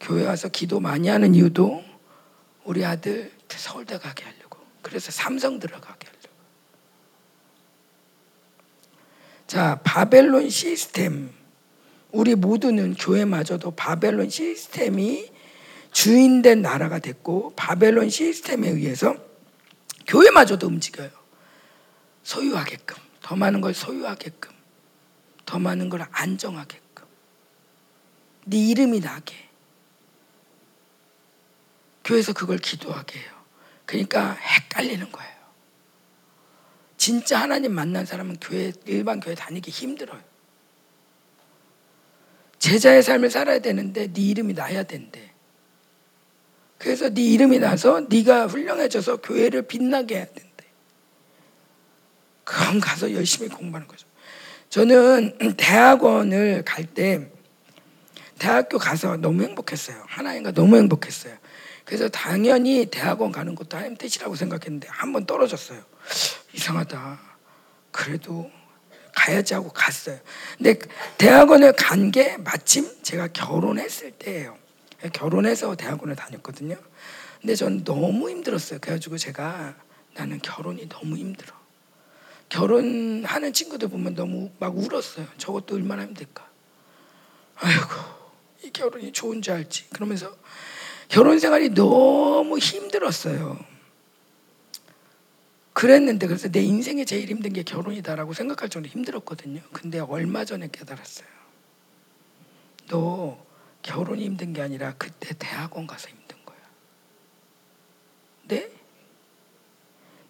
[0.00, 1.84] 교회 와서 기도 많이 하는 이유도
[2.64, 4.58] 우리 아들 서울대 가게 하려고.
[4.82, 6.20] 그래서 삼성 들어가게 하려고.
[9.46, 11.30] 자, 바벨론 시스템.
[12.12, 15.30] 우리 모두는 교회마저도 바벨론 시스템이
[15.92, 19.14] 주인된 나라가 됐고 바벨론 시스템에 의해서
[20.06, 21.10] 교회마저도 움직여요.
[22.22, 24.52] 소유하게끔 더 많은 걸 소유하게끔
[25.46, 27.06] 더 많은 걸 안정하게끔
[28.46, 29.49] 네 이름이 나게
[32.10, 33.30] 교회에서 그걸 기도하게 해요.
[33.86, 35.30] 그러니까 헷갈리는 거예요.
[36.96, 40.20] 진짜 하나님 만난 사람은 교회 일반 교회 다니기 힘들어요.
[42.58, 45.30] 제자의 삶을 살아야 되는데 네 이름이 나야 된대.
[46.78, 50.64] 그래서 네 이름이 나서 네가 훌륭해져서 교회를 빛나게 해야 된대.
[52.44, 54.06] 그럼 가서 열심히 공부하는 거죠.
[54.68, 57.30] 저는 대학원을 갈 때
[58.38, 60.02] 대학교 가서 너무 행복했어요.
[60.06, 61.36] 하나님과 너무 행복했어요.
[61.90, 65.82] 그래서 당연히 대학원 가는 것도 뜻이라고 생각했는데 한 번 떨어졌어요.
[66.52, 67.18] 이상하다.
[67.90, 68.48] 그래도
[69.12, 70.20] 가야지 하고 갔어요.
[70.56, 70.78] 근데
[71.18, 74.56] 대학원을 간 게 마침 제가 결혼했을 때예요.
[75.12, 76.76] 결혼해서 대학원을 다녔거든요.
[77.40, 78.78] 근데 전 너무 힘들었어요.
[78.78, 79.74] 그래가지고 제가
[80.14, 81.52] 나는 결혼이 너무 힘들어.
[82.50, 85.26] 결혼하는 친구들 보면 너무 막 울었어요.
[85.38, 86.48] 저것도 얼마나 힘들까.
[87.56, 87.88] 아이고,
[88.62, 89.90] 이 결혼이 좋은 줄 알지.
[89.90, 90.36] 그러면서
[91.10, 93.58] 결혼 생활이 너무 힘들었어요.
[95.72, 99.60] 그랬는데 그래서 내 인생에 제일 힘든 게 결혼이다라고 생각할 정도로 힘들었거든요.
[99.72, 101.26] 근데 얼마 전에 깨달았어요.
[102.88, 103.44] 너
[103.82, 106.58] 결혼이 힘든 게 아니라 그때 대학원 가서 힘든 거야.
[108.44, 108.70] 네?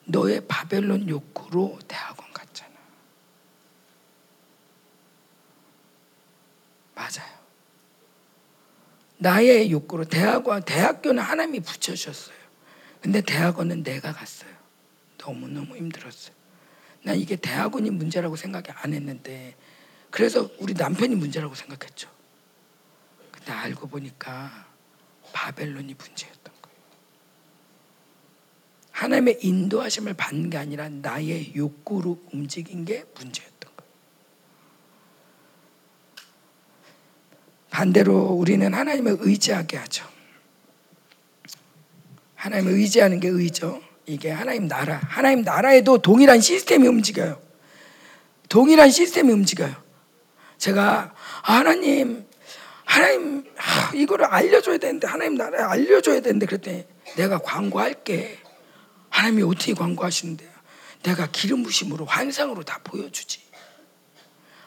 [0.07, 2.73] 너의 바벨론 욕구로 대학원 갔잖아.
[6.95, 7.40] 맞아요.
[9.21, 12.37] 나의 욕구로 대학원, 대학교는 하나님이 붙여주셨어요.
[13.03, 14.51] 근데 대학원은 내가 갔어요.
[15.19, 16.35] 너무너무 힘들었어요.
[17.03, 19.57] 난 이게 대학원이 문제라고 생각 안 했는데,
[20.11, 22.09] 그래서 우리 남편이 문제라고 생각했죠.
[23.31, 24.67] 근데 알고 보니까
[25.35, 26.79] 바벨론이 문제였던 거예요.
[28.93, 33.50] 하나님의 인도하심을 받는 게 아니라 나의 욕구로 움직인 게 문제였던 거예요.
[37.71, 40.07] 반대로 우리는 하나님을 의지하게 하죠.
[42.35, 43.81] 하나님을 의지하는 게 의죠.
[44.07, 45.01] 이게 하나님 나라.
[45.05, 47.41] 하나님 나라에도 동일한 시스템이 움직여요.
[48.49, 49.75] 동일한 시스템이 움직여요.
[50.59, 52.27] 제가 하나님
[52.85, 56.85] 하나님 아, 이거를 알려줘야 되는데 하나님 나라에 알려줘야 되는데 그랬더니
[57.17, 58.39] 내가 광고할게.
[59.11, 60.51] 하나님이 어떻게 광고하시는데요?
[61.03, 63.41] 내가 기름 부심으로 환상으로 다 보여주지.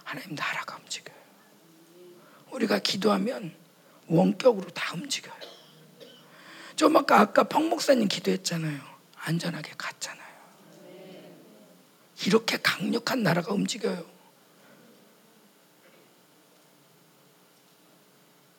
[0.04, 1.12] 하나님 나라가 움직여요.
[2.54, 3.56] 우리가 기도하면
[4.08, 5.34] 원격으로 다 움직여요.
[6.76, 8.80] 좀 아까 아까 펑 목사님 기도했잖아요.
[9.16, 10.24] 안전하게 갔잖아요.
[12.26, 14.06] 이렇게 강력한 나라가 움직여요.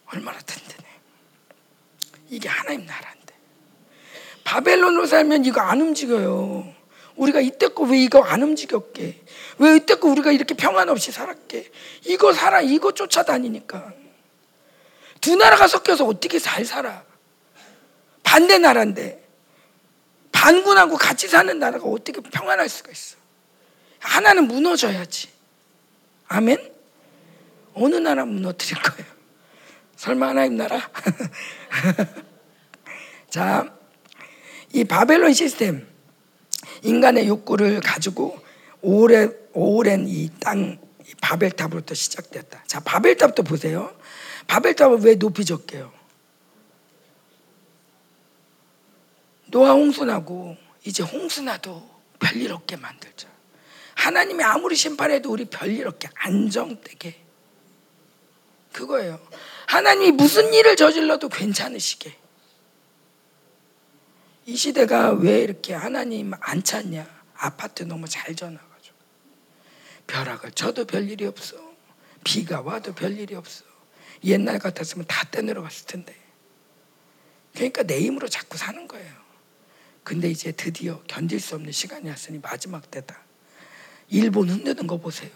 [0.06, 0.88] 얼마나 든든해.
[2.30, 3.34] 이게 하나님 나라인데.
[4.44, 6.74] 바벨론으로 살면 이거 안 움직여요.
[7.16, 9.20] 우리가 이때껏 왜 이거 안 움직였게?
[9.58, 11.70] 왜 이때껏 우리가 이렇게 평안 없이 살았게?
[12.04, 13.92] 이거 살아, 이거 쫓아다니니까.
[15.20, 17.04] 두 나라가 섞여서 어떻게 잘 살아?
[18.22, 19.22] 반대 나라인데.
[20.32, 23.16] 반군하고 같이 사는 나라가 어떻게 평안할 수가 있어?
[24.00, 25.28] 하나는 무너져야지.
[26.28, 26.72] 아멘?
[27.74, 29.10] 어느 나라 무너뜨릴 거예요?
[29.96, 30.80] 설마 하나님 나라?
[33.30, 33.72] 자,
[34.72, 35.86] 이 바벨론 시스템,
[36.84, 38.38] 인간의 욕구를 가지고
[38.80, 40.78] 오래, 오랜 이 땅,
[41.20, 42.64] 바벨탑으로부터 시작됐다.
[42.66, 43.94] 자, 바벨탑부터 보세요.
[44.46, 45.92] 바벨탑을 왜 높이 졌게요?
[49.46, 51.88] 노아 홍수나고 이제 홍수나도
[52.20, 53.28] 별일 없게 만들자.
[53.94, 57.16] 하나님이 아무리 심판해도 우리 별일 없게 안정되게.
[58.72, 59.18] 그거예요.
[59.66, 62.23] 하나님이 무슨 일을 저질러도 괜찮으시게.
[64.46, 67.06] 이 시대가 왜 이렇게 하나님 안 찾냐?
[67.34, 68.96] 아파트 너무 잘 전화가지고.
[70.06, 71.56] 벼락을 쳐도 별일이 없어.
[72.24, 73.64] 비가 와도 별일이 없어.
[74.24, 76.14] 옛날 같았으면 다 떼내려 갔을 텐데.
[77.54, 79.24] 그러니까 내 힘으로 자꾸 사는 거예요.
[80.02, 83.18] 근데 이제 드디어 견딜 수 없는 시간이 왔으니 마지막 때다.
[84.08, 85.30] 일본 흔드는 거 보세요.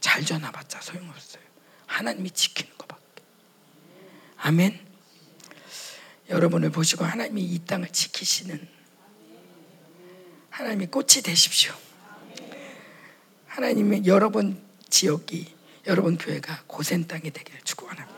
[0.00, 1.42] 잘 전화봤자 소용없어요.
[1.86, 3.22] 하나님이 지키는 것밖에.
[4.36, 4.85] 아멘.
[6.28, 8.68] 여러분을 보시고 하나님이 이 땅을 지키시는
[10.50, 11.74] 하나님이 꽃이 되십시오.
[13.46, 15.54] 하나님의 여러분 지역이
[15.86, 18.08] 여러분 교회가 고센 땅이 되기를 축복합니다.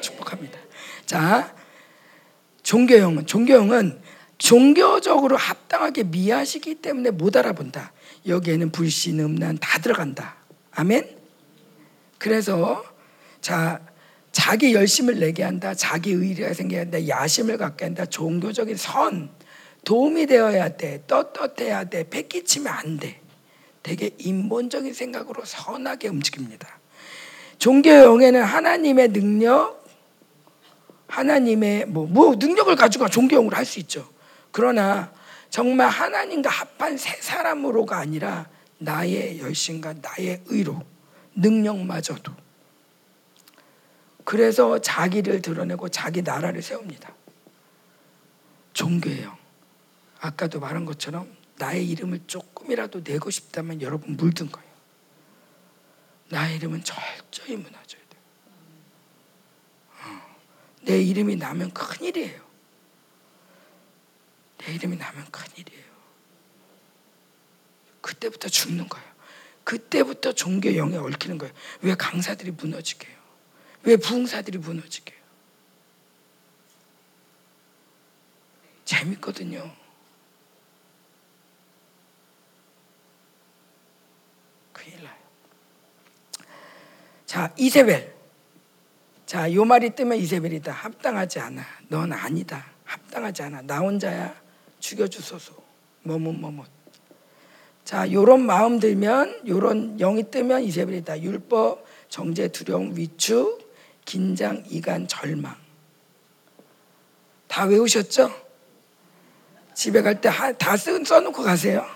[0.00, 0.58] 축복합니다.
[1.04, 1.54] 자,
[2.62, 4.00] 종교형은 종교형은
[4.38, 7.92] 종교적으로 합당하게 미하시기 때문에 못 알아본다.
[8.26, 10.36] 여기에는 불신, 음란 다 들어간다.
[10.70, 11.16] 아멘.
[12.18, 12.84] 그래서
[13.40, 13.80] 자
[14.32, 15.74] 자기 열심을 내게 한다.
[15.74, 17.06] 자기 의리가 생겨야 한다.
[17.06, 18.04] 야심을 갖게 한다.
[18.06, 19.30] 종교적인 선
[19.84, 21.02] 도움이 되어야 돼.
[21.06, 22.08] 떳떳해야 돼.
[22.08, 23.20] 패기치면 안 돼.
[23.82, 26.78] 되게 인본적인 생각으로 선하게 움직입니다.
[27.58, 29.84] 종교의 영에는 하나님의 능력,
[31.08, 34.08] 하나님의 뭐, 뭐 능력을 가지고 종교용을 할수 있죠.
[34.52, 35.10] 그러나
[35.50, 38.46] 정말 하나님과 합한 새 사람으로가 아니라
[38.78, 40.82] 나의 열심과 나의 의로
[41.34, 42.32] 능력마저도
[44.28, 47.14] 그래서 자기를 드러내고 자기 나라를 세웁니다.
[48.74, 49.38] 종교예요.
[50.20, 54.68] 아까도 말한 것처럼 나의 이름을 조금이라도 내고 싶다면 여러분 물든 거예요.
[56.28, 58.22] 나의 이름은 철저히 무너져야 돼요.
[60.02, 60.36] 어.
[60.82, 62.42] 내 이름이 나면 큰일이에요.
[64.58, 65.84] 내 이름이 나면 큰일이에요.
[68.02, 69.08] 그때부터 죽는 거예요.
[69.64, 71.54] 그때부터 종교 영에 얽히는 거예요.
[71.80, 73.17] 왜 강사들이 무너지게 해요?
[73.84, 75.22] 왜 부흥사들이 무너지게 해요?
[78.84, 79.70] 재밌거든요.
[84.72, 85.16] 큰일 나요.
[87.26, 88.14] 자, 이세벨.
[89.26, 90.72] 자, 요 말이 뜨면 이세벨이다.
[90.72, 91.62] 합당하지 않아.
[91.88, 92.66] 넌 아니다.
[92.84, 93.62] 합당하지 않아.
[93.62, 94.34] 나 혼자야.
[94.80, 95.52] 죽여주소서.
[96.04, 96.64] 뭐뭐.
[97.84, 101.20] 자, 요런 마음 들면 요런 영이 뜨면 이세벨이다.
[101.20, 103.67] 율법, 정죄, 두려움, 위축,
[104.08, 105.54] 긴장, 이간, 절망.
[107.46, 108.32] 다 외우셨죠?
[109.74, 111.86] 집에 갈 때 다 써놓고 가세요.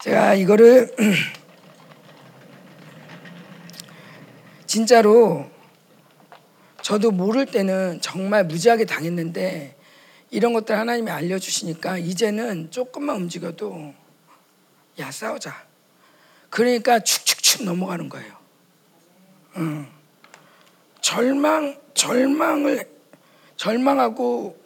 [0.00, 0.96] 제가 이거를
[4.64, 5.50] 진짜로
[6.80, 9.76] 저도 모를 때는 정말 무지하게 당했는데
[10.30, 13.92] 이런 것들 하나님이 알려주시니까 이제는 조금만 움직여도
[14.98, 15.66] 야 싸우자.
[16.48, 18.38] 그러니까 축축 축 넘어가는 거예요.
[19.56, 19.86] 응.
[21.00, 22.88] 절망 절망을
[23.56, 24.56] 절망하고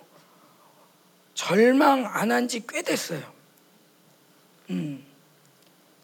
[1.35, 3.23] 절망 안 한 지 꽤 됐어요.
[4.71, 5.05] 음.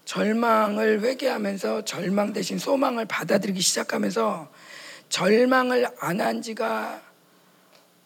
[0.07, 4.51] 절망을 회개하면서 절망 대신 소망을 받아들이기 시작하면서
[5.11, 7.03] 절망을 안 한 지가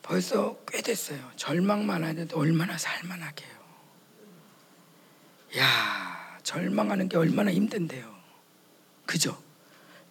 [0.02, 1.30] 벌써 꽤 됐어요.
[1.36, 3.52] 절망만 하는데 얼마나 살만하게요.
[5.59, 8.11] 야, 절망하는 게 얼마나 힘든데요.
[9.12, 9.36] 그죠?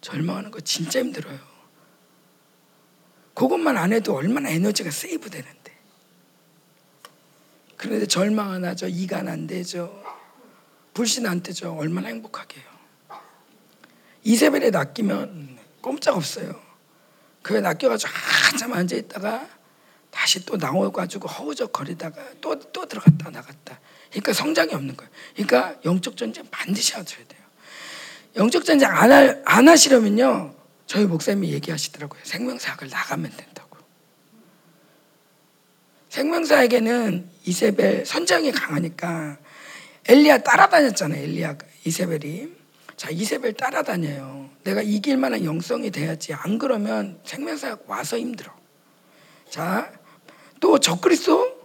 [0.00, 1.40] 절망하는 거 진짜 힘들어요.
[3.34, 5.76] 그것만 안 해도 얼마나 에너지가 세이브 되는데.
[7.76, 8.86] 그런데 절망 안 하죠.
[8.86, 10.04] 이간 안 되죠.
[10.94, 11.74] 불신 안 뜨죠.
[11.74, 12.62] 얼마나 행복하게요.
[14.22, 16.62] 이세벨에 낚이면 꼼짝 없어요.
[17.42, 19.48] 그에 낚여가지고 한참 앉아 있다가
[20.12, 23.80] 다시 또 나와가지고 허우적거리다가 또, 또 들어갔다 나갔다.
[24.10, 25.10] 그러니까 성장이 없는 거예요.
[25.34, 27.41] 그러니까 영적 전쟁 반드시 하셔야 돼요.
[28.36, 30.54] 영적 전쟁 안, 할, 안 하시려면요.
[30.86, 32.20] 저희 목사님이 얘기하시더라고요.
[32.24, 33.78] 생명사학을 나가면 된다고.
[36.08, 39.38] 생명사에게는 이세벨 선장이 강하니까
[40.08, 41.22] 엘리야 따라다녔잖아요.
[41.22, 42.48] 엘리야 이세벨이.
[42.96, 44.50] 자 이세벨 따라다녀요.
[44.64, 46.34] 내가 이길 만한 영성이 돼야지.
[46.34, 48.52] 안 그러면 생명사학 와서 힘들어.
[49.48, 50.02] 자
[50.62, 51.60] 또 적그리스도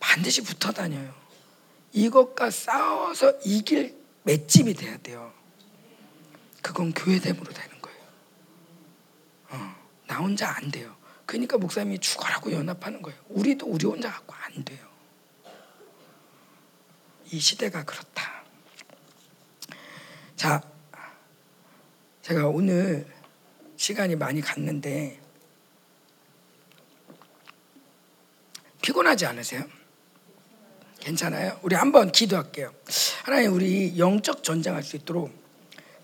[0.00, 1.12] 반드시 붙어 다녀요.
[1.92, 5.30] 이것과 싸워서 이길 맷집이 돼야 돼요.
[6.62, 7.98] 그건 교회됨으로 되는 거예요.
[9.50, 9.74] 어,
[10.06, 10.96] 나 혼자 안 돼요.
[11.26, 13.18] 그러니까 목사님이 죽어라고 연합하는 거예요.
[13.28, 14.88] 우리도 우리 혼자 갖고 안 돼요.
[17.30, 18.44] 이 시대가 그렇다.
[20.34, 20.60] 자,
[22.22, 23.06] 제가 오늘
[23.76, 25.20] 시간이 많이 갔는데
[28.82, 29.64] 피곤하지 않으세요?
[30.98, 31.58] 괜찮아요?
[31.62, 32.74] 우리 한번 기도할게요.
[33.24, 35.39] 하나님 우리 영적 전쟁할 수 있도록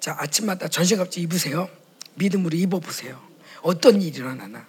[0.07, 1.69] 자 아침마다 전신갑주 입으세요.
[2.15, 3.21] 믿음으로 입어보세요.
[3.61, 4.65] 어떤 일이 일어나나.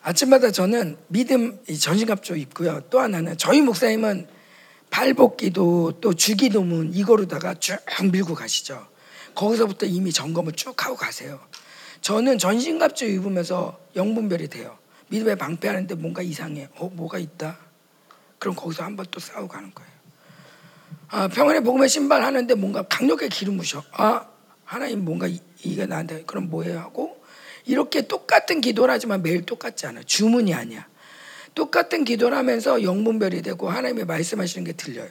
[0.00, 2.82] 아침마다 저는 믿음 전신갑주 입고요.
[2.88, 4.28] 또 하나는 저희 목사님은
[4.90, 7.78] 발복기도 또 주기도문 이거로다가 쭉
[8.12, 8.86] 밀고 가시죠.
[9.34, 11.40] 거기서부터 이미 점검을 쭉 하고 가세요.
[12.00, 14.78] 저는 전신갑주 입으면서 영분별이 돼요.
[15.08, 16.68] 믿음의 방패하는데 뭔가 이상해.
[16.76, 17.58] 어, 뭐가 있다.
[18.38, 19.95] 그럼 거기서 한번 또 싸우고 가는 거예요.
[21.08, 23.82] 아, 평안의 복음의 신발 하는데 뭔가 강력하게 기름 부셔.
[23.92, 24.26] 아,
[24.64, 27.22] 하나님 뭔가 이, 이게 나한테 그럼 뭐예요 하고
[27.64, 30.02] 이렇게 똑같은 기도를 하지만 매일 똑같지 않아.
[30.02, 30.86] 주문이 아니야.
[31.54, 35.08] 똑같은 기도를 하면서 영분별이 되고 하나님의 말씀하시는 게 들려요.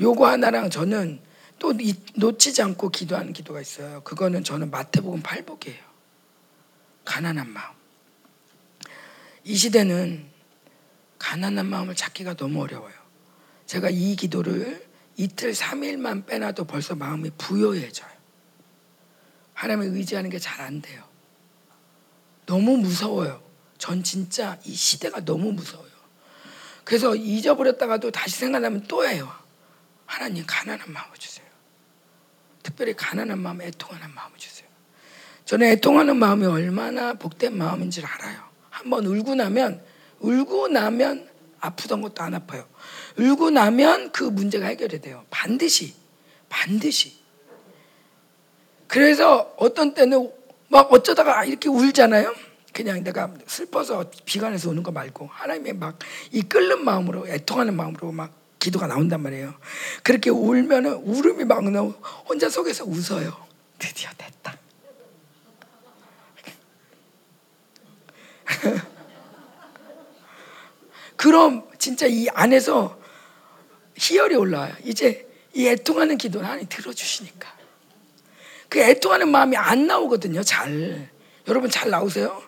[0.00, 1.20] 요거 하나랑 저는
[1.58, 1.74] 또
[2.14, 4.00] 놓치지 않고 기도하는 기도가 있어요.
[4.02, 5.90] 그거는 저는 마태복음 8복이에요.
[7.04, 7.74] 가난한 마음.
[9.44, 10.26] 이 시대는
[11.18, 12.94] 가난한 마음을 찾기가 너무 어려워요.
[13.66, 14.89] 제가 이 기도를
[15.20, 18.08] 이틀, 3일만 빼놔도 벌써 마음이 부여해져요.
[19.52, 21.04] 하나님을 의지하는 게 잘 안 돼요.
[22.46, 23.42] 너무 무서워요.
[23.76, 25.90] 전 진짜 이 시대가 너무 무서워요.
[26.84, 29.30] 그래서 잊어버렸다가도 다시 생각나면 또 해요.
[30.06, 31.46] 하나님 가난한 마음을 주세요.
[32.62, 34.68] 특별히 가난한 마음, 애통하는 마음을 주세요.
[35.44, 38.40] 저는 애통하는 마음이 얼마나 복된 마음인지 알아요.
[38.70, 39.84] 한번 울고 나면
[40.20, 41.28] 울고 나면
[41.60, 42.66] 아프던 것도 안 아파요.
[43.20, 45.24] 울고 나면 그 문제가 해결이 돼요.
[45.30, 45.94] 반드시
[46.48, 47.20] 반드시.
[48.88, 50.32] 그래서 어떤 때는
[50.68, 52.34] 막 어쩌다가 이렇게 울잖아요.
[52.72, 55.98] 그냥 내가 슬퍼서 비관해서 우는 거 말고 하나님의 막
[56.32, 59.54] 이 끓는 마음으로 애통하는 마음으로 막 기도가 나온단 말이에요.
[60.02, 61.88] 그렇게 울면은 울음이 막 나오
[62.28, 63.46] 혼자 속에서 웃어요.
[63.78, 64.58] 드디어 됐다.
[71.16, 72.99] 그럼 진짜 이 안에서
[74.00, 74.74] 희열이 올라와요.
[74.84, 77.60] 이제 이 애통하는 기도를 하나님 들어주시니까.
[78.68, 80.42] 그 애통하는 마음이 안 나오거든요.
[80.42, 81.10] 잘.
[81.46, 82.42] 여러분 잘 나오세요?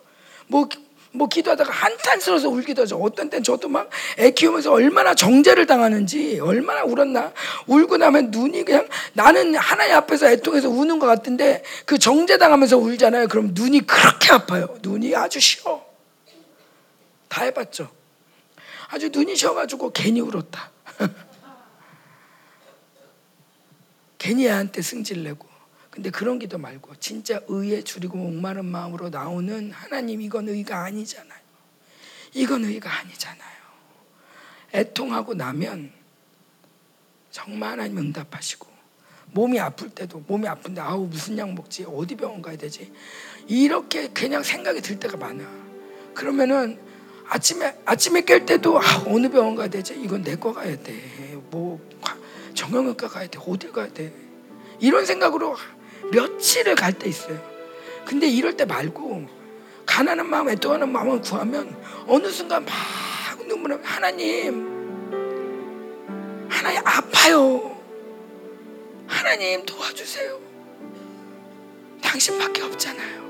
[0.47, 0.69] 뭐,
[1.11, 2.97] 뭐 기도하다가 한탄스러워서 울기도 하죠.
[2.97, 7.33] 어떤 땐 저도 막 애 키우면서 얼마나 정죄를 당하는지 얼마나 울었나.
[7.67, 13.29] 울고 나면 눈이 그냥 나는 하나님 앞에서 애통해서 우는 것 같은데 그 정죄 당하면서 울잖아요.
[13.29, 14.79] 그럼 눈이 그렇게 아파요.
[14.83, 15.85] 눈이 아주 쉬어.
[17.29, 17.91] 다 해봤죠.
[18.89, 20.71] 아주 눈이 쉬어가지고 괜히 울었다.
[24.23, 25.49] 괜히 애한테 승질 내고.
[25.91, 31.41] 근데 그런 기도 말고 진짜 의에 줄이고 목마른 마음으로 나오는 하나님 이건 의가 아니잖아요.
[32.33, 33.53] 이건 의가 아니잖아요.
[34.75, 35.91] 애통하고 나면
[37.33, 38.69] 정말 하나님 응답하시고
[39.33, 42.93] 몸이 아플 때도 몸이 아픈데 아우 무슨 약 먹지 어디 병원 가야 되지
[43.49, 45.45] 이렇게 그냥 생각이 들 때가 많아.
[46.15, 46.79] 그러면은
[47.29, 50.95] 아침에 아침에 깰 때도 아, 어느 병원 가야 되지 이건 내과 가야 돼.
[51.51, 51.81] 뭐
[52.63, 54.13] 정형외과 가야 돼 어디 가야 돼
[54.79, 55.57] 이런 생각으로
[56.13, 57.41] 며칠을 갈 때 있어요.
[58.05, 59.27] 근데 이럴 때 말고
[59.85, 61.77] 가난한 마음, 애통하는 마음을 구하면
[62.07, 62.73] 어느 순간 막
[63.47, 64.63] 눈물을 하나님,
[66.49, 67.81] 하나님 아파요.
[69.09, 70.39] 하나님 도와주세요.
[72.01, 73.23] 당신밖에 없잖아요.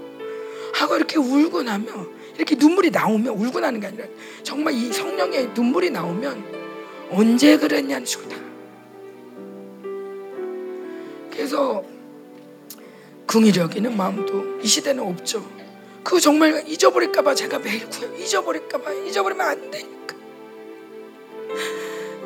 [0.75, 4.05] 하고 이렇게 울고 나면 이렇게 눈물이 나오면 울고 나는 게 아니라
[4.43, 8.52] 정말 이 성령의 눈물이 나오면 언제 그랬냐는 식으로 다.
[11.43, 11.83] 그래서
[13.27, 15.45] 궁이력이는 마음도 이 시대는 없죠.
[16.05, 18.15] 그거 정말 잊어버릴까봐 제가 매일 구해요.
[18.17, 20.15] 잊어버릴까봐 잊어버리면 안 되니까.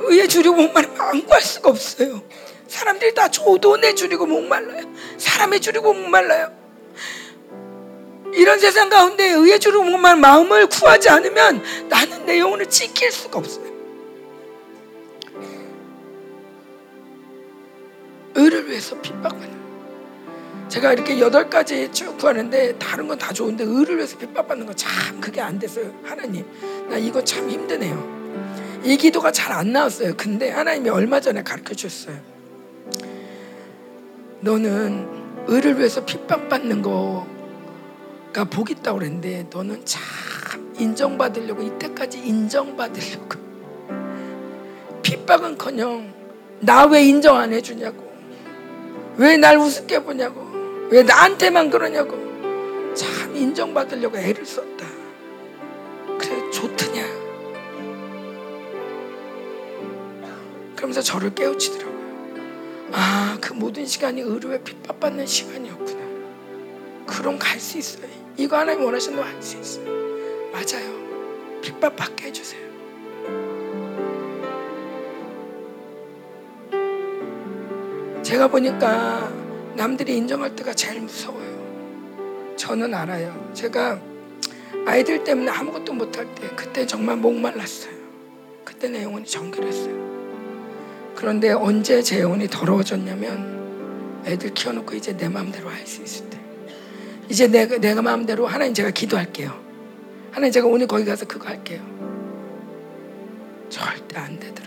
[0.01, 2.21] 의에 줄이고 목말리면 안 구할 수가 없어요.
[2.69, 4.85] 사람들이 다 조돈에 줄이고 목말라요.
[5.17, 6.53] 사람에 줄이고 목말라요.
[8.35, 13.76] 이런 세상 가운데 의에 줄이고 목말 마음을 구하지 않으면 나는 내 영혼을 지킬 수가 없어요.
[18.37, 19.57] 의를 위해서 핍박받는
[20.69, 25.41] 제가 이렇게 여덟 가지 쭉 구하는데 다른 건 다 좋은데 의를 위해서 핍박받는 거참 그게
[25.41, 25.93] 안 됐어요.
[26.05, 26.45] 하나님,
[26.91, 28.17] 나 이거 참 힘드네요.
[28.85, 30.15] 이 기도가 잘 안 나왔어요.
[30.17, 32.17] 근데 하나님이 얼마 전에 가르쳐 주셨어요.
[34.41, 35.09] 너는
[35.47, 40.03] 의를 위해서 핍박받는 거가 복 있다고 그랬는데 너는 참
[40.79, 43.47] 인정받으려고 이때까지 인정받으려고
[45.03, 46.13] 핍박은커녕
[46.61, 48.06] 나 왜 인정 안 해주냐고
[49.19, 50.47] 왜 날 우습게 보냐고
[50.91, 52.17] 왜 나한테만 그러냐고
[52.95, 54.87] 참 인정받으려고 애를 썼다.
[56.19, 57.05] 그래 좋더냐?
[60.77, 61.97] 그러면서 저를 깨우치더라고요.
[62.93, 66.01] 아, 그 모든 시간이 의료에 핍박받는 시간이었구나.
[67.07, 68.07] 그럼 갈 수 있어요.
[68.37, 69.87] 이거 하나님 원하시는 할수 있어요.
[70.53, 71.61] 맞아요.
[71.63, 72.66] 핍박받게 해주세요.
[78.27, 79.33] 제가 보니까
[79.77, 82.57] 남들이 인정할 때가 제일 무서워요.
[82.57, 83.53] 저는 알아요.
[83.55, 84.01] 제가
[84.85, 87.95] 아이들 때문에 아무것도 못할 때 그때 정말 목말랐어요.
[88.65, 91.15] 그때 내 영혼이 정결했어요.
[91.15, 96.41] 그런데 언제 제 영혼이 더러워졌냐면 애들 키워놓고 이제 내 마음대로 할 수 있을 때
[97.29, 99.57] 이제 내가, 내가 마음대로 하나님 제가 기도할게요.
[100.33, 101.81] 하나님 제가 오늘 거기 가서 그거 할게요.
[103.69, 104.66] 절대 안 되더라고요.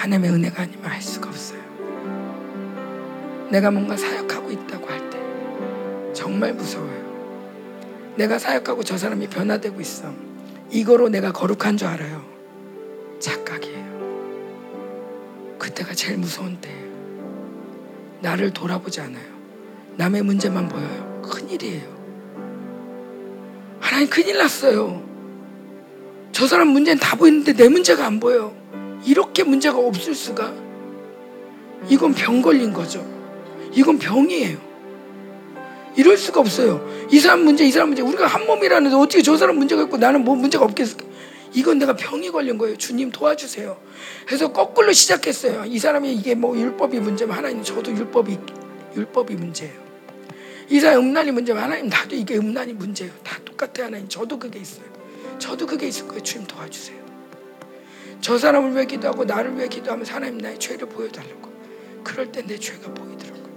[0.00, 1.60] 하나님의 은혜가 아니면 할 수가 없어요.
[3.50, 5.20] 내가 뭔가 사역하고 있다고 할 때
[6.14, 7.10] 정말 무서워요.
[8.16, 10.12] 내가 사역하고 저 사람이 변화되고 있어.
[10.70, 12.24] 이거로 내가 거룩한 줄 알아요.
[13.18, 13.90] 착각이에요.
[15.58, 16.90] 그때가 제일 무서운 때예요.
[18.22, 19.26] 나를 돌아보지 않아요.
[19.96, 21.20] 남의 문제만 보여요.
[21.22, 22.00] 큰일이에요.
[23.80, 25.02] 하나님 큰일 났어요.
[26.32, 28.59] 저 사람 문제는 다 보이는데 내 문제가 안 보여.
[29.04, 30.52] 이렇게 문제가 없을 수가?
[31.88, 33.04] 이건 병 걸린 거죠.
[33.72, 34.58] 이건 병이에요.
[35.96, 36.86] 이럴 수가 없어요.
[37.10, 38.02] 이 사람 문제, 이 사람 문제.
[38.02, 41.04] 우리가 한 몸이라는데 어떻게 저 사람 문제가 있고 나는 뭐 문제가 없겠을까?
[41.52, 42.76] 이건 내가 병이 걸린 거예요.
[42.76, 43.76] 주님 도와주세요.
[44.26, 45.64] 그래서 거꾸로 시작했어요.
[45.66, 48.38] 이 사람이 이게 뭐 율법이 문제면 하나님 저도 율법이
[48.96, 49.90] 율법이 문제예요.
[50.68, 53.12] 이 사람 음란이 문제면 하나님 나도 이게 음란이 문제예요.
[53.24, 54.08] 다 똑같아 하나님.
[54.08, 54.84] 저도 그게 있어요.
[55.38, 56.22] 저도 그게 있을 거예요.
[56.22, 56.99] 주님 도와주세요.
[58.20, 61.50] 저 사람을 위해 기도하고 나를 위해 기도하면서 하나님 나의 죄를 보여달라고.
[62.04, 63.50] 그럴 때 내 죄가 보이더라고요.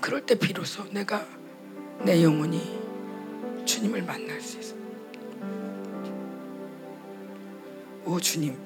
[0.00, 1.26] 그럴 때 비로소 내가
[2.04, 2.78] 내 영혼이
[3.64, 4.80] 주님을 만날 수 있어요.
[8.04, 8.56] 오 주님.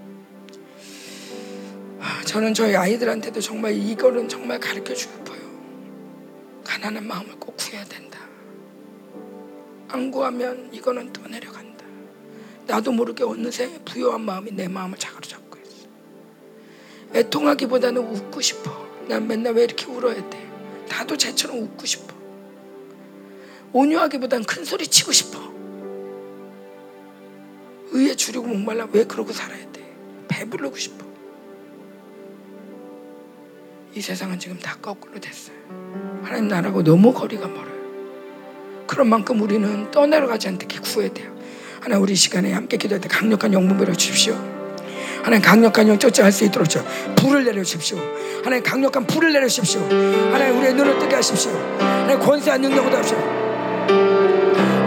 [2.01, 5.41] 아, 저는 저희 아이들한테도 정말 이거는 정말 가르쳐 주고 싶어요.
[6.65, 8.19] 가난한 마음을 꼭 구해야 된다.
[9.89, 11.64] 안 구하면 이거는 또 내려간다.
[12.67, 15.87] 나도 모르게 어느새 부여한 마음이 내 마음을 자가로 잡고 있어.
[17.15, 18.85] 애통하기보다는 웃고 싶어.
[19.09, 20.51] 난 맨날 왜 이렇게 울어야 돼?
[20.89, 22.15] 나도 쟤처럼 웃고 싶어.
[23.73, 25.53] 온유하기보단 큰 소리 치고 싶어.
[27.91, 29.85] 의에 주려고 목말라 왜 그러고 살아야 돼?
[30.29, 31.05] 배부르고 싶어.
[33.95, 35.57] 이 세상은 지금 다 거꾸로 됐어요.
[36.23, 37.75] 하나님 나라고 너무 거리가 멀어요.
[38.87, 41.34] 그런 만큼 우리는 떠내려가지 않게 구해야 돼요.
[41.85, 44.35] 하나님 우리 시간에 함께 기도할 때 강력한 영문 베려 주십시오.
[45.23, 46.83] 하나님 강력한 영 쫓아갈 수 있도록 저
[47.15, 47.99] 불을 내려 주십시오.
[48.43, 49.83] 하나님 강력한 불을 내려 주십시오.
[50.33, 51.53] 하나님 우리의 눈을 뜨게 하십시오.
[51.79, 53.19] 하나님 권세한 능력으로 하십시오.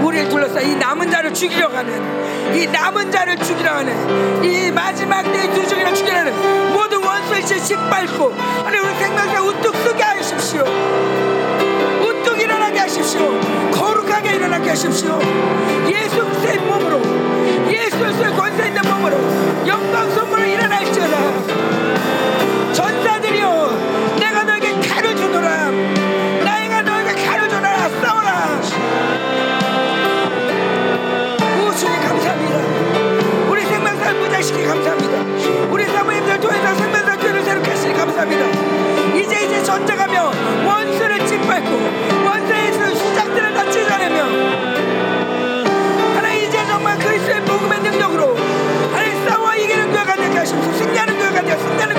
[0.04, 5.54] 우리를 둘러싸 이 남은 자를 죽이려 하는 이 남은 자를 죽이려 하는 이 마지막 때
[5.54, 8.34] 두종이를 죽이려 하는 모든 원수의 실 짓밟고
[8.64, 10.64] 하나님 우리 생명사 우뚝 쓰게 하십시오
[12.02, 13.40] 우뚝 일어나게 하십시오
[14.18, 15.20] 거룩하게 일어나게 하십시오.
[15.88, 17.02] 예수 그리스도의 몸으로
[17.72, 19.18] 예수 그리스도의 권세 있는 몸으로
[19.68, 21.18] 영광성으로 일어날지어다
[22.74, 25.72] 전사들이여 내가 너에게 칼을 주노라.
[26.44, 27.90] 나이가 너에게 칼을 주노라.
[27.90, 28.62] 싸워라.
[31.62, 32.58] 오 주님 감사합니다.
[33.50, 35.72] 우리 생명사를 무장시키 감사합니다.
[35.72, 38.46] 우리 사모님들 통해서 생명사 교회를 새롭게 하시니 감사합니다.
[39.16, 40.32] 이제 이제 전쟁하며
[40.66, 41.17] 원수를
[51.46, 51.97] 승리하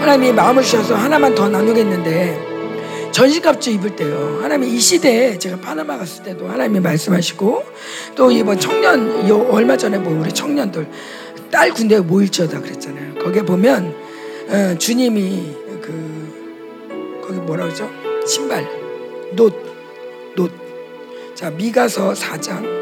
[0.00, 2.51] 하나님이 마음을 주셔서 하나만 더 나누겠는데
[3.22, 4.40] 전시갑주 입을 때요.
[4.42, 7.64] 하나님이 이 시대에 제가 파나마 갔을 때도 하나님이 말씀하시고
[8.16, 10.88] 또 이번 청년 요 얼마 전에 뭐 우리 청년들
[11.48, 13.22] 딸 군대에 모일지어다 그랬잖아요.
[13.22, 13.94] 거기에 보면
[14.48, 17.88] 어, 주님이 그 거기 뭐라 그러죠?
[18.26, 18.68] 신발
[19.36, 19.54] 놋
[20.34, 20.50] 놋.
[21.36, 22.81] 자 미가서 4장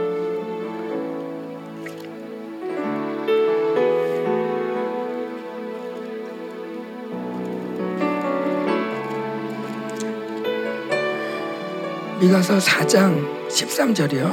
[12.20, 14.30] 미가서 4장 13절이요.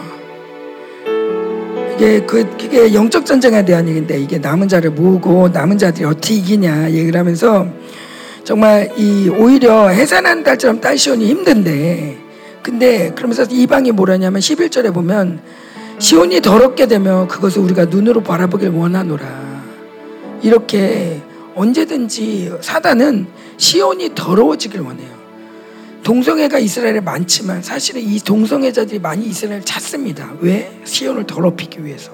[1.96, 6.92] 이게 그 그게 영적 전쟁에 대한 얘기인데 이게 남은 자를 모으고 남은 자들이 어떻게 이기냐
[6.92, 7.66] 얘기를 하면서
[8.44, 12.18] 정말 이 오히려 해산한 달처럼 딸 시온이 힘든데
[12.62, 15.40] 근데 그러면서 이방이 뭐라냐면 11절에 보면
[15.98, 19.26] 시온이 더럽게 되면 그것을 우리가 눈으로 바라보길 원하노라
[20.44, 21.22] 이렇게
[21.56, 23.26] 언제든지 사단은
[23.58, 25.17] 시온이 더러워지길 원해요.
[26.08, 30.36] 동성애가 이스라엘에 많지만 사실은 이 동성애자들이 많이 이스라엘을 찾습니다.
[30.40, 30.72] 왜?
[30.86, 32.14] 시온을 더럽히기 위해서.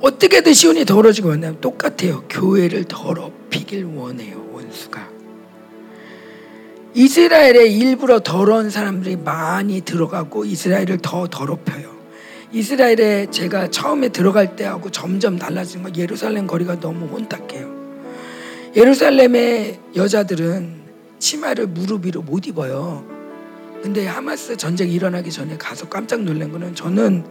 [0.00, 2.24] 어떻게든 시온이 더러지고 원하면 똑같아요.
[2.30, 4.42] 교회를 더럽히길 원해요.
[4.54, 5.06] 원수가.
[6.94, 11.94] 이스라엘에 일부러 더러운 사람들이 많이 들어가고 이스라엘을 더 더럽혀요.
[12.52, 17.68] 이스라엘에 제가 처음에 들어갈 때하고 점점 달라지는 건 예루살렘 거리가 너무 혼탁해요.
[18.74, 20.79] 예루살렘의 여자들은
[21.20, 23.06] 치마를 무릎 위로 못 입어요.
[23.82, 27.24] 근데 하마스 전쟁이 일어나기 전에 가서 깜짝 놀란 거는 저는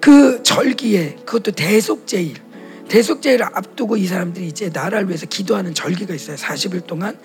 [0.00, 2.46] 그 절기에 그것도 대속제일
[2.88, 6.36] 대속제일을 앞두고 이 사람들이 이제 나라를 위해서 기도하는 절기가 있어요.
[6.36, 7.18] 40일 동안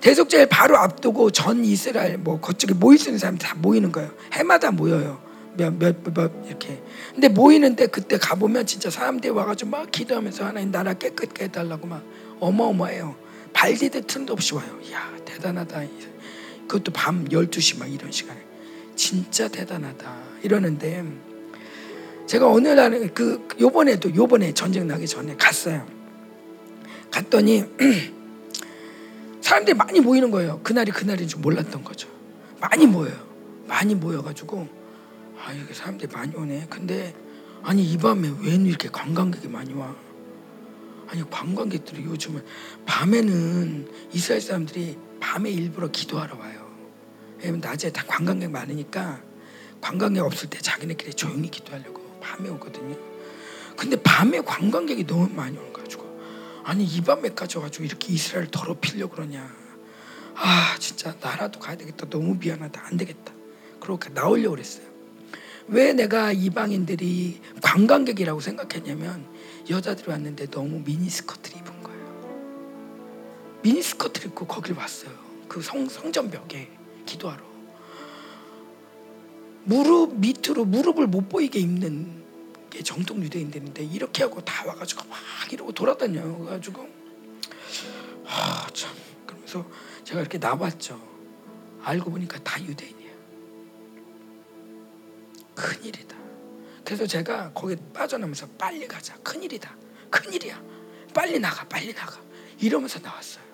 [0.00, 4.10] 대속제일 바로 앞두고 전 이스라엘 뭐 거쪽에 모일 수 있는 사람들 다 모이는 거예요.
[4.32, 5.18] 해마다 모여요.
[5.56, 6.80] 몇, 몇, 몇, 이렇게.
[7.12, 12.04] 근데 모이는데 그때 가 보면 진짜 사람들이 와가지고 막 기도하면서 하나님 나라 깨끗게 해달라고 막
[12.38, 13.16] 어마어마해요.
[13.58, 14.78] 발 디딜 틈도 없이 와요.
[14.84, 15.82] 이야, 대단하다.
[16.68, 18.40] 그것도 밤 12시 막 이런 시간에.
[18.94, 20.16] 진짜 대단하다.
[20.44, 21.04] 이러는데
[22.28, 25.84] 제가 어느 날에 그 요번에도 요번에 전쟁 나기 전에 갔어요.
[27.10, 27.64] 갔더니
[29.42, 30.60] 사람들이 많이 모이는 거예요.
[30.62, 32.08] 그날이 그날인 줄 몰랐던 거죠.
[32.60, 33.16] 많이 모여요.
[33.66, 34.68] 많이 모여가지고
[35.36, 36.68] 아 이게 사람들이 많이 오네.
[36.70, 37.12] 근데
[37.64, 39.96] 아니 이 밤에 왜 이렇게 관광객이 많이 와?
[41.08, 42.44] 아니 관광객들이 요즘은
[42.86, 46.68] 밤에는 이스라엘 사람들이 밤에 일부러 기도하러 와요.
[47.38, 49.22] 왜냐면 낮에 다 관광객 많으니까
[49.80, 52.96] 관광객 없을 때 자기네끼리 조용히 기도하려고 밤에 오거든요.
[53.76, 56.04] 근데 밤에 관광객이 너무 많이 오는 가지고
[56.64, 59.50] 아니 이 밤에까지 와가지고 이렇게 이스라엘 더럽히려 그러냐.
[60.34, 62.08] 아 진짜 나라도 가야 되겠다.
[62.10, 62.86] 너무 미안하다.
[62.86, 63.32] 안 되겠다.
[63.80, 64.86] 그렇게 나오려고 그랬어요.
[65.68, 69.24] 왜 내가 이방인들이 관광객이라고 생각했냐면
[69.70, 71.98] 여자들이 왔는데 너무 미니스커트를 입은 거예요.
[73.62, 75.10] 미니스커트를 입고 거길 왔어요.
[75.48, 76.70] 그 성, 성전벽에
[77.06, 77.42] 기도하러.
[79.64, 82.24] 무릎 밑으로 무릎을 못 보이게 입는
[82.70, 85.18] 게 정통 유대인들인데 이렇게 하고 다 와가지고 막
[85.52, 86.88] 이러고 돌아다녀 가지고
[88.26, 88.94] 아 참
[89.26, 89.66] 그러면서
[90.04, 91.00] 제가 이렇게 나왔죠.
[91.82, 93.12] 알고 보니까 다 유대인이에요.
[95.54, 96.16] 큰일이다.
[96.88, 99.14] 그래서 제가 거기 빠져나면서 빨리 가자.
[99.18, 99.76] 큰일이다.
[100.08, 100.58] 큰일이야.
[101.12, 101.68] 빨리 나가.
[101.68, 102.18] 빨리 나가.
[102.58, 103.44] 이러면서 나왔어요.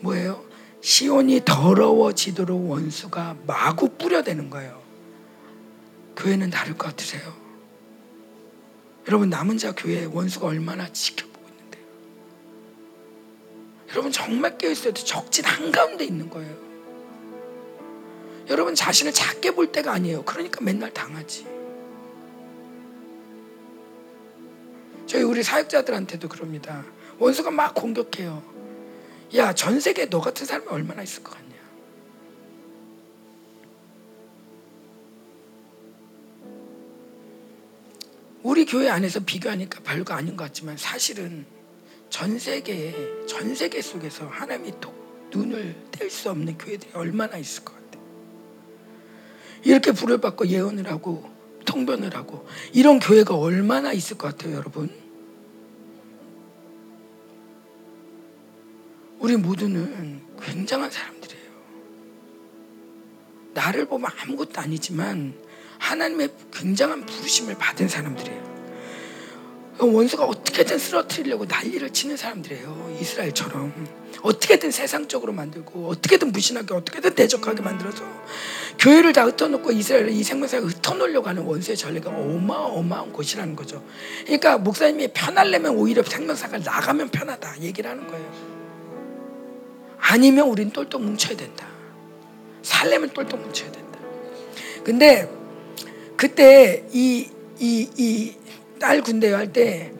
[0.00, 0.44] 뭐예요?
[0.80, 4.82] 시온이 더러워지도록 원수가 마구 뿌려대는 거예요.
[6.16, 7.32] 교회는 다를 것 같으세요?
[9.06, 11.84] 여러분 남은 자 교회 원수가 얼마나 지켜보고 있는데요.
[13.90, 16.67] 여러분 정말 깨어있어도 적진 한가운데 있는 거예요.
[18.48, 20.24] 여러분 자신을 작게 볼 때가 아니에요.
[20.24, 21.46] 그러니까 맨날 당하지.
[25.06, 26.84] 저희 우리 사역자들한테도 그럽니다.
[27.18, 28.42] 원수가 막 공격해요.
[29.36, 31.48] 야, 전 세계에 너 같은 사람이 얼마나 있을 것 같냐.
[38.42, 41.44] 우리 교회 안에서 비교하니까 별거 아닌 것 같지만 사실은
[42.08, 44.72] 전 세계에 전 세계 속에서 하나님이
[45.30, 47.77] 눈을 뗄 수 없는 교회들이 얼마나 있을 것 같아요.
[49.68, 51.30] 이렇게 불을 받고 예언을 하고
[51.66, 54.90] 통변을 하고 이런 교회가 얼마나 있을 것 같아요, 여러분?
[59.18, 61.42] 우리 모두는 굉장한 사람들이에요.
[63.52, 65.34] 나를 보면 아무것도 아니지만
[65.78, 68.48] 하나님의 굉장한 부르심을 받은 사람들이에요.
[69.80, 72.96] 원수가 어떻게든 쓰러뜨리려고 난리를 치는 사람들이에요.
[73.02, 73.86] 이스라엘처럼.
[74.22, 78.02] 어떻게든 세상적으로 만들고 어떻게든 무신하게 어떻게든 대적하게 만들어서
[78.78, 83.82] 교회를 다 흩어놓고 이스라엘을 이 생명사를 흩어놓으려고 하는 원수의 전례가 어마어마한 곳이라는 거죠.
[84.24, 88.32] 그러니까 목사님이 편하려면 오히려 생명사가 나가면 편하다 얘기를 하는 거예요.
[89.98, 91.66] 아니면 우린 똘똘 뭉쳐야 된다.
[92.62, 93.98] 살려면 똘똘 뭉쳐야 된다.
[94.84, 95.28] 근데
[96.16, 97.28] 그때 이
[97.60, 98.34] 이 이
[98.78, 99.92] 딸 군대 할 때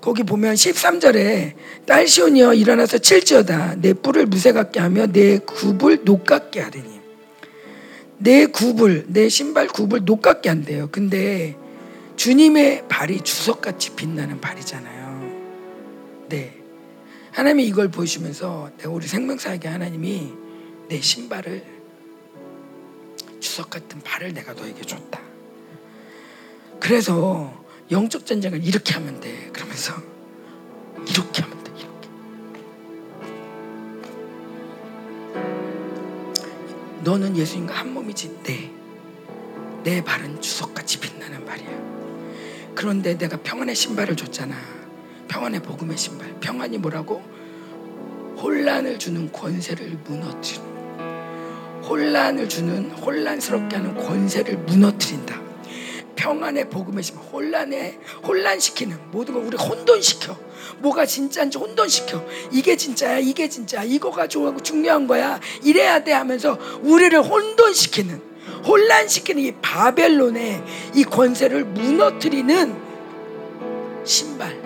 [0.00, 1.54] 거기 보면 13절에
[1.86, 6.99] 딸 시온이여 일어나서 칠지어다 내 뿔을 무쇠 같게 하며 내 굽을 녹 같게 하리니
[8.22, 10.88] 내 굽을 내 신발 굽을 녹 같게 한대요.
[10.92, 11.56] 근데
[12.16, 16.26] 주님의 발이 주석같이 빛나는 발이잖아요.
[16.28, 16.54] 네.
[17.32, 20.32] 하나님이 이걸 보시면서 내가 우리 생명사에게 하나님이
[20.90, 21.64] 내 신발을
[23.40, 25.18] 주석 같은 발을 내가 너에게 줬다.
[26.78, 29.48] 그래서 영적 전쟁을 이렇게 하면 돼.
[29.54, 29.94] 그러면서
[31.08, 31.59] 이렇게 하면
[37.02, 38.40] 너는 예수님과 한 몸이지.
[38.42, 38.70] 네.
[39.82, 41.70] 내 발은 주석같이 빛나는 발이야.
[42.74, 44.54] 그런데 내가 평안의 신발을 줬잖아.
[45.28, 46.34] 평안의 복음의 신발.
[46.40, 47.22] 평안이 뭐라고?
[48.36, 50.62] 혼란을 주는 권세를 무너뜨린
[51.82, 55.49] 혼란을 주는 혼란스럽게 하는 권세를 무너뜨린다.
[56.16, 60.36] 평안의 복음의 심 혼란에 혼란시키는 모든 걸 우리 혼돈시켜.
[60.78, 62.24] 뭐가 진짜인지 혼돈시켜.
[62.52, 65.40] 이게 진짜야, 이게 진짜야, 이거가 좋아하고 중요한 거야.
[65.62, 68.22] 이래야 돼 하면서 우리를 혼돈시키는
[68.66, 70.62] 혼란시키는 이 바벨론의
[70.94, 72.76] 이 권세를 무너뜨리는
[74.04, 74.60] 신발.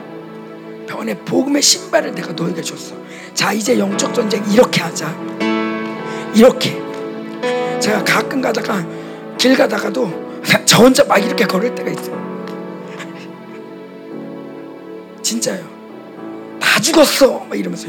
[0.87, 2.95] 평안의 복음의 신발을 내가 너에게 줬어.
[3.35, 5.17] 자, 이제 영적 전쟁 이렇게 하자.
[6.35, 6.83] 이렇게.
[7.81, 8.87] 제가 가끔 가다가
[9.39, 10.24] 길 가다가도
[10.65, 12.35] 저 혼자 막 이렇게 걸을 때가 있어요.
[15.23, 15.65] 진짜요.
[16.61, 17.47] 다 죽었어.
[17.49, 17.89] 막 이러면서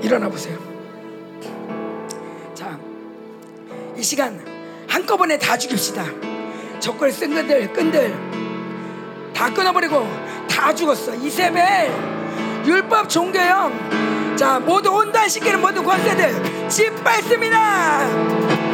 [0.00, 0.58] 일어나 보세요.
[2.54, 2.78] 자,
[3.96, 4.44] 이 시간
[4.88, 6.04] 한꺼번에 다 죽입시다.
[6.80, 8.14] 적골 쓴 끈들, 끈들
[9.34, 10.08] 다 끊어버리고
[10.48, 11.14] 다 죽었어.
[11.14, 11.92] 이세벨,
[12.64, 18.67] 율법 종교형, 자 모두 온단시키는 모든 권세들 짓밟습니다.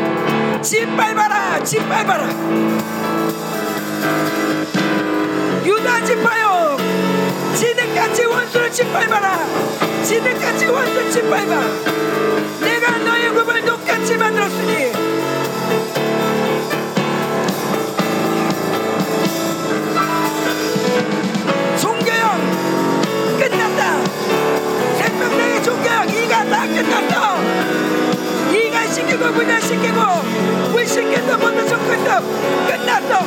[0.65, 2.27] 짓밟아라 짓밟아라.
[5.63, 6.77] 유다 짓밟아요.
[7.55, 9.47] 지능같이 원수를 짓밟아라.
[10.03, 11.61] 지능같이 원수 짓밟아.
[12.61, 15.04] 내가 너의 금을 똑같이 만들었으니
[28.95, 29.99] 시키고 분열시키고
[30.71, 32.21] 불시켰어 모두 죽겠어
[32.69, 33.25] 끝났어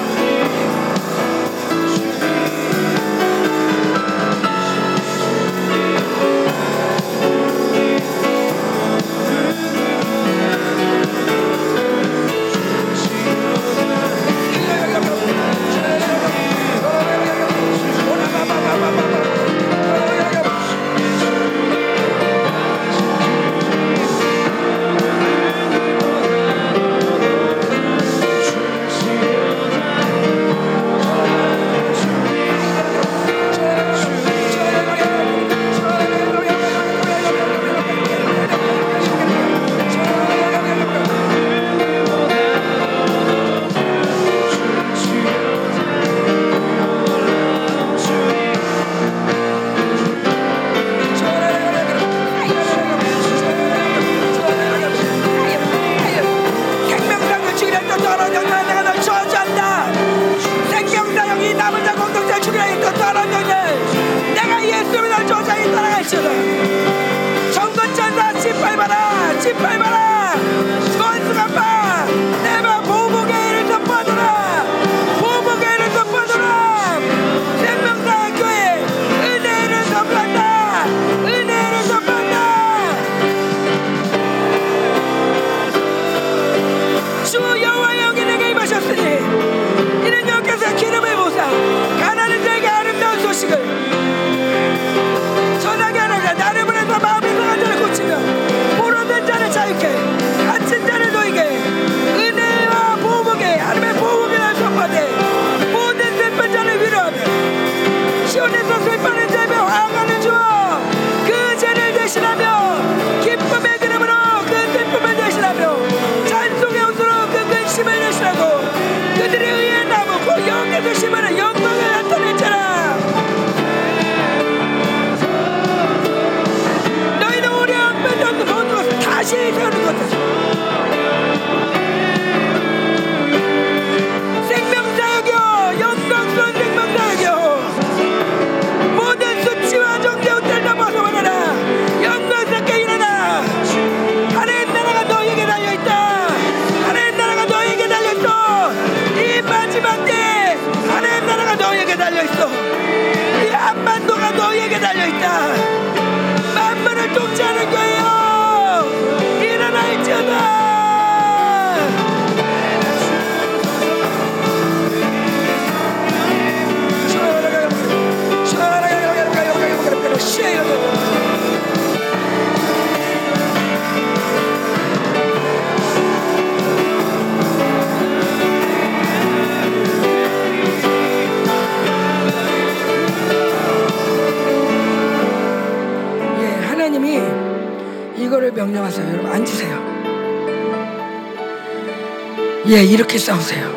[192.78, 193.76] 예, 이렇게 싸우세요.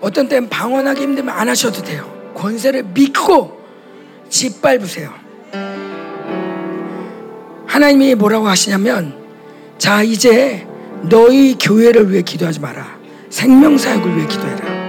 [0.00, 2.12] 어떤 때는 방언하기 힘들면 안 하셔도 돼요.
[2.34, 3.60] 권세를 믿고
[4.28, 5.12] 짓밟으세요.
[7.66, 9.14] 하나님이 뭐라고 하시냐면,
[9.78, 10.66] 자, 이제
[11.02, 12.98] 너희 교회를 위해 기도하지 마라.
[13.28, 14.80] 생명사역을 위해 기도해라.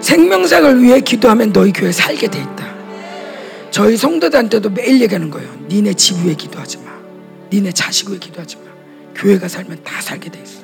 [0.00, 2.72] 생명사역을 위해 기도하면 너희 교회 살게 돼 있다.
[3.72, 5.50] 저희 성도들한테도 매일 얘기하는 거예요.
[5.68, 6.92] 니네 집 위해 기도하지 마.
[7.52, 8.63] 니네 자식 위해 기도하지 마.
[9.14, 10.62] 교회가 살면 다 살게 돼 있어.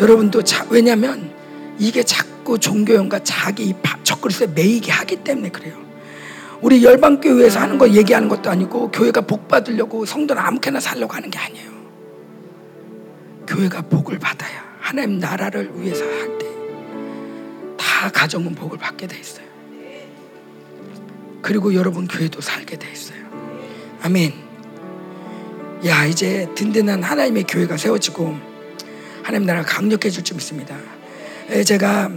[0.00, 1.30] 여러분도 자, 왜냐하면
[1.78, 5.74] 이게 자꾸 종교형과 자기 젖그릇에 매이게 하기 때문에 그래요.
[6.62, 11.38] 우리 열방교회에서 하는 거 얘기하는 것도 아니고 교회가 복 받으려고 성도는 아무렇게나 살려고 하는 게
[11.38, 11.70] 아니에요.
[13.46, 16.50] 교회가 복을 받아야 하나님 나라를 위해서 할 때
[17.76, 19.44] 다 가정은 복을 받게 돼 있어요.
[21.42, 23.18] 그리고 여러분 교회도 살게 돼 있어요.
[24.02, 24.32] 아멘.
[25.86, 28.36] 야 이제 든든한 하나님의 교회가 세워지고
[29.22, 30.78] 하나님 나라 강력해질 줄 믿습니다.
[31.66, 32.10] 제가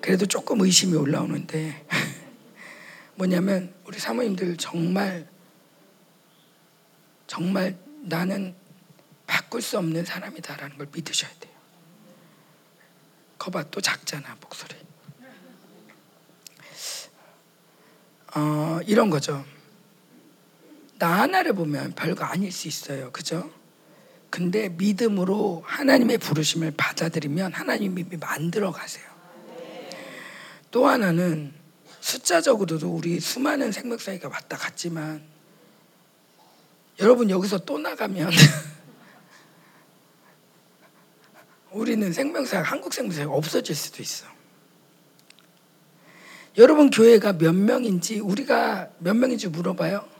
[0.00, 1.86] 그래도 조금 의심이 올라오는데
[3.16, 5.28] 뭐냐면 우리 사모님들 정말
[7.26, 8.54] 정말 나는
[9.26, 11.52] 바꿀 수 없는 사람이다라는 걸 믿으셔야 돼요.
[13.38, 14.76] 거봐 또 작잖아 목소리.
[18.36, 19.44] 어, 이런 거죠.
[21.00, 23.10] 나 하나를 보면 별거 아닐 수 있어요.
[23.10, 23.50] 그죠?
[24.28, 29.06] 근데 믿음으로 하나님의 부르심을 받아들이면 하나님이 만들어 가세요.
[30.70, 31.54] 또 하나는
[32.00, 35.22] 숫자적으로도 우리 수많은 생명사회가 왔다 갔지만
[37.00, 38.30] 여러분 여기서 또 나가면
[41.72, 44.26] 우리는 생명사회 한국 생명사회가 없어질 수도 있어.
[46.58, 50.19] 여러분 교회가 몇 명인지 우리가 몇 명인지 물어봐요?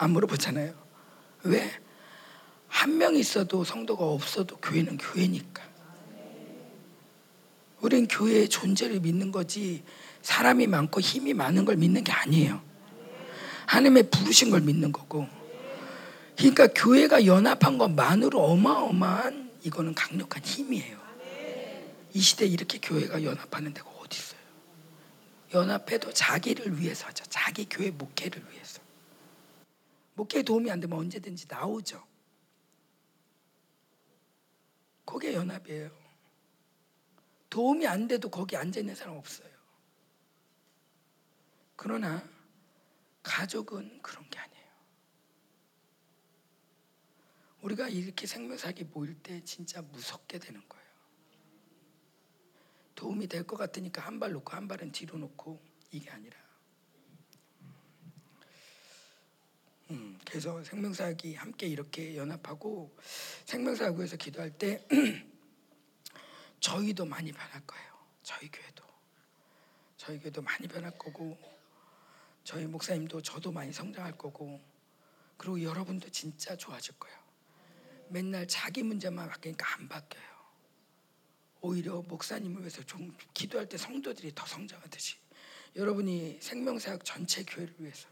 [0.00, 0.72] 안 물어보잖아요.
[1.44, 1.70] 왜?
[2.68, 5.62] 한 명 있어도 성도가 없어도 교회는 교회니까.
[7.80, 9.82] 우린 교회의 존재를 믿는 거지
[10.22, 12.62] 사람이 많고 힘이 많은 걸 믿는 게 아니에요.
[13.66, 15.26] 하나님의 부르신 걸 믿는 거고.
[16.36, 20.98] 그러니까 교회가 연합한 것만으로 어마어마한 이거는 강력한 힘이에요.
[22.12, 24.40] 이 시대에 이렇게 교회가 연합하는 데가 어디 있어요?
[25.54, 27.24] 연합해도 자기를 위해서 하죠.
[27.28, 28.59] 자기 교회 목회를 위해서.
[30.20, 32.06] 목회에 도움이 안 되면 언제든지 나오죠.
[35.06, 35.90] 그게 연합이에요.
[37.48, 39.48] 도움이 안 돼도 거기 앉아 있는 사람 없어요.
[41.74, 42.22] 그러나
[43.22, 44.70] 가족은 그런 게 아니에요.
[47.62, 50.90] 우리가 이렇게 생명사기 모일 때 진짜 무섭게 되는 거예요.
[52.94, 55.58] 도움이 될 것 같으니까 한 발 놓고 한 발은 뒤로 놓고
[55.92, 56.36] 이게 아니라.
[59.90, 62.96] 음, 그래서 생명사기 함께 이렇게 연합하고
[63.44, 64.86] 생명사구에서 기도할 때
[66.60, 67.90] 저희도 많이 변할 거예요.
[68.22, 68.84] 저희 교회도
[69.96, 71.36] 저희 교회도 많이 변할 거고
[72.44, 74.60] 저희 목사님도 저도 많이 성장할 거고
[75.36, 77.18] 그리고 여러분도 진짜 좋아질 거예요.
[78.08, 80.30] 맨날 자기 문제만 바뀌니까 안 바뀌어요.
[81.62, 85.16] 오히려 목사님을 위해서 좀 기도할 때 성도들이 더 성장하듯이
[85.76, 88.08] 여러분이 생명사역 전체 교회를 위해서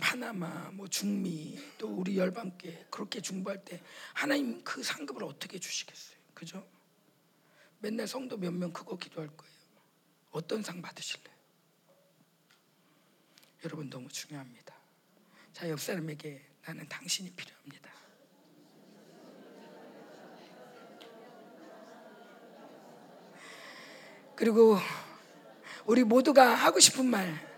[0.00, 3.80] 파나마, 뭐 중미, 또 우리 열방께 그렇게 중보할 때
[4.12, 6.18] 하나님 그 상급을 어떻게 주시겠어요?
[6.34, 6.66] 그죠?
[7.78, 9.52] 맨날 성도 몇 명 그거 기도할 거예요.
[10.30, 11.32] 어떤 상 받으실래요?
[13.64, 14.74] 여러분 너무 중요합니다.
[15.52, 17.90] 자, 옆 사람에게 나는 당신이 필요합니다.
[24.34, 24.76] 그리고
[25.84, 27.51] 우리 모두가 하고 싶은 말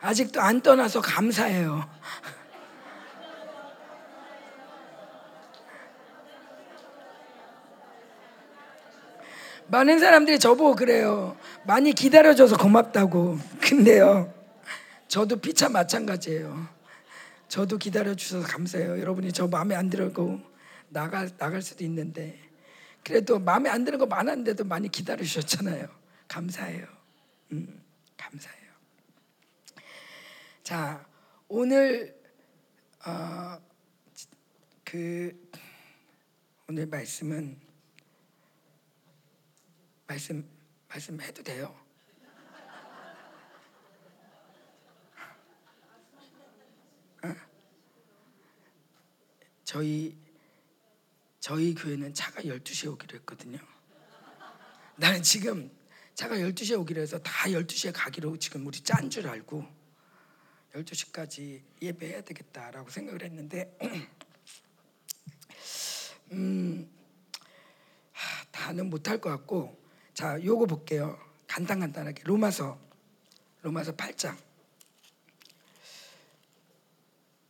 [0.00, 1.88] 아직도 안 떠나서 감사해요.
[9.68, 11.36] 많은 사람들이 저보고 그래요.
[11.64, 13.38] 많이 기다려줘서 고맙다고.
[13.60, 14.32] 근데요,
[15.06, 16.68] 저도 피차 마찬가지예요.
[17.48, 19.00] 저도 기다려주셔서 감사해요.
[19.00, 20.40] 여러분이 저 마음에 안 들고
[20.88, 22.38] 나가, 나갈 수도 있는데,
[23.04, 25.86] 그래도 마음에 안 드는 거 많았는데도 많이 기다려주셨잖아요.
[26.26, 26.86] 감사해요.
[27.52, 27.82] 음,
[28.16, 28.59] 감사해요.
[30.70, 31.04] 자,
[31.48, 32.16] 오늘,
[33.04, 33.60] 어,
[34.84, 35.50] 그,
[36.68, 37.60] 오늘 말씀은
[40.06, 40.48] 말씀
[40.88, 41.76] 말씀해도 돼요.
[47.24, 47.34] 어?
[49.64, 50.16] 저희
[51.40, 53.58] 저희 교회는 차가 12시에 오기로 했거든요.
[54.94, 55.68] 나는 지금
[56.14, 59.79] 차가 12시에 오기로 해서 다 12시에 가기로 지금 우리 짠 줄 알고
[60.74, 63.76] 12시까지 예배해야 되겠다라고 생각을 했는데
[66.32, 66.88] 음,
[68.50, 69.78] 다는 못할 것 같고
[70.14, 71.18] 자 요거 볼게요.
[71.46, 72.22] 간단간단하게.
[72.24, 72.78] 로마서
[73.62, 74.36] 로마서 8장.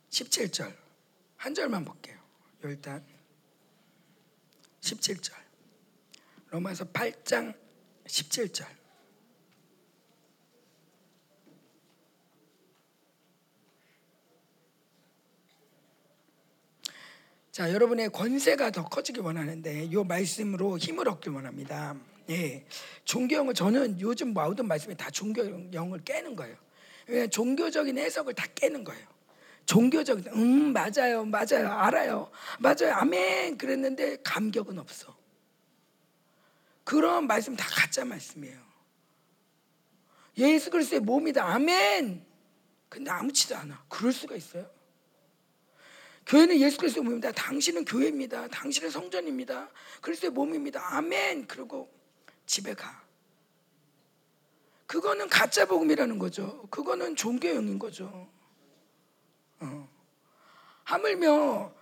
[0.09, 0.75] 17절.
[1.37, 2.19] 한 절만 볼게요.
[2.63, 3.05] 일단.
[4.81, 5.33] 17절.
[6.49, 7.55] 로마서 8장
[8.05, 8.80] 17절
[17.51, 21.95] 자, 여러분의 권세가 더 커지기 원하는데 이 말씀으로 힘을 얻길 원합니다.
[22.29, 22.65] 예.
[23.03, 26.55] 종교형을 저는 요즘 모든 말씀이 다 종교형을 깨는 거예요.
[27.07, 29.05] 왜 종교적인 해석을 다 깨는 거예요.
[29.65, 35.15] 종교적인 음 맞아요 맞아요 알아요 맞아요 아멘 그랬는데 감격은 없어
[36.83, 38.59] 그런 말씀 다 가짜 말씀이에요
[40.39, 42.25] 예수 그리스도의 몸이다 아멘
[42.89, 44.69] 근데 아무치도 않아 그럴 수가 있어요
[46.31, 47.29] 교회는 예수 그리스도의 몸입니다.
[47.33, 48.47] 당신은 교회입니다.
[48.47, 49.69] 당신은 성전입니다.
[49.99, 50.95] 그리스도의 몸입니다.
[50.95, 51.45] 아멘.
[51.45, 51.91] 그리고
[52.45, 53.03] 집에 가.
[54.87, 56.65] 그거는 가짜 복음이라는 거죠.
[56.69, 58.29] 그거는 종교형인 거죠.
[59.59, 59.89] 어.
[60.85, 61.73] 하물며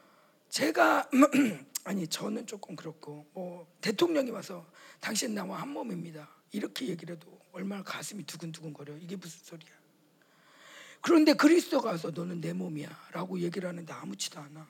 [0.49, 1.07] 제가
[1.85, 4.65] 아니 저는 조금 그렇고 뭐 대통령이 와서
[4.99, 6.27] 당신 나와 한 몸입니다.
[6.51, 8.97] 이렇게 얘기를 해도 얼마나 가슴이 두근두근 거려.
[8.97, 9.78] 이게 무슨 소리야?
[11.01, 14.67] 그런데 그리스도가 와서 너는 내 몸이야 라고 얘기를 하는데 아무치도 않아.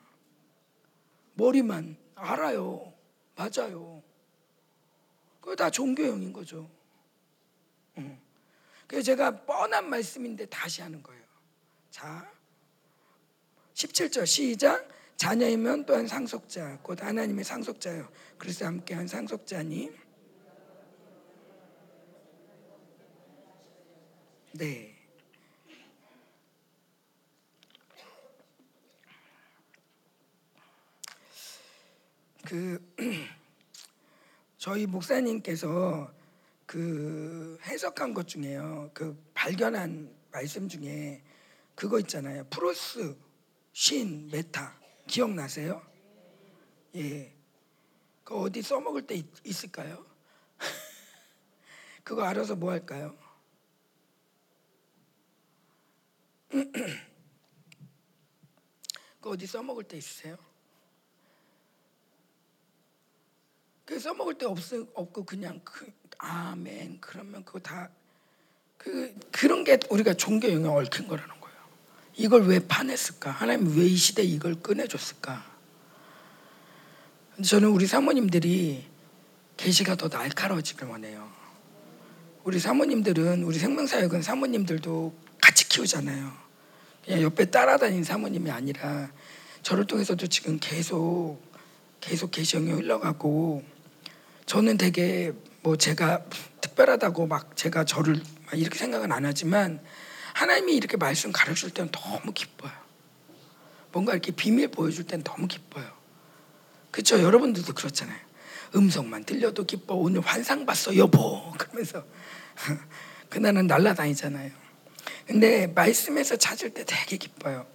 [1.34, 2.92] 머리만 알아요.
[3.34, 4.02] 맞아요.
[5.40, 6.70] 그거 다 종교형인 거죠.
[7.98, 8.20] 응.
[8.86, 11.22] 그래서 제가 뻔한 말씀인데 다시 하는 거예요.
[11.90, 12.30] 자,
[13.74, 14.88] 17절 시작.
[15.16, 18.08] 자녀이면 또한 상속자, 곧 하나님의 상속자요.
[18.38, 19.90] 그래서 함께한 상속자니.
[24.52, 24.89] 네.
[32.44, 32.80] 그
[34.56, 36.12] 저희 목사님께서
[36.66, 38.90] 그 해석한 것 중에요.
[38.94, 41.22] 그 발견한 말씀 중에
[41.74, 42.46] 그거 있잖아요.
[42.50, 43.16] 프로스,
[43.72, 45.82] 신, 메타 기억나세요?
[46.96, 47.34] 예.
[48.24, 50.06] 그 어디 써먹을 때 있, 을까요
[52.04, 53.16] 그거 알아서 뭐 할까요?
[59.20, 60.36] 그 어디 써먹을 때 있으세요?
[63.90, 64.56] 그 써먹을 때 없,
[64.94, 65.84] 없고 그냥 그,
[66.18, 67.90] 아멘 그러면 그거 다
[68.78, 71.56] 그, 그런 게 우리가 종교 영향 얽힌 거라는 거예요.
[72.14, 73.32] 이걸 왜 파냈을까?
[73.32, 75.44] 하나님 왜 이 시대에 이걸 꺼내줬을까?
[77.44, 78.86] 저는 우리 사모님들이
[79.56, 81.28] 계시가 더 날카로워지길 원해요.
[82.44, 86.32] 우리 사모님들은 우리 생명사역은 사모님들도 같이 키우잖아요.
[87.04, 89.10] 그냥 옆에 따라다니는 사모님이 아니라
[89.62, 91.40] 저를 통해서도 지금 계속
[92.00, 93.79] 계속 계시형이 흘러가고
[94.50, 95.32] 저는 되게
[95.62, 96.24] 뭐 제가
[96.60, 99.78] 특별하다고 막 제가 저를 막 이렇게 생각은 안 하지만
[100.34, 102.72] 하나님이 이렇게 말씀 가르칠 때는 너무 기뻐요.
[103.92, 105.86] 뭔가 이렇게 비밀 보여줄 때는 너무 기뻐요.
[106.90, 107.22] 그렇죠?
[107.22, 108.18] 여러분들도 그렇잖아요.
[108.74, 109.94] 음성만 들려도 기뻐.
[109.94, 111.48] 오늘 환상 봤어, 여보.
[111.56, 112.04] 그러면서
[113.30, 114.50] 그날은 날라다니잖아요.
[115.28, 117.68] 근데 말씀에서 찾을 때 되게 기뻐요.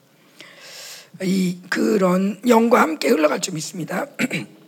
[1.22, 4.08] 이 그런 영과 함께 흘러갈 좀 있습니다.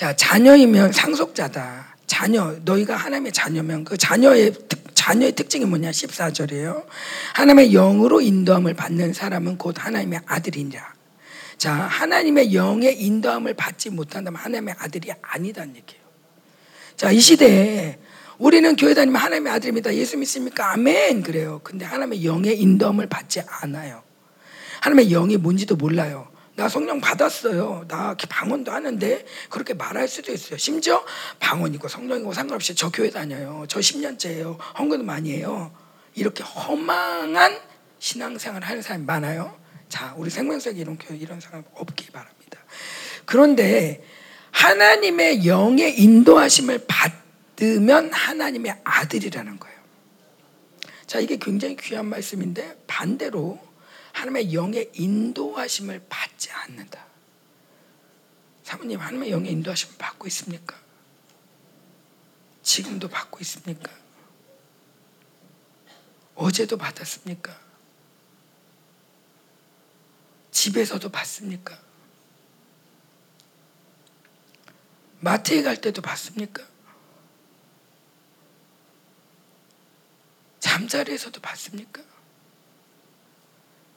[0.00, 1.96] 자, 자녀이면 상속자다.
[2.06, 4.54] 자녀, 너희가 하나님의 자녀면 그 자녀의
[4.94, 5.90] 자녀의 특징이 뭐냐?
[5.90, 6.86] 14절이에요.
[7.34, 10.94] 하나님의 영으로 인도함을 받는 사람은 곧 하나님의 아들이냐.
[11.58, 16.02] 자, 하나님의 영의 인도함을 받지 못한다면 하나님의 아들이 아니다는 얘기예요.
[16.96, 17.98] 자, 이 시대에
[18.38, 19.94] 우리는 교회 다니면 하나님의 아들입니다.
[19.94, 20.72] 예수 믿습니까?
[20.72, 21.22] 아멘.
[21.22, 21.60] 그래요.
[21.62, 24.02] 근데 하나님의 영의 인도함을 받지 않아요.
[24.80, 26.26] 하나님의 영이 뭔지도 몰라요.
[26.60, 27.86] 나 성령 받았어요.
[27.88, 30.58] 나 방언도 하는데 그렇게 말할 수도 있어요.
[30.58, 31.02] 심지어
[31.38, 33.64] 방언이고 성령이고 상관없이 저 교회 다녀요.
[33.66, 34.58] 저 10년째예요.
[34.78, 35.72] 헌금도 많이 해요.
[36.14, 37.58] 이렇게 허망한
[37.98, 39.56] 신앙생활 하는 사람이 많아요.
[39.88, 42.58] 자, 우리 생명석 이런 교회 이런 사람 없기 바랍니다.
[43.24, 44.04] 그런데
[44.50, 49.78] 하나님의 영의 인도하심을 받으면 하나님의 아들이라는 거예요.
[51.06, 53.58] 자, 이게 굉장히 귀한 말씀인데 반대로
[54.20, 57.06] 하나님의 영의 인도하심을 받지 않는다.
[58.62, 60.78] 사모님 하나님의 영의 인도하심을 받고 있습니까?
[62.62, 63.90] 지금도 받고 있습니까?
[66.34, 67.58] 어제도 받았습니까?
[70.50, 71.78] 집에서도 받습니까?
[75.20, 76.62] 마트에 갈 때도 받습니까?
[80.60, 82.09] 잠자리에서도 받습니까?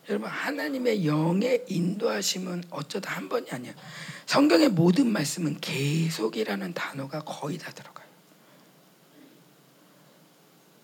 [0.10, 3.74] 여러분 하나님의 영의 인도하심은 어쩌다 한 번이 아니야.
[4.26, 8.08] 성경의 모든 말씀은 계속이라는 단어가 거의 다 들어가요.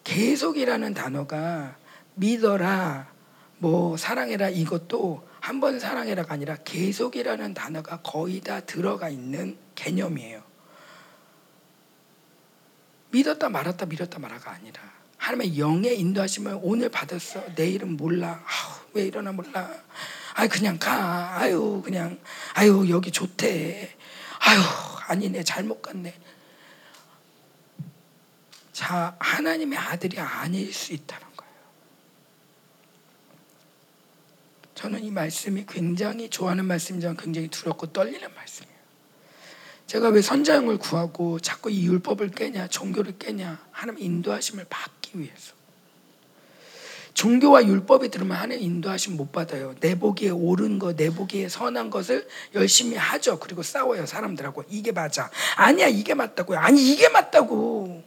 [0.04, 1.78] 계속이라는 단어가
[2.16, 3.12] 믿어라,
[3.58, 10.44] 뭐 사랑해라 이것도 한 번 사랑해라가 아니라 계속이라는 단어가 거의 다 들어가 있는 개념이에요.
[13.12, 17.44] 믿었다 말았다 믿었다 말아가 아니라 하나님의 영의 인도하심을 오늘 받았어.
[17.56, 18.44] 내일은 몰라.
[18.46, 19.70] 아우, 왜 이러나 몰라.
[20.34, 21.38] 아 그냥 가.
[21.38, 22.20] 아유 그냥.
[22.54, 23.96] 아유 여기 좋대.
[24.40, 24.60] 아유
[25.08, 26.18] 아니네 잘못 갔네.
[28.72, 31.54] 자 하나님의 아들이 아닐 수 있다는 거예요.
[34.74, 38.80] 저는 이 말씀이 굉장히 좋아하는 말씀이지만 굉장히 두렵고 떨리는 말씀이에요.
[39.86, 45.54] 제가 왜 선자형을 구하고 자꾸 이 율법을 깨냐, 종교를 깨냐, 하나님 인도하심을 받 기 위해서.
[47.14, 49.76] 종교와 율법이 들으면 하나님 인도하심 못 받아요.
[49.82, 53.40] 내 보기에 옳은 거, 내 보기에 선한 것을 열심히 하죠.
[53.40, 54.64] 그리고 싸워요, 사람들하고.
[54.70, 55.30] 이게 맞아.
[55.58, 56.58] 아니야, 이게 맞다고요.
[56.58, 58.04] 아니, 이게 맞다고.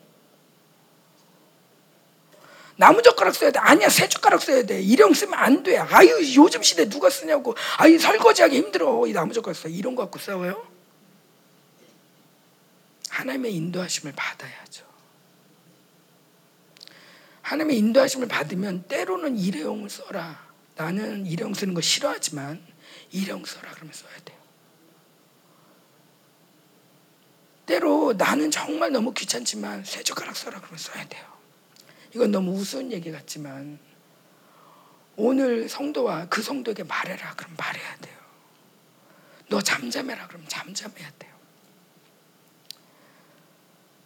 [2.77, 3.59] 나무 젓가락 써야 돼.
[3.59, 4.81] 아니야, 새 젓가락 써야 돼.
[4.81, 5.77] 일용 쓰면 안 돼.
[5.77, 7.55] 아유, 요즘 시대 누가 쓰냐고.
[7.77, 9.07] 아유, 설거지하기 힘들어.
[9.07, 9.69] 이 나무 젓가락 써.
[9.69, 10.67] 이런 거 갖고 싸워요?
[13.11, 14.92] 하나님의 인도하심을 받아야죠.
[17.53, 20.51] 하나님의 인도하심을 받으면 때로는 일회용을 써라.
[20.75, 22.65] 나는 일회용 쓰는 거 싫어하지만
[23.11, 24.39] 일회용 써라 그러면 써야 돼요.
[27.67, 31.25] 때로 나는 정말 너무 귀찮지만 새 젓가락 써라 그러면 써야 돼요.
[32.15, 33.79] 이건 너무 우스운 얘기 같지만
[35.17, 38.17] 오늘 성도와 그 성도에게 말해라 그럼 말해야 돼요.
[39.51, 41.33] 너 잠잠해라 그럼 잠잠해야 돼요.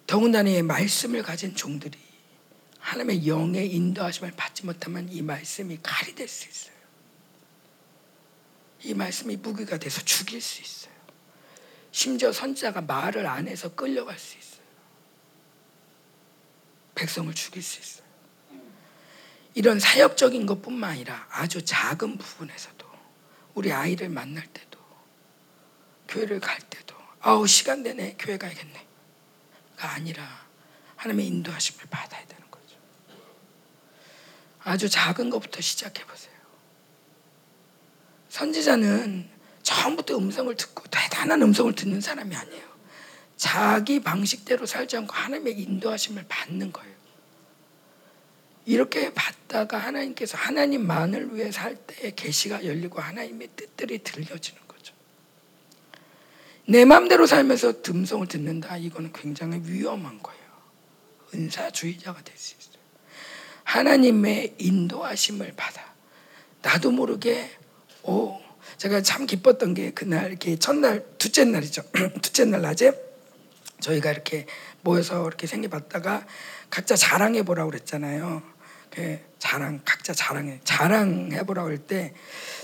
[0.04, 2.05] 더군다나 이 말씀을 가진 종들이
[2.86, 6.76] 하나님의 영의 인도하심을 받지 못하면 이 말씀이 칼이 될 수 있어요.
[8.84, 10.94] 이 말씀이 무기가 돼서 죽일 수 있어요.
[11.90, 14.62] 심지어 선자가 말을 안 해서 끌려갈 수 있어요.
[16.94, 18.06] 백성을 죽일 수 있어요.
[19.54, 22.86] 이런 사역적인 것뿐만 아니라 아주 작은 부분에서도
[23.54, 24.78] 우리 아이를 만날 때도
[26.06, 28.86] 교회를 갈 때도 아우 시간 되네 교회 가야겠네
[29.76, 30.46] 가 아니라
[30.94, 32.45] 하나님의 인도하심을 받아야 되는.
[34.66, 36.34] 아주 작은 것부터 시작해 보세요.
[38.28, 39.28] 선지자는
[39.62, 42.66] 처음부터 음성을 듣고 대단한 음성을 듣는 사람이 아니에요.
[43.36, 46.96] 자기 방식대로 살지 않고 하나님의 인도하심을 받는 거예요.
[48.64, 54.66] 이렇게 받다가 하나님께서 하나님만을 위해 살때 계시가 열리고 하나님의 뜻들이 들려지는
[56.68, 58.76] 내 마음대로 살면서 듬성을 듣는다.
[58.76, 60.42] 이거는 굉장히 위험한 거예요.
[61.32, 62.75] 은사주의자가 될 수 있어요.
[63.66, 65.82] 하나님의 인도하심을 받아.
[66.62, 67.50] 나도 모르게
[68.04, 68.38] 오
[68.76, 71.82] 제가 참 기뻤던 게 그날 이렇게 첫날 둘째 날이죠.
[72.22, 72.92] 둘째 날 낮에
[73.80, 74.46] 저희가 이렇게
[74.82, 76.26] 모여서 이렇게 생겨봤다가
[76.70, 78.42] 각자 자랑해 보라고 그랬잖아요.
[79.36, 82.14] 그 자랑 각자 자랑해 자랑해 보라고 할 때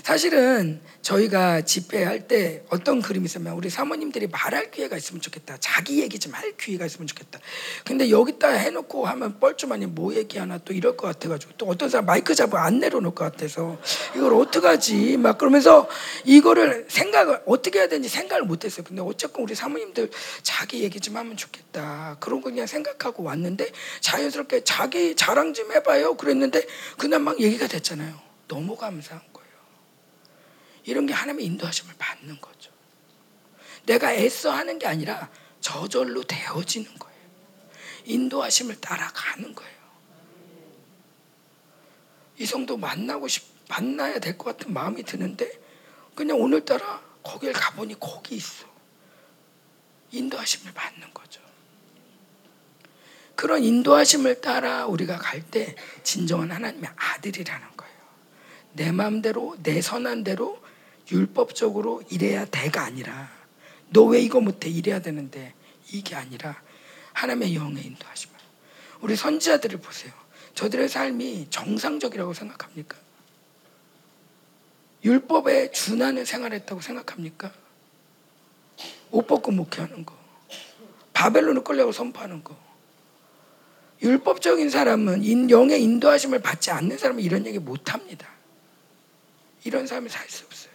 [0.03, 5.55] 사실은 저희가 집회할 때 어떤 그림이 있으면 우리 사모님들이 말할 기회가 있으면 좋겠다.
[5.61, 7.39] 자기 얘기 좀 할 기회가 있으면 좋겠다.
[7.85, 12.33] 근데 여기다 해놓고 하면 뻘쭘하니 뭐 얘기하나 또 이럴 것 같아가지고 또 어떤 사람 마이크
[12.33, 13.77] 잡고 안 내려놓을 것 같아서
[14.15, 15.17] 이걸 어떡하지?
[15.17, 15.87] 막 그러면서
[16.25, 18.83] 이거를 생각을 어떻게 해야 되는지 생각을 못했어요.
[18.83, 20.09] 근데 어쨌건 우리 사모님들
[20.41, 22.17] 자기 얘기 좀 하면 좋겠다.
[22.19, 23.69] 그런 거 그냥 생각하고 왔는데
[24.01, 26.15] 자연스럽게 자기 자랑 좀 해봐요.
[26.15, 26.62] 그랬는데
[26.97, 28.21] 그날 막 얘기가 됐잖아요.
[28.47, 29.49] 너무 감사한 거예요.
[30.85, 32.71] 이런 게 하나님의 인도하심을 받는 거죠.
[33.85, 35.29] 내가 애써 하는 게 아니라
[35.61, 37.13] 저절로 되어지는 거예요.
[38.05, 39.73] 인도하심을 따라가는 거예요.
[42.37, 45.51] 이 성도 만나고 싶, 만나야 될 것 같은 마음이 드는데
[46.15, 48.65] 그냥 오늘따라 거길 가보니 거기 있어.
[50.11, 51.41] 인도하심을 받는 거죠.
[53.35, 57.93] 그런 인도하심을 따라 우리가 갈 때 진정한 하나님의 아들이라는 거예요.
[58.73, 60.61] 내 마음대로 내 선한 대로
[61.11, 63.29] 율법적으로 이래야 돼가 아니라
[63.89, 65.53] 너 왜 이거 못해 이래야 되는데
[65.91, 66.61] 이게 아니라
[67.13, 68.35] 하나님의 영의 인도하심을
[69.01, 70.13] 우리 선지자들을 보세요.
[70.55, 72.97] 저들의 삶이 정상적이라고 생각합니까?
[75.03, 77.51] 율법에 준하는 생활했다고 생각합니까?
[79.11, 80.15] 옷 벗고 목회하는 거,
[81.13, 82.57] 바벨론을 끌려고 선포하는 거,
[84.03, 88.27] 율법적인 사람은 영의 인도하심을 받지 않는 사람은 이런 얘기 못 합니다.
[89.63, 90.73] 이런 사람이 살 수 없어요.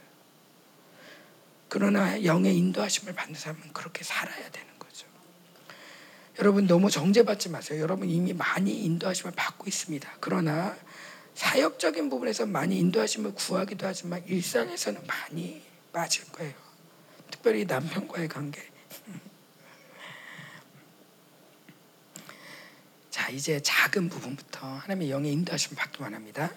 [1.69, 5.07] 그러나 영의 인도하심을 받는 사람은 그렇게 살아야 되는 거죠.
[6.39, 7.83] 여러분 너무 정죄받지 마세요.
[7.83, 10.17] 여러분 이미 많이 인도하심을 받고 있습니다.
[10.21, 10.75] 그러나
[11.35, 16.55] 사역적인 부분에서 많이 인도하심을 구하기도 하지만 일상에서는 많이 빠질 거예요.
[17.31, 18.68] 특별히 남편과의 관계.
[23.19, 26.53] 자, 이제 작은 부분부터 하나님의 영의 인도하심을 받기만 합니다.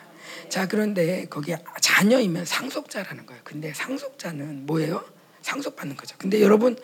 [0.48, 3.42] 자, 그런데 거기에 자녀이면 상속자라는 거예요.
[3.44, 5.04] 근데 상속자는 뭐예요?
[5.42, 6.16] 상속받는 거죠.
[6.20, 6.78] 근데 여러분,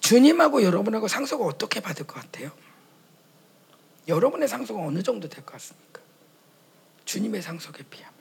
[0.00, 2.50] 주님하고 여러분하고 상속을 어떻게 받을 것 같아요?
[4.08, 6.00] 여러분의 상속은 어느 정도 될 것 같습니까?
[7.04, 8.12] 주님의 상속에 비하면.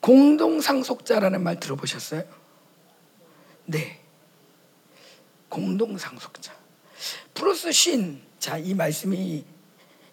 [0.00, 2.45] 공동상속자라는 말 들어보셨어요?
[3.66, 4.00] 네.
[5.48, 6.52] 공동 상속자.
[7.34, 8.22] 플러스 신.
[8.38, 9.44] 자, 이 말씀이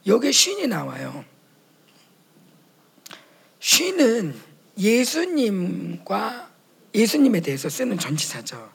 [0.05, 1.23] 여기에 신이 나와요.
[3.59, 4.39] 신은
[4.77, 6.51] 예수님과
[6.93, 8.71] 예수님에 대해서 쓰는 전치사죠.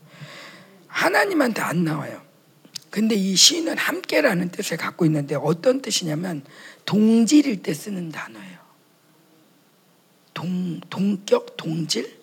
[0.87, 2.23] 하나님한테 안 나와요.
[2.91, 6.43] 근데 이 신은 함께라는 뜻을 갖고 있는데 어떤 뜻이냐면
[6.87, 8.59] 동질일 때 쓰는 단어예요.
[10.33, 12.18] 동, 동격, 동질?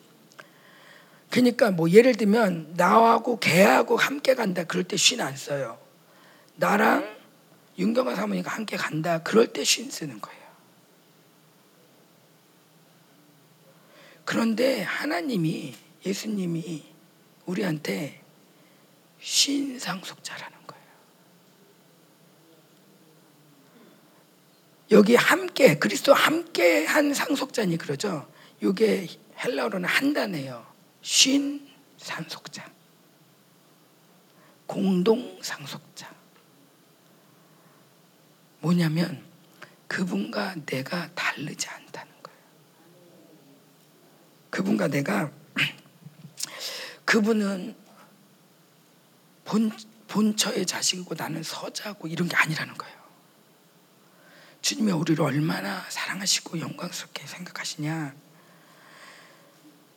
[1.35, 5.77] 그러니까 뭐 예를 들면 나하고 개하고 함께 간다 그럴 때신안 써요.
[6.55, 7.13] 나랑
[7.77, 10.41] 윤경아 사모님과 함께 간다 그럴 때신 쓰는 거예요.
[14.23, 15.75] 그런데 하나님이
[16.05, 16.85] 예수님이
[17.45, 18.21] 우리한테
[19.19, 20.85] 신 상속자라는 거예요.
[24.91, 28.25] 여기 함께 그리스도 함께 한 상속자니 그러죠.
[28.63, 29.09] 이게
[29.43, 30.74] 헬라어로는 한단이에요.
[31.05, 32.67] 신 상속자.
[34.65, 36.11] 공동 상속자.
[38.59, 39.23] 뭐냐면
[39.87, 42.39] 그분과 내가 다르지 않다는 거예요.
[44.49, 45.31] 그분과 내가
[47.05, 47.75] 그분은
[49.43, 49.71] 본,
[50.07, 52.95] 본처의 자식이고 나는 서자고 이런 게 아니라는 거예요.
[54.63, 58.24] 주님이 우리를 얼마나 사랑하시고 영광스럽게 생각하시냐.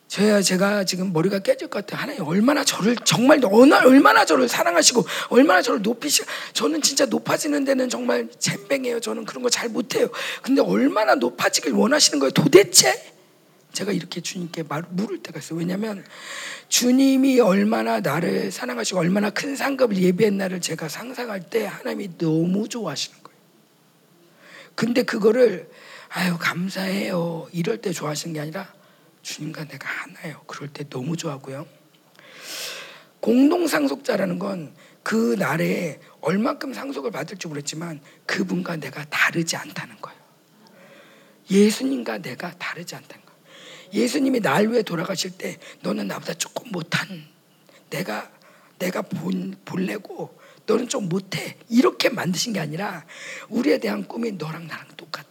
[0.09, 2.01] 저야 제가 지금 머리가 깨질 것 같아요.
[2.01, 6.23] 하나님 얼마나 저를 정말 얼마나 저를 사랑하시고 얼마나 저를 높이시.
[6.53, 8.99] 저는 진짜 높아지는 데는 정말 잼뱅이에요.
[9.01, 10.09] 저는 그런 거 잘 못해요.
[10.41, 12.31] 근데 얼마나 높아지길 원하시는 거예요.
[12.31, 13.13] 도대체
[13.71, 15.59] 제가 이렇게 주님께 말, 물을 때가 있어요.
[15.59, 16.03] 왜냐하면
[16.69, 23.39] 주님이 얼마나 나를 사랑하시고 얼마나 큰 상급을 예비했나를 제가 상상할 때 하나님이 너무 좋아하시는 거예요.
[24.73, 25.69] 근데 그거를
[26.09, 28.73] 아유 감사해요 이럴 때 좋아하시는 게 아니라
[29.21, 30.43] 주님과 내가 하나예요.
[30.47, 31.67] 그럴 때 너무 좋아하고요.
[33.19, 40.19] 공동 상속자라는 건그 날에 얼만큼 상속을 받을지 모르지만 그분과 내가 다르지 않다는 거예요.
[41.51, 43.39] 예수님과 내가 다르지 않다는 거예요.
[43.93, 47.27] 예수님이 날 위해 돌아가실 때 너는 나보다 조금 못한
[47.89, 48.31] 내가
[48.77, 53.05] 내가 본 볼래고 너는 좀 못해 이렇게 만드신 게 아니라
[53.49, 55.28] 우리에 대한 꿈이 너랑 나랑 똑같아.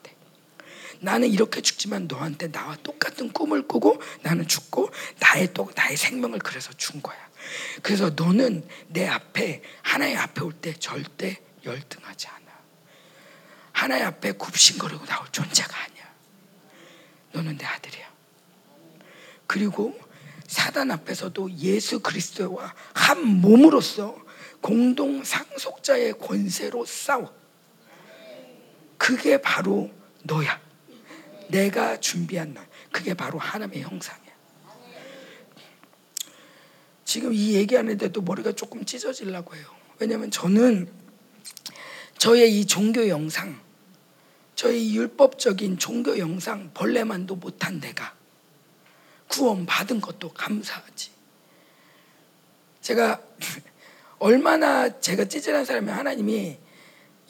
[1.00, 6.72] 나는 이렇게 죽지만 너한테 나와 똑같은 꿈을 꾸고 나는 죽고 나의 또 나의 생명을 그래서
[6.72, 7.16] 준 거야.
[7.82, 12.46] 그래서 너는 내 앞에 하나의 앞에 올 때 절대 열등하지 않아.
[13.72, 16.04] 하나의 앞에 굽신거리고 나올 존재가 아니야.
[17.32, 18.08] 너는 내 아들이야.
[19.46, 19.98] 그리고
[20.46, 24.16] 사단 앞에서도 예수 그리스도와 한 몸으로서
[24.60, 27.32] 공동 상속자의 권세로 싸워.
[28.96, 29.90] 그게 바로
[30.24, 30.60] 너야.
[31.48, 32.66] 내가 준비한 날.
[32.92, 34.28] 그게 바로 하나님의 형상이야.
[37.04, 39.66] 지금 이 얘기하는데도 머리가 조금 찢어지려고 해요.
[39.98, 40.90] 왜냐하면 저는
[42.18, 43.58] 저의 이 종교 영상,
[44.54, 48.14] 저의 율법적인 종교 영상 벌레만도 못한 내가
[49.28, 51.10] 구원 받은 것도 감사하지.
[52.82, 53.22] 제가
[54.18, 56.58] 얼마나 제가 찌질한 사람이 하나님이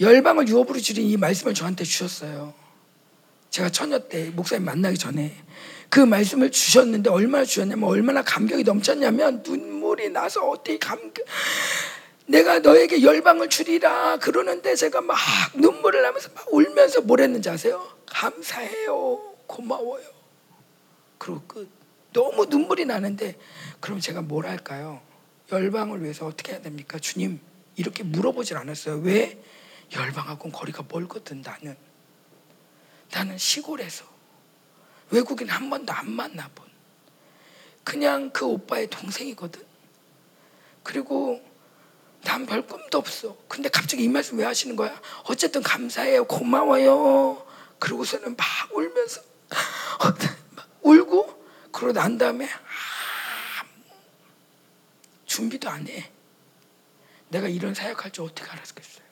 [0.00, 2.54] 열방을 유업으로 줄인 이 말씀을 저한테 주셨어요.
[3.50, 5.34] 제가 처녀 때 목사님 만나기 전에
[5.88, 11.24] 그 말씀을 주셨는데 얼마나 주셨냐면 얼마나 감격이 넘쳤냐면 눈물이 나서 어떻게 감격
[12.26, 15.16] 내가 너에게 열방을 주리라 그러는데 제가 막
[15.54, 17.88] 눈물을 나면서 막 울면서 뭘 했는지 아세요?
[18.06, 19.34] 감사해요.
[19.46, 20.04] 고마워요.
[21.16, 21.68] 그리고 끝.
[22.12, 23.36] 너무 눈물이 나는데
[23.80, 25.00] 그럼 제가 뭘 할까요?
[25.50, 26.98] 열방을 위해서 어떻게 해야 됩니까?
[26.98, 27.40] 주님
[27.76, 28.96] 이렇게 물어보질 않았어요.
[28.98, 29.42] 왜?
[29.94, 31.76] 열방하고는 거리가 멀거든 나는.
[33.10, 34.04] 나는 시골에서
[35.10, 36.66] 외국인 한 번도 안 만나본
[37.84, 39.66] 그냥 그 오빠의 동생이거든.
[40.82, 41.42] 그리고
[42.22, 43.36] 난 별 꿈도 없어.
[43.48, 45.00] 근데 갑자기 이 말씀 왜 하시는 거야?
[45.24, 46.24] 어쨌든 감사해요.
[46.26, 47.46] 고마워요.
[47.78, 49.22] 그러고서는 막 울면서
[49.98, 50.18] 막
[50.82, 52.48] 울고 그러고 난 다음에
[55.26, 56.10] 준비도 안 해.
[57.28, 59.04] 내가 이런 사역할 줄 어떻게 알았겠어요?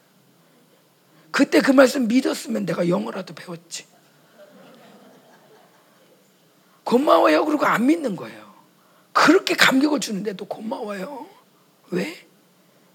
[1.37, 3.87] 그때 그 말씀 믿었으면 내가 영어라도 배웠지.
[6.83, 7.45] 고마워요.
[7.45, 8.55] 그리고 안 믿는 거예요.
[9.13, 11.29] 그렇게 감격을 주는데도 고마워요.
[11.91, 12.27] 왜?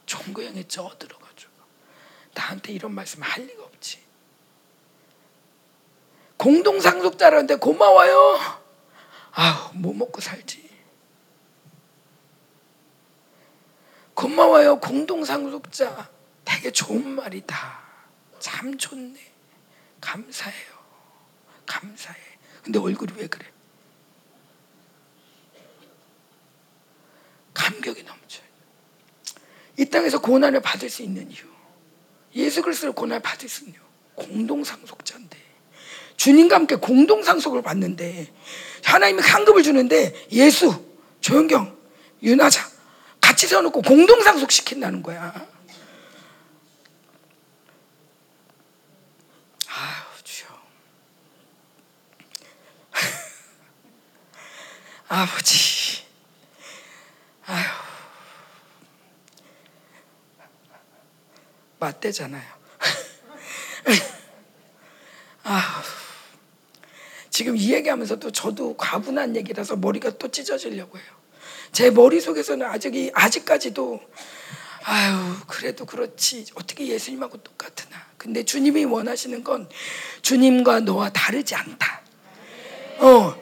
[0.07, 1.51] 종교 형에 쪄들어가지고
[2.34, 3.99] 나한테 이런 말씀 할 리가 없지.
[6.38, 8.39] 공동상속자라는데 고마워요.
[9.34, 10.68] 아우 뭐 먹고 살지.
[14.15, 14.80] 고마워요.
[14.80, 16.09] 공동상속자
[16.43, 17.81] 되게 좋은 말이다.
[18.41, 19.15] 참 좋네.
[20.01, 20.72] 감사해요.
[21.65, 22.19] 감사해.
[22.63, 23.45] 근데 얼굴이 왜 그래?
[27.53, 28.43] 감격이 넘쳐요.
[29.77, 31.45] 이 땅에서 고난을 받을 수 있는 이유.
[32.35, 33.81] 예수 그리스도를 고난을 받을 수 있는 이유.
[34.15, 35.38] 공동상속자인데.
[36.18, 38.31] 주님과 함께 공동상속을 받는데
[38.84, 40.85] 하나님이 상급을 주는데 예수,
[41.19, 41.76] 조영경,
[42.22, 42.69] 윤하자
[43.19, 45.34] 같이 세워놓고 공동상속 시킨다는 거야.
[49.68, 50.47] 아유 주여.
[55.13, 56.03] 아버지.
[57.45, 57.65] 아유.
[61.79, 62.43] 맞대잖아요.
[65.43, 65.83] 아,
[67.29, 71.07] 지금 이 얘기하면서도 저도 과분한 얘기라서 머리가 또 찢어지려고 해요.
[71.73, 73.99] 제 머릿속에서는 아직, 아직까지도,
[74.83, 76.45] 아유, 그래도 그렇지.
[76.55, 77.97] 어떻게 예수님하고 똑같으나.
[78.17, 79.67] 근데 주님이 원하시는 건
[80.21, 82.01] 주님과 너와 다르지 않다.
[82.99, 83.40] 어,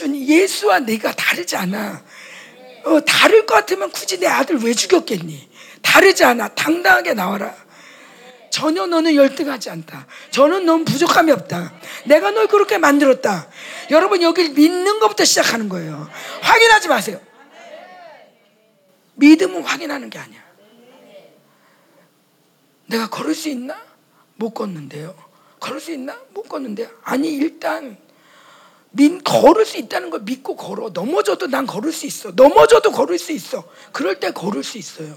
[0.00, 2.02] 주님, 예수와 내가 다르지 않아.
[2.84, 5.50] 어, 다를 것 같으면 굳이 내 아들 왜 죽였겠니?
[5.82, 6.48] 다르지 않아.
[6.54, 7.54] 당당하게 나와라.
[8.48, 10.06] 전혀 너는 열등하지 않다.
[10.30, 11.74] 저는 넌 부족함이 없다.
[12.06, 13.50] 내가 널 그렇게 만들었다.
[13.90, 16.08] 여러분 여기 믿는 것부터 시작하는 거예요.
[16.40, 17.20] 확인하지 마세요.
[19.16, 20.40] 믿음은 확인하는 게 아니야.
[22.86, 23.78] 내가 걸을 수 있나?
[24.36, 25.14] 못 걷는데요.
[25.60, 26.18] 걸을 수 있나?
[26.30, 26.88] 못 걷는데.
[27.04, 27.98] 아니 일단
[28.92, 30.90] 민 걸을 수 있다는 걸 믿고 걸어.
[30.92, 32.32] 넘어져도 난 걸을 수 있어.
[32.32, 33.64] 넘어져도 걸을 수 있어.
[33.92, 35.16] 그럴 때 걸을 수 있어요.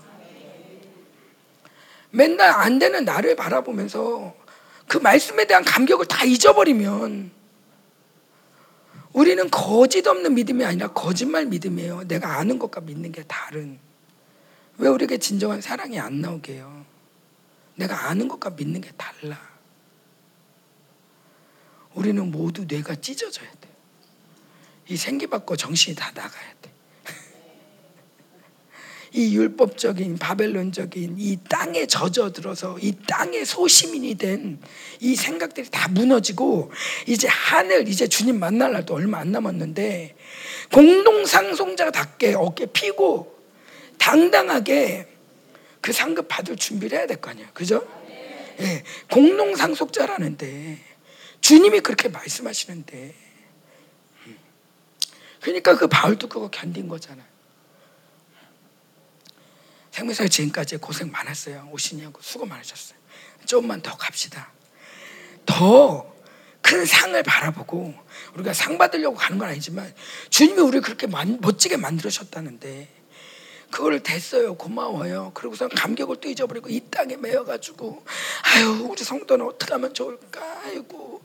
[2.11, 4.35] 맨날 안 되는 나를 바라보면서
[4.87, 7.31] 그 말씀에 대한 감격을 다 잊어버리면
[9.13, 12.07] 우리는 거짓 없는 믿음이 아니라 거짓말 믿음이에요.
[12.07, 13.79] 내가 아는 것과 믿는 게 다른.
[14.77, 16.85] 왜 우리에게 진정한 사랑이 안 나오게 요
[17.75, 19.52] 내가 아는 것과 믿는 게 달라.
[21.95, 23.69] 우리는 모두 뇌가 찢어져야 돼.
[24.89, 26.71] 이 생기받고 정신이 다 나가야 돼.
[29.13, 34.59] 이 율법적인 바벨론적인 이 땅에 젖어들어서 이 땅의 소시민이 된
[34.99, 36.71] 이 생각들이 다 무너지고
[37.07, 40.15] 이제 하늘 이제 주님 만날 날도 얼마 안 남았는데
[40.71, 43.37] 공동상송자답게 어깨 피고
[43.97, 45.07] 당당하게
[45.81, 47.49] 그 상급 받을 준비를 해야 될 거 아니에요.
[47.53, 47.85] 그죠?
[48.61, 50.79] 예, 공동상속자라는데
[51.43, 53.15] 주님이 그렇게 말씀하시는데
[54.25, 54.39] 음.
[55.41, 57.27] 그러니까 그 바울도 그거 견딘 거잖아요.
[59.91, 61.69] 생명사역 지금까지 고생 많았어요.
[61.71, 62.97] 오시냐고 수고 많으셨어요.
[63.45, 64.51] 조금만 더 갑시다.
[65.45, 66.13] 더
[66.63, 67.93] 큰 상을 바라보고
[68.35, 69.93] 우리가 상 받으려고 가는 건 아니지만
[70.29, 73.02] 주님이 우리를 그렇게 멋지게 만들으셨다는데
[73.73, 74.53] 그걸 됐어요.
[74.53, 75.31] 고마워요.
[75.33, 78.05] 그러고서 감격을 또 잊어버리고 이 땅에 매여가지고
[78.43, 80.41] 아유 우리 성도는 어떻게 하면 좋을까?
[80.63, 81.23] 아이고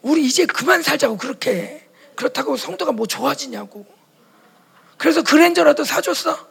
[0.00, 3.84] 우리 이제 그만 살자고 그렇게 그렇다고 성도가 뭐 좋아지냐고
[4.96, 6.48] 그래서 그랜저라도 사줬어?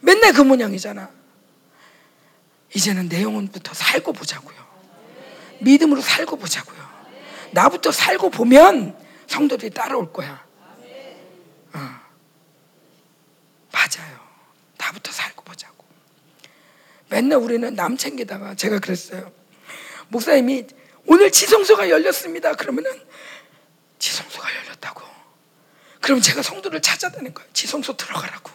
[0.00, 1.08] 맨날 그 모양이잖아.
[2.74, 4.58] 이제는 내 영혼부터 살고 보자고요.
[5.60, 6.78] 믿음으로 살고 보자고요.
[7.52, 8.98] 나부터 살고 보면
[9.28, 10.44] 성도들이 따라올 거야.
[11.74, 12.07] 어.
[13.78, 14.18] 맞아요.
[14.76, 15.86] 나부터 살고 보자고.
[17.08, 19.32] 맨날 우리는 남 챙기다가 제가 그랬어요.
[20.08, 20.66] 목사님이
[21.06, 22.54] 오늘 지성소가 열렸습니다.
[22.54, 22.90] 그러면은
[24.00, 25.02] 지성소가 열렸다고.
[26.00, 27.48] 그럼 제가 성도를 찾아다닌 거예요.
[27.52, 28.50] 지성소 들어가라고.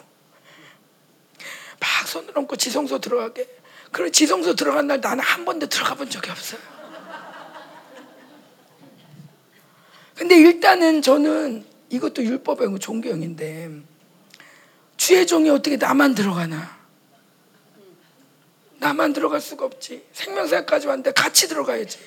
[1.80, 3.48] 막 손을 얹고 지성소 들어가게.
[3.92, 6.60] 그럼 지성소 들어간 날 나는 한 번도 들어가 본 적이 없어요.
[10.14, 13.93] 근데 일단은 저는 이것도 율법의 종교형인데
[15.04, 16.78] 주의 종이 어떻게 나만 들어가나?
[18.78, 20.02] 나만 들어갈 수가 없지.
[20.14, 21.98] 생명사까지 왔는데 같이 들어가야지.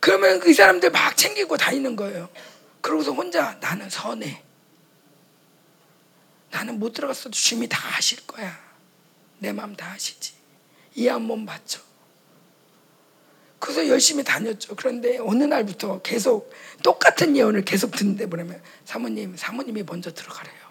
[0.00, 2.28] 그러면 그 사람들 막 챙기고 다니는 거예요.
[2.80, 4.42] 그러고서 혼자 나는 선해.
[6.50, 8.58] 나는 못 들어갔어도 주님이 다 아실 거야.
[9.38, 10.32] 내 마음 다 아시지.
[10.96, 11.80] 이 한 몸 맞죠.
[13.60, 14.74] 그래서 열심히 다녔죠.
[14.74, 16.52] 그런데 어느 날부터 계속
[16.82, 20.65] 똑같은 예언을 계속 듣는데 뭐냐면 사모님, 사모님이 먼저 들어가래요.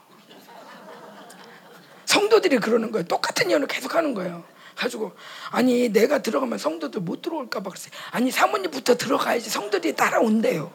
[2.16, 3.06] 성도들이 그러는 거예요.
[3.08, 4.46] 똑같은 예언을 계속 하는 거예요.
[4.76, 5.16] 가지고
[5.52, 7.92] 아니 내가 들어가면 성도들 못 들어올까 봐 그랬어요.
[8.12, 10.72] 아니 사모님부터 들어가야지 성도들이 따라온대요.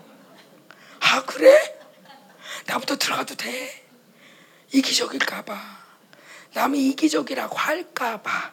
[1.00, 1.78] 아 그래?
[2.66, 3.86] 나부터 들어가도 돼?
[4.72, 5.58] 이기적일까 봐.
[6.52, 8.52] 남이 이기적이라고 할까 봐.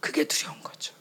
[0.00, 0.94] 그게 두려운 거죠.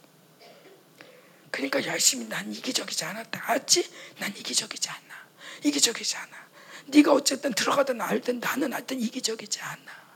[1.52, 3.44] 그러니까 열심히 난 이기적이지 않았다.
[3.50, 3.90] 알지?
[4.20, 5.28] 난 이기적이지 않아.
[5.64, 6.48] 이기적이지 않아.
[6.88, 10.07] 네가 어쨌든 들어가든 알든 나는 알든 이기적이지 않아.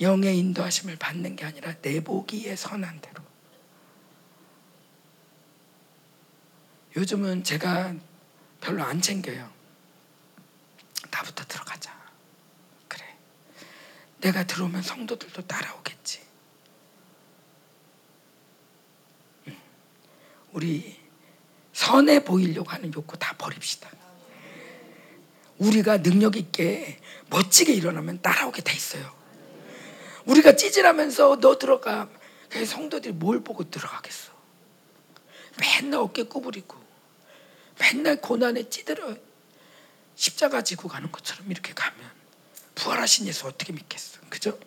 [0.00, 3.22] 영의 인도하심을 받는 게 아니라 내 보기에 선한 대로.
[6.96, 7.94] 요즘은 제가
[8.60, 9.50] 별로 안 챙겨요.
[11.10, 11.94] 나부터 들어가자.
[12.88, 13.04] 그래.
[14.20, 16.20] 내가 들어오면 성도들도 따라오겠지.
[20.52, 20.98] 우리
[21.72, 23.88] 선해 보이려고 하는 욕구 다 버립시다.
[25.58, 26.98] 우리가 능력 있게
[27.28, 29.19] 멋지게 일어나면 따라오게 돼 있어요.
[30.30, 32.08] 우리가 찌질하면서 너 들어가.
[32.48, 34.32] 그 성도들이 뭘 보고 들어가겠어?
[35.58, 36.76] 맨날 어깨 구부리고
[37.78, 39.16] 맨날 고난에 찌들어
[40.14, 41.98] 십자가 지고 가는 것처럼 이렇게 가면
[42.74, 44.20] 부활하신 예수 어떻게 믿겠어?
[44.28, 44.58] 그죠?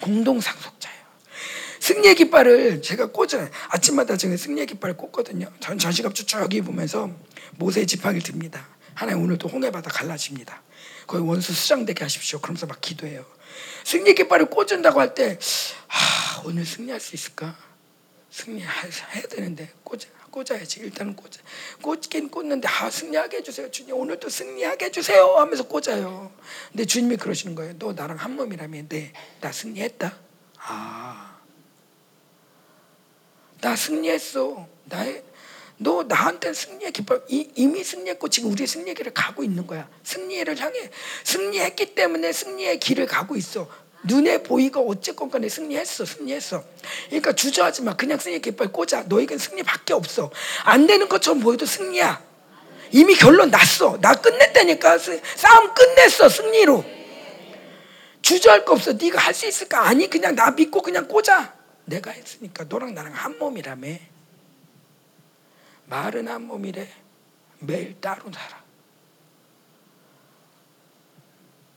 [0.00, 1.02] 공동 상속자예요.
[1.80, 5.52] 승리의 깃발을 제가 꽂아 아침마다 제가 승리의 깃발을 꽂거든요.
[5.60, 7.10] 전 전시갑 쭉 입으면서
[7.52, 8.68] 모세 지팡이를 듭니다.
[8.94, 10.62] 하나님 오늘도 홍해바다 갈라집니다.
[11.06, 12.40] 거기 원수 수장되게 하십시오.
[12.40, 13.24] 그러면서 막 기도해요.
[13.84, 15.38] 승리 깃발을 꽂은다고 할 때,
[15.88, 17.56] 아, 오늘 승리할 수 있을까?
[18.32, 20.00] 승리해야 되는데 꽂아,
[20.30, 20.80] 꽂아야지.
[20.80, 21.32] 일단은 꽂아.
[21.82, 23.70] 꽂긴 꽂는데 아 승리하게 해주세요.
[23.70, 26.32] 주님 오늘도 승리하게 해주세요 하면서 꽂아요.
[26.70, 27.78] 근데 주님이 그러시는 거예요.
[27.78, 28.88] 너 나랑 한 몸이라며.
[28.88, 29.12] 네.
[29.40, 30.16] 나 승리했다.
[30.60, 31.38] 아.
[33.60, 34.66] 나 승리했어.
[34.86, 35.22] 나의
[35.82, 39.88] 너 나한테 승리의 깃발 이미 승리했고 지금 우리 승리의 길을 가고 있는 거야.
[40.04, 40.90] 승리를 향해
[41.24, 43.68] 승리했기 때문에 승리의 길을 가고 있어.
[44.04, 46.04] 눈에 보이고 어쨌건 간에 승리했어.
[46.04, 46.64] 승리했어.
[47.06, 47.94] 그러니까 주저하지 마.
[47.94, 49.04] 그냥 승리의 깃발 꽂아.
[49.06, 50.30] 너에겐 승리밖에 없어.
[50.64, 52.22] 안 되는 것처럼 보여도 승리야.
[52.90, 53.98] 이미 결론 났어.
[54.00, 54.98] 나 끝냈다니까.
[54.98, 56.28] 싸움 끝냈어.
[56.28, 56.84] 승리로.
[58.22, 58.92] 주저할 거 없어.
[58.92, 59.86] 네가 할 수 있을까?
[59.86, 61.54] 아니 그냥 나 믿고 그냥 꽂아.
[61.84, 64.11] 내가 했으니까 너랑 나랑 한 몸이라며.
[65.86, 66.88] 말은 한 몸이래.
[67.60, 68.62] 매일 따로 살아.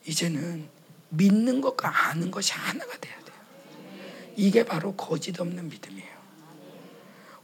[0.06, 0.70] 이제는
[1.10, 3.36] 믿는 것과 아는 것이 하나가 돼야 돼요.
[4.36, 6.16] 이게 바로 거짓 없는 믿음이에요.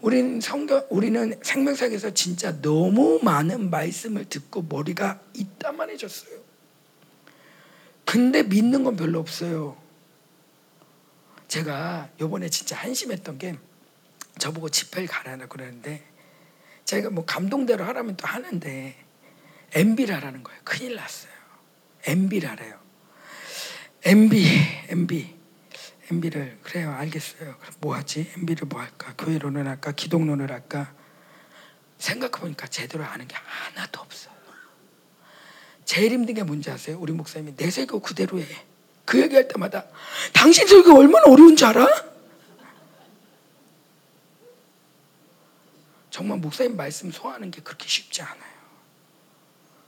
[0.01, 6.39] 우리는 성경, 우리는 생명사에서 진짜 너무 많은 말씀을 듣고 머리가 이따만해졌어요.
[8.03, 9.77] 근데 믿는 건 별로 없어요.
[11.47, 13.57] 제가 요번에 진짜 한심했던 게
[14.39, 16.10] 저보고 집회를 가라고 그러는데
[16.91, 18.95] 제가 뭐 감동대로 하라면 또 하는데
[20.13, 20.59] 하라는 거예요.
[20.65, 21.31] 큰일 났어요.
[22.49, 22.77] 하래요.
[24.03, 24.45] MB,
[24.89, 25.35] MB,
[26.11, 26.91] MB를 그래요.
[26.91, 27.55] 알겠어요.
[27.59, 28.29] 그럼 뭐 하지?
[28.35, 29.13] MB를 뭐 할까?
[29.17, 29.93] 교회론을 할까?
[29.93, 30.93] 기독론을 할까?
[31.97, 34.33] 생각해 보니까 제대로 아는 게 하나도 없어요.
[35.85, 36.97] 제일 힘든 게 뭔지 아세요?
[36.99, 38.45] 우리 목사님이 내 설교 그대로 해.
[39.05, 39.85] 그 얘기할 때마다
[40.33, 42.10] 당신 설교 얼마나 어려운 줄 알아?
[46.11, 48.51] 정말 목사님 말씀 소화하는 게 그렇게 쉽지 않아요.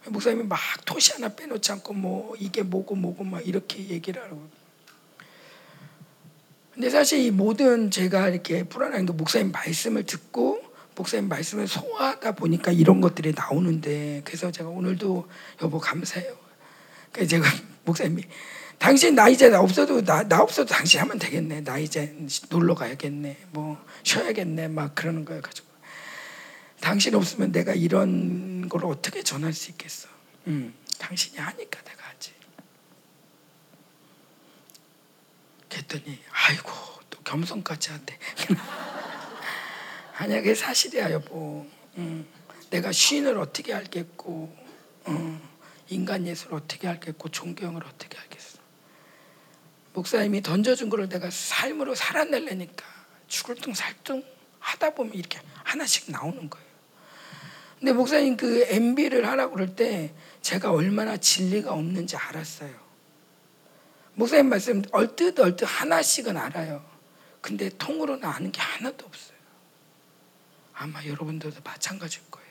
[0.07, 4.49] 목사님이 막 토시 하나 빼놓지 않고 뭐 이게 뭐고 뭐고 막 이렇게 얘기를 하고.
[6.73, 10.63] 근데 사실 이 모든 제가 이렇게 불안한 게 목사님 말씀을 듣고
[10.95, 15.29] 목사님 말씀을 소화하다 보니까 이런 것들이 나오는데 그래서 제가 오늘도
[15.61, 16.35] 여보 감사해요.
[17.11, 17.45] 그래서 제가
[17.85, 18.23] 목사님이
[18.79, 21.63] 당신 나 이제 나 없어도 나, 나 없어도 당신 하면 되겠네.
[21.63, 22.15] 나 이제
[22.49, 23.37] 놀러 가야겠네.
[23.51, 24.69] 뭐 쉬어야겠네.
[24.69, 25.41] 막 그러는 거예요.
[25.41, 25.72] 가지고
[26.83, 30.09] 당신 없으면 내가 이런 걸 어떻게 전할 수 있겠어?
[30.47, 32.33] 음, 당신이 하니까 내가 하지.
[35.69, 36.69] 그랬더니 아이고
[37.09, 38.19] 또 겸손까지 한대.
[40.17, 41.65] 아니야 그게 사실이야 여보.
[41.95, 42.27] 음,
[42.69, 44.53] 내가 시인을 어떻게 알겠고
[45.07, 45.41] 음,
[45.87, 48.59] 인간 예술을 어떻게 알겠고 존경을 어떻게 알겠어.
[49.93, 52.85] 목사님이 던져준 거를 내가 삶으로 살아내려니까
[53.29, 54.25] 죽을 둥 살둥
[54.59, 56.62] 하다 보면 이렇게 하나씩 나오는 거예요.
[57.83, 62.73] 근데 목사님 그 MB를 하라고 그럴 때 제가 얼마나 진리가 없는지 알았어요.
[64.13, 66.81] 목사님 말씀 얼뜻 얼뜻 하나씩은 알아요.
[67.41, 69.37] 근데 통으로는 아는 게 하나도 없어요.
[70.73, 72.47] 아마 여러분들도 마찬가지일 거예요.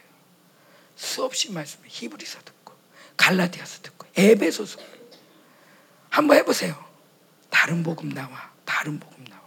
[0.96, 2.74] 수없이 말씀을 히브리서 듣고
[3.16, 4.80] 갈라디아서 듣고 에베소서
[6.10, 6.76] 한번 해보세요.
[7.48, 8.52] 다른 복음 나와.
[8.66, 9.40] 다른 복음 나와.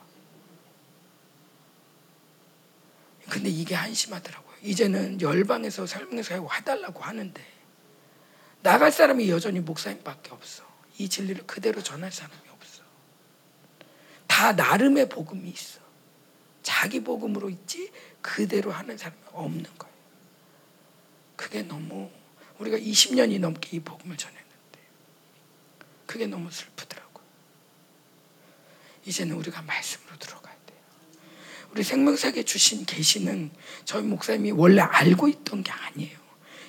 [3.29, 4.44] 근데 이게 한심하더라고요.
[4.65, 7.45] 이제는 열방에서 설명사역 해달라고 하는데
[8.61, 10.63] 나갈 사람이 여전히 목사님밖에 없어.
[10.97, 12.81] 이 진리를 그대로 전할 사람이 없어.
[14.27, 15.79] 다 나름의 복음이 있어.
[16.63, 17.91] 자기 복음으로 있지
[18.23, 19.95] 그대로 하는 사람이 없는 거예요.
[21.35, 22.09] 그게 너무
[22.57, 24.79] 우리가 20년이 넘게 이 복음을 전했는데
[26.07, 27.21] 그게 너무 슬프더라고.
[29.05, 30.54] 이제는 우리가 말씀으로 들어가야 돼요.
[31.75, 33.51] 우리 생명사에 주신 계시는
[33.83, 36.17] 저희 목사님이 원래 알고 있던 게 아니에요.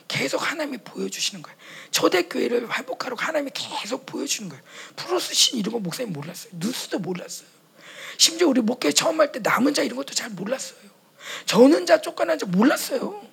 [0.09, 1.57] 계속 하나님이 보여주시는 거예요.
[1.93, 4.65] 초대교회를 회복하라고 하나님이 계속 보여주는 거예요.
[4.97, 6.51] 프로스신 이런 거 목사님 몰랐어요.
[6.57, 7.47] 누스도 몰랐어요.
[8.19, 10.79] 심지어 우리 목회 처음 할 때 남은 자 이런 것도 잘 몰랐어요.
[11.45, 13.25] 저는 자 쫓겨난 자 몰랐어요.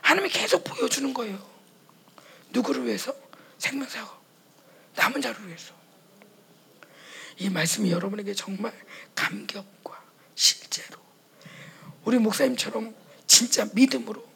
[0.00, 1.46] 하나님이 계속 보여주는 거예요.
[2.52, 3.14] 누구를 위해서?
[3.58, 4.10] 생명사고
[4.96, 5.74] 남은 자를 위해서.
[7.36, 8.72] 이 말씀이 여러분에게 정말
[9.14, 10.02] 감격과
[10.34, 11.01] 실제로
[12.04, 12.94] 우리 목사님처럼
[13.26, 14.32] 진짜 믿음으로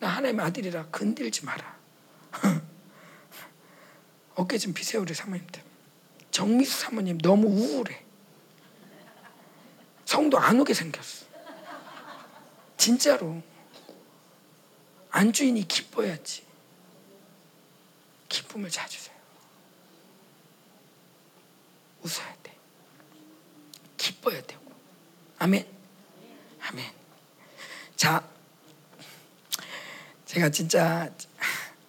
[0.00, 1.78] 나 하나님의 아들이라 건들지 마라.
[4.34, 5.62] 어깨 좀 비세요 우리 사모님들.
[6.30, 8.02] 정미수 사모님 너무 우울해.
[10.06, 11.26] 성도 안 오게 생겼어.
[12.76, 13.42] 진짜로.
[15.10, 16.44] 안주인이 기뻐야지.
[18.28, 19.14] 기쁨을 찾으세요.
[22.02, 22.56] 웃어야 돼.
[23.98, 24.62] 기뻐야 되고.
[25.38, 25.79] 아멘.
[26.70, 26.84] 아멘.
[27.96, 28.24] 자,
[30.24, 31.10] 제가 진짜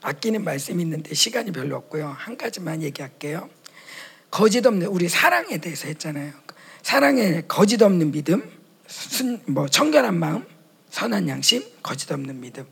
[0.02, 2.08] 아끼는 말씀이 있는데 시간이 별로 없고요.
[2.08, 3.50] 한 가지만 얘기할게요.
[4.32, 6.34] 거짓 없는 우리 사랑에 대해서 했잖아요.
[6.82, 10.48] 사랑에 거짓 없는 믿음, 순, 뭐 청결한 마음,
[10.90, 12.66] 선한 양심, 거짓 없는 믿음.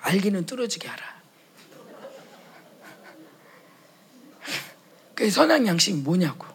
[0.00, 1.18] 알기는 뚫어지게 하라.
[5.14, 6.46] 그 선한 양심이 뭐냐고.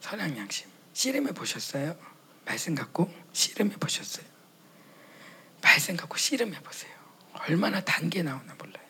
[0.00, 0.68] 선한 양심.
[0.92, 2.09] 씨름해 보셨어요?
[2.50, 4.26] 말씀 갖고 씨름해 보셨어요?
[5.62, 6.90] 말씀 갖고 씨름해 보세요.
[7.46, 8.84] 얼마나 단계 나오나 몰라요.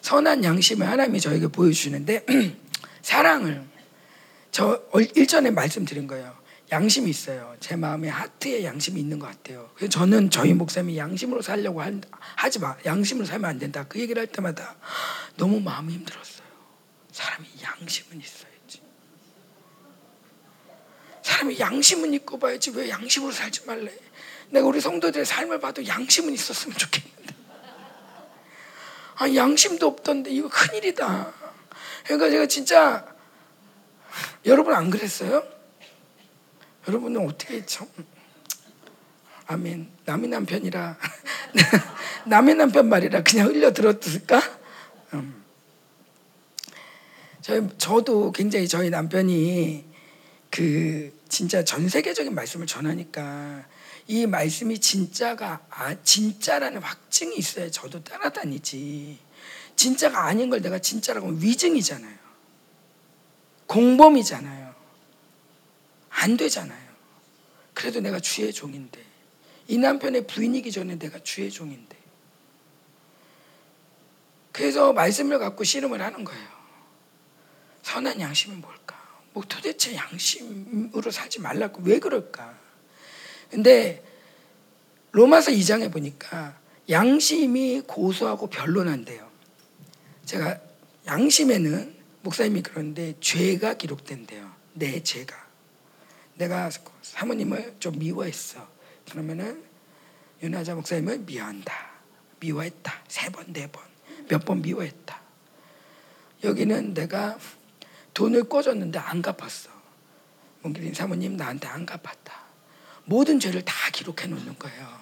[0.00, 2.26] 선한 양심을 하나님이 저에게 보여주시는데
[3.00, 3.64] 사랑을
[4.50, 4.82] 저
[5.14, 6.36] 일전에 말씀드린 거예요.
[6.72, 7.54] 양심이 있어요.
[7.60, 9.70] 제 마음에 하트에 양심이 있는 것 같아요.
[9.76, 11.82] 그래서 저는 저희 목사님이 양심으로 살려고
[12.34, 12.76] 하지 마.
[12.84, 13.86] 양심으로 살면 안 된다.
[13.88, 14.74] 그 얘기를 할 때마다
[15.36, 16.48] 너무 마음이 힘들었어요.
[17.12, 18.51] 사람이 양심은 있어야지.
[21.32, 23.90] 사람이 양심은 있고 봐야지 왜 양심으로 살지 말래?
[24.50, 27.34] 내가 우리 성도들의 삶을 봐도 양심은 있었으면 좋겠는데.
[29.16, 31.32] 아, 양심도 없던데 이거 큰일이다.
[32.04, 33.06] 그러니까 제가 진짜
[34.44, 35.42] 여러분 안 그랬어요?
[36.86, 37.86] 여러분은 어떻게 참
[39.46, 40.98] 아멘 남의 남편이라
[42.26, 44.42] 남의 남편 말이라 그냥 흘려 들었을까?
[45.14, 45.42] 음.
[47.40, 49.91] 저희 저도 굉장히 저희 남편이
[50.52, 53.64] 그 진짜 전 세계적인 말씀을 전하니까
[54.06, 59.18] 이 말씀이 진짜가 아, 진짜라는 확증이 있어야 저도 따라다니지.
[59.76, 62.18] 진짜가 아닌 걸 내가 진짜라고 하면 위증이잖아요.
[63.66, 64.74] 공범이잖아요.
[66.10, 66.92] 안 되잖아요.
[67.72, 69.02] 그래도 내가 주의 종인데
[69.68, 71.96] 이 남편의 부인이기 전에 내가 주의 종인데
[74.52, 76.48] 그래서 말씀을 갖고 씨름을 하는 거예요.
[77.80, 79.01] 선한 양심은 뭘까?
[79.32, 82.58] 뭐 도대체 양심으로 살지 말라고 왜 그럴까?
[83.50, 84.04] 근데
[85.12, 89.30] 로마서 2장에 보니까 양심이 고소하고 변론한대요.
[90.24, 90.58] 제가
[91.06, 94.52] 양심에는 목사님이 그러는데 죄가 기록된대요.
[94.74, 95.36] 내 죄가.
[96.36, 96.70] 내가
[97.02, 98.66] 사모님을 좀 미워했어.
[99.10, 99.62] 그러면은
[100.42, 101.72] 윤하자 목사님을 미워한다.
[102.40, 103.04] 미워했다.
[103.08, 103.82] 세 번, 네 번.
[104.28, 105.20] 몇 번 미워했다.
[106.44, 107.38] 여기는 내가
[108.14, 109.70] 돈을 꿔줬는데 안 갚았어.
[110.62, 112.40] 문기린 사모님 나한테 안 갚았다.
[113.04, 115.00] 모든 죄를 다 기록해 놓는 거예요.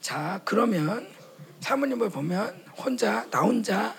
[0.00, 1.08] 자, 그러면
[1.60, 3.94] 사모님을 보면 혼자 나 혼자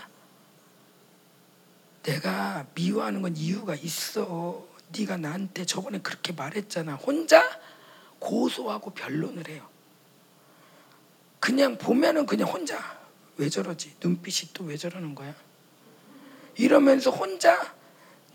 [2.03, 4.67] 내가 미워하는 건 이유가 있어.
[4.97, 6.95] 네가 나한테 저번에 그렇게 말했잖아.
[6.95, 7.41] 혼자
[8.19, 9.67] 고소하고 변론을 해요.
[11.39, 12.99] 그냥 보면은 그냥 혼자
[13.37, 13.95] 왜 저러지?
[14.01, 15.33] 눈빛이 또 왜 저러는 거야?
[16.55, 17.73] 이러면서 혼자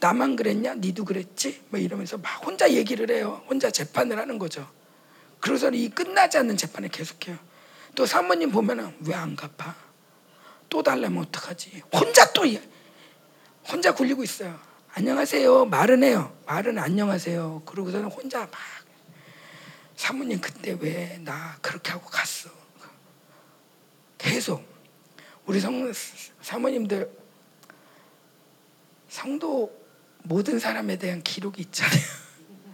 [0.00, 0.74] 나만 그랬냐?
[0.74, 1.64] 니도 그랬지?
[1.70, 3.42] 뭐 이러면서 막 혼자 얘기를 해요.
[3.48, 4.68] 혼자 재판을 하는 거죠.
[5.40, 7.36] 그래서 이 끝나지 않는 재판을 계속해요.
[7.94, 9.74] 또 사모님 보면은 왜 안 갚아?
[10.68, 11.82] 또 달라면 어떡하지?
[11.92, 12.42] 혼자 또
[13.66, 14.58] 혼자 굴리고 있어요.
[14.94, 15.66] 안녕하세요.
[15.66, 16.36] 말은 해요.
[16.46, 17.62] 말은 안녕하세요.
[17.66, 18.52] 그러고서는 혼자 막
[19.96, 22.50] 사모님 그때 왜 나 그렇게 하고 갔어?
[24.16, 24.64] 계속
[25.46, 25.92] 우리 성
[26.42, 27.10] 사모님들
[29.08, 29.77] 성도
[30.28, 32.02] 모든 사람에 대한 기록이 있잖아요.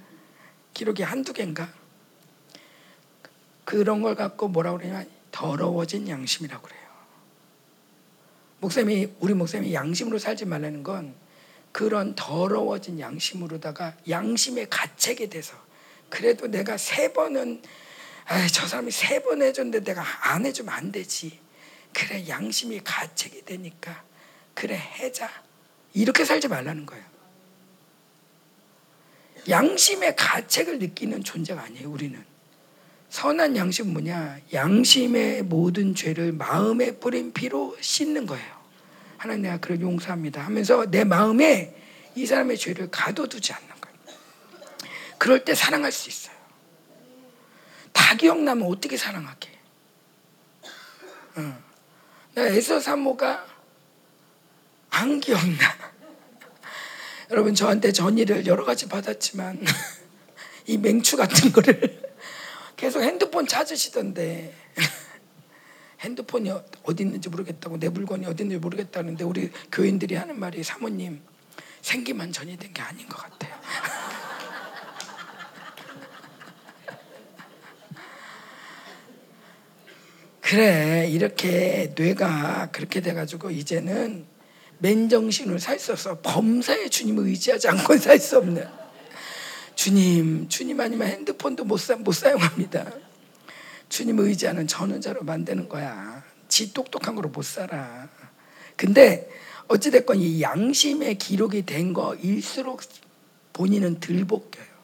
[0.75, 1.73] 기록이 한두 개인가?
[3.65, 5.05] 그런 걸 갖고 뭐라 그러냐?
[5.31, 6.83] 더러워진 양심이라고 그래요.
[8.59, 11.15] 목사님이 우리 목사님이 양심으로 살지 말라는 건
[11.71, 15.55] 그런 더러워진 양심으로다가 양심의 가책에 대해서
[16.09, 17.63] 그래도 내가 세 번은
[18.27, 20.03] 아, 저 사람이 세 번 해줬는데 내가
[20.33, 21.39] 안 해주면 안 되지.
[21.93, 24.03] 그래 양심이 가책이 되니까
[24.55, 25.31] 그래 해자
[25.93, 27.14] 이렇게 살지 말라는 거예요.
[29.49, 31.91] 양심의 가책을 느끼는 존재가 아니에요.
[31.91, 32.25] 우리는
[33.11, 34.39] 선한 양심 뭐냐?
[34.53, 38.65] 양심의 모든 죄를 마음에 뿌린 피로 씻는 거예요.
[39.17, 41.75] 하나님 내가 그를 용서합니다 하면서 내 마음에
[42.15, 43.99] 이 사람의 죄를 가둬두지 않는 거예요.
[45.19, 46.35] 그럴 때 사랑할 수 있어요.
[47.93, 49.49] 다 기억나면 어떻게 사랑하게?
[51.37, 51.59] 어.
[52.35, 53.47] 나 에서 사모가
[54.91, 55.94] 안 기억나.
[57.31, 59.63] 여러분 저한테 전의를 여러 가지 받았지만
[60.67, 62.03] 이 맹추 같은 거를
[62.77, 64.55] 계속 핸드폰 찾으시던데
[66.01, 66.51] 핸드폰이
[66.83, 71.23] 어디 있는지 모르겠다고 내 물건이 어디 있는지 모르겠다는데 우리 교인들이 하는 말이 사모님
[71.81, 73.55] 생기만 전이된 게 아닌 것 같아요.
[80.41, 84.27] 그래 이렇게 뇌가 그렇게 돼가지고 이제는
[84.85, 86.19] 맨정신으로 살 수 없어.
[86.21, 88.69] 범사의 주님을 의지하지 않고 살 수 없는
[89.75, 92.93] 주님 주님 아니면 핸드폰도 못, 사, 못 사용합니다.
[93.89, 96.23] 주님을 의지하는 전원자로 만드는 거야.
[96.49, 98.09] 지 똑똑한 거로 못 살아.
[98.77, 99.29] 근데
[99.69, 102.83] 어찌됐건 이 양심의 기록이 된 거일수록
[103.55, 104.75] 본인은 덜 벗겨요.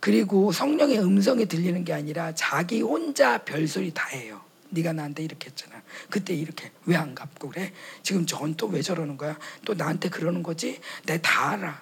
[0.00, 4.43] 그리고 성령의 음성이 들리는 게 아니라 자기 혼자 별소리 다 해요.
[4.74, 5.82] 네가 나한테 이렇게 했잖아.
[6.10, 7.72] 그때 이렇게 왜 안 갚고 그래?
[8.02, 9.38] 지금 전 또 왜 저러는 거야?
[9.64, 10.80] 또 나한테 그러는 거지?
[11.06, 11.80] 내다 알아.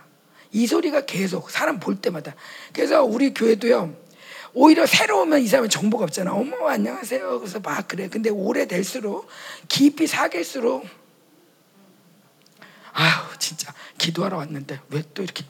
[0.53, 2.35] 이 소리가 계속 사람 볼 때마다.
[2.73, 3.97] 그래서 우리 교회도요.
[4.55, 6.33] 오히려 새로우면 이 사람은 정보가 없잖아.
[6.35, 7.41] 어머 안녕하세요.
[7.41, 8.09] 그래서 막 그래.
[8.09, 9.27] 근데 오래될수록
[9.69, 10.87] 깊이 사귈수록
[12.93, 15.45] 아유 진짜 기도하러 왔는데 왜 또 이렇게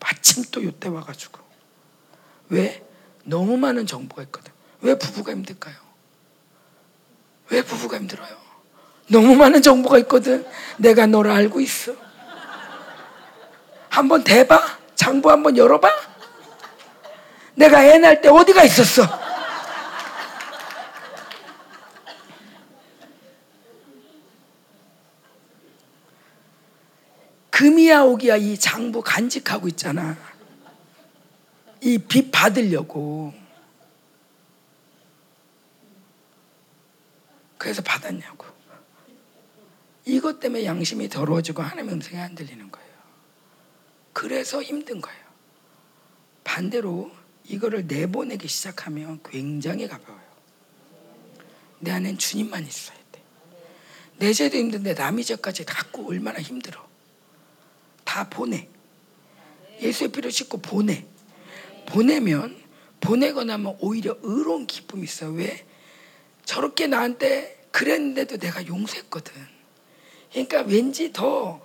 [0.00, 1.40] 마침 또 요때 와가지고
[2.50, 2.84] 왜?
[3.24, 4.52] 너무 많은 정보가 있거든.
[4.80, 5.74] 왜 부부가 힘들까요?
[7.50, 8.36] 왜 부부가 힘들어요?
[9.08, 10.46] 너무 많은 정보가 있거든.
[10.76, 11.92] 내가 너를 알고 있어.
[13.88, 14.78] 한번 대봐.
[14.94, 15.88] 장부 한번 열어봐.
[17.54, 19.02] 내가 애 낳을 때 어디가 있었어?
[27.50, 30.16] 금이야 오기야 이 장부 간직하고 있잖아.
[31.80, 33.32] 이 빚 받으려고.
[37.58, 38.46] 그래서 받았냐고.
[40.04, 42.88] 이것 때문에 양심이 더러워지고 하나님의 음성이 안 들리는 거예요.
[44.14, 45.20] 그래서 힘든 거예요.
[46.44, 47.12] 반대로
[47.44, 50.28] 이거를 내보내기 시작하면 굉장히 가벼워요.
[51.80, 53.22] 내 안엔 주님만 있어야 돼.
[54.18, 56.88] 내 죄도 힘든데 남의 죄까지 갖고 얼마나 힘들어.
[58.04, 58.68] 다 보내.
[59.80, 61.06] 예수의 피를 씻고 보내.
[61.86, 62.56] 보내면
[63.00, 65.28] 보내고 나면 오히려 의로운 기쁨이 있어.
[65.28, 65.67] 왜?
[66.48, 69.34] 저렇게 나한테 그랬는데도 내가 용서했거든.
[70.32, 71.60] 그러니까 왠지 더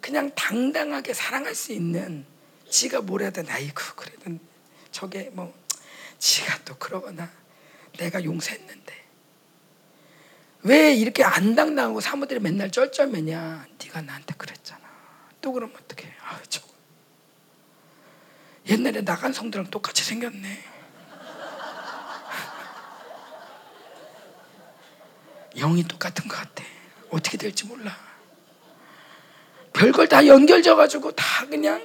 [0.00, 2.26] 그냥 당당하게 사랑할 수 있는
[2.68, 4.36] 지가 뭐라든 아이고 그래도
[4.90, 5.54] 저게 뭐
[6.18, 7.30] 지가 또 그러거나
[7.98, 9.00] 내가 용서했는데.
[10.64, 13.68] 왜 이렇게 안 당당하고 사모들이 맨날 쩔쩔매냐?
[13.80, 14.82] 네가 나한테 그랬잖아.
[15.40, 16.12] 또 그러면 어떡해?
[16.24, 16.60] 아, 저
[18.66, 20.69] 옛날에 나간 성들랑 똑같이 생겼네.
[25.56, 26.64] 영이 똑같은 것 같아.
[27.10, 27.96] 어떻게 될지 몰라.
[29.72, 31.82] 별걸 다 연결져 가지고 다 그냥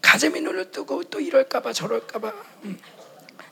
[0.00, 2.32] 가재미 눈을 뜨고 또 이럴까봐 저럴까봐
[2.64, 2.78] 음.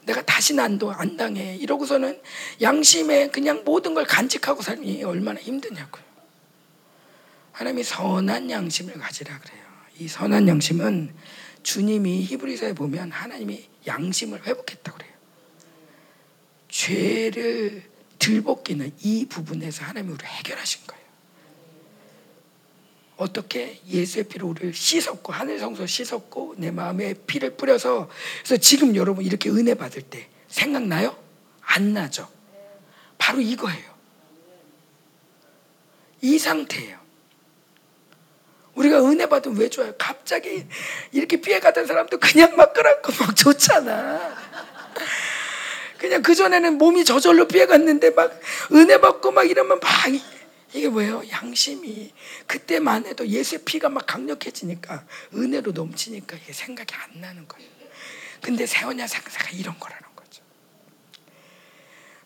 [0.02, 2.20] 내가 다시 난도 안 당해 이러고서는
[2.60, 6.02] 양심에 그냥 모든 걸 간직하고 살니 얼마나 힘드냐고요.
[7.52, 9.62] 하나님이 선한 양심을 가지라 그래요.
[9.98, 11.14] 이 선한 양심은
[11.62, 15.12] 주님이 히브리서에 보면 하나님이 양심을 회복했다고 그래요.
[16.68, 17.90] 죄를
[18.20, 21.00] 들벗기는 이 부분에서 하나님이 우리를 해결하신 거예요.
[23.16, 28.08] 어떻게 예수의 피로 우리를 씻었고 하늘 성소 씻었고 내 마음에 피를 뿌려서
[28.44, 31.16] 그래서 지금 여러분 이렇게 은혜 받을 때 생각나요?
[31.60, 32.28] 안 나죠.
[33.18, 33.90] 바로 이거예요.
[36.23, 36.99] 이 상태예요.
[38.74, 39.92] 우리가 은혜 받으면 왜 좋아요?
[39.99, 40.66] 갑자기
[41.12, 44.40] 이렇게 피해 가던 사람도 그냥 막 끌어안고 막 좋잖아.
[46.00, 48.40] 그냥 그 전에는 몸이 저절로 피해갔는데 막
[48.72, 49.90] 은혜 받고 막 이러면 막
[50.72, 51.22] 이게 뭐예요?
[51.30, 52.10] 양심이
[52.46, 55.04] 그때만 해도 예수의 피가 막 강력해지니까
[55.34, 57.68] 은혜로 넘치니까 이게 생각이 안 나는 거예요.
[58.40, 60.42] 근데 세원야 상사가 이런 거라는 거죠.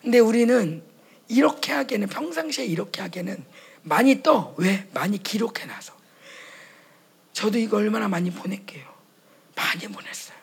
[0.01, 0.85] 근데 우리는
[1.27, 3.45] 이렇게 하기에는 평상시에 이렇게 하기에는
[3.83, 4.55] 많이 떠.
[4.57, 4.89] 왜?
[4.95, 5.93] 많이 기록해놔서.
[7.33, 8.87] 저도 이거 얼마나 많이 보낼게요.
[9.57, 10.37] 많이 보냈어요.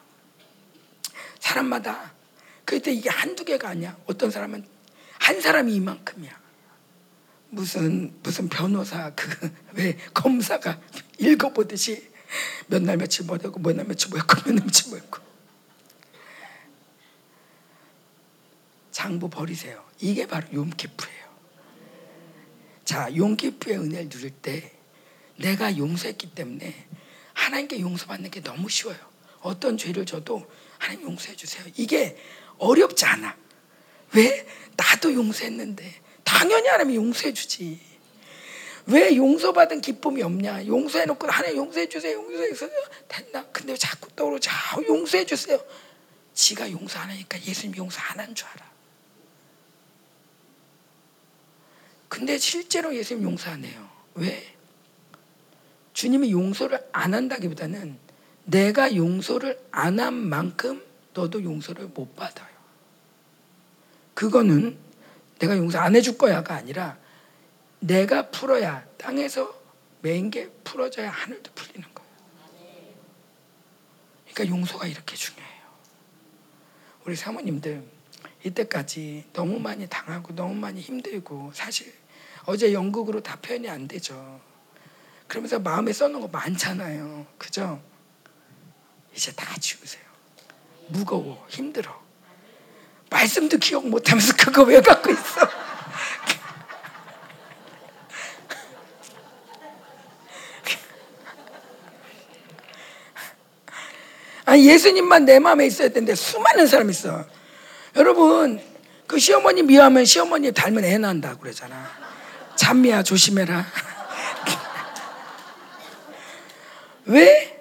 [1.40, 2.14] 사람마다
[2.66, 3.98] 그때 이게 한두 개가 아니야.
[4.06, 4.66] 어떤 사람은
[5.20, 6.40] 한 사람이 이만큼이야.
[7.50, 10.80] 무슨 무슨 변호사 그 왜 검사가
[11.20, 12.10] 읽어보듯이
[12.68, 15.20] 몇 날 며칠 뭐였고 몇 날 며칠 뭐였고 몇 날 며칠 뭐였고
[18.92, 19.84] 장부 버리세요.
[20.00, 21.22] 이게 바로 용기프예요.
[22.86, 24.74] 자, 용기프의 은혜를 누릴 때
[25.38, 26.88] 내가 용서했기 때문에
[27.34, 28.98] 하나님께 용서받는 게 너무 쉬워요.
[29.42, 31.66] 어떤 죄를 져도 하나님 용서해 주세요.
[31.76, 32.18] 이게
[32.62, 33.36] 어렵지 않아.
[34.14, 34.46] 왜?
[34.78, 37.80] 나도 용서했는데 당연히 하나님이 용서해 주지.
[38.88, 40.66] 왜 용서받은 기쁨이 없냐?
[40.68, 42.18] 용서해 놓고 하나님 용서해 주세요.
[42.18, 42.70] 용서해 주세요.
[43.08, 43.46] 됐나?
[43.52, 44.50] 근데 왜 자꾸 떠오르지?
[44.50, 45.60] 아, 용서해 주세요.
[46.34, 48.72] 지가 용서 안 하니까 예수님 용서 안 한 줄 알아.
[52.10, 53.90] 근데 실제로 예수님 용서 안 해요.
[54.16, 54.56] 왜?
[55.94, 57.98] 주님이 용서를 안 한다기보다는
[58.46, 60.84] 내가 용서를 안 한 만큼
[61.14, 62.51] 너도 용서를 못 받아요.
[64.14, 64.78] 그거는
[65.40, 66.98] 내가 용서 안 해줄 거야가 아니라
[67.80, 69.60] 내가 풀어야 땅에서
[70.02, 72.12] 매인 게 풀어져야 하늘도 풀리는 거예요.
[74.32, 75.62] 그러니까 용서가 이렇게 중요해요.
[77.06, 77.84] 우리 사모님들
[78.44, 81.94] 이때까지 너무 많이 당하고 너무 많이 힘들고 사실
[82.46, 84.42] 어제 연극으로 다 표현이 안 되죠.
[85.28, 87.26] 그러면서 마음에 써놓은 거 많잖아요.
[87.38, 87.82] 그죠?
[89.16, 90.04] 이제 다 지우세요.
[90.88, 92.01] 무거워, 힘들어.
[93.12, 95.22] 말씀도 기억 못하면서 그거 왜 갖고 있어?
[104.46, 107.26] 아니 예수님만 내 마음에 있어야 되는데 수많은 사람이 있어.
[107.96, 108.62] 여러분
[109.08, 111.90] 그 시어머니 미워하면 시어머니 닮은 애 난다 그러잖아.
[112.56, 113.66] 찬미야 조심해라.
[117.06, 117.60] 왜?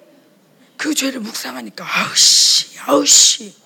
[0.77, 3.60] 그 죄를 묵상하니까 아우씨 아우씨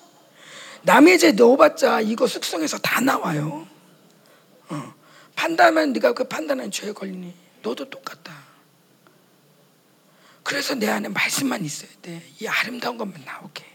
[0.85, 3.67] 남의 죄 넣어봤자 이거 숙성해서 다 나와요.
[4.69, 4.93] 어.
[5.35, 7.33] 판단하면 네가 그 판단한 죄에 걸리니
[7.63, 8.33] 너도 똑같다.
[10.43, 12.21] 그래서 내 안에 말씀만 있어야 돼.
[12.39, 13.65] 이 아름다운 것만 나오게.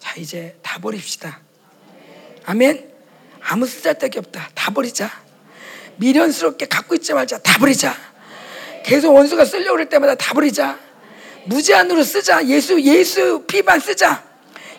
[0.00, 1.40] 자 이제 다 버립시다.
[2.44, 2.92] 아멘.
[3.40, 4.50] 아무 쓰잘데기 없다.
[4.54, 5.08] 다 버리자.
[5.96, 7.38] 미련스럽게 갖고 있지 말자.
[7.38, 7.94] 다 버리자.
[8.84, 10.78] 계속 원수가 쓰려고 그럴 때마다 다 버리자.
[11.44, 12.44] 무제한으로 쓰자.
[12.48, 14.25] 예수 예수 피만 쓰자.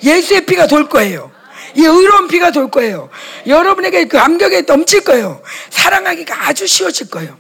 [0.04, 1.32] 예수의 피가 돌 거예요.
[1.76, 3.10] 이 의로운 피가 돌 거예요.
[3.46, 5.42] 여러분에게 그 감격에 넘칠 거예요.
[5.70, 7.38] 사랑하기가 아주 쉬워질 거예요.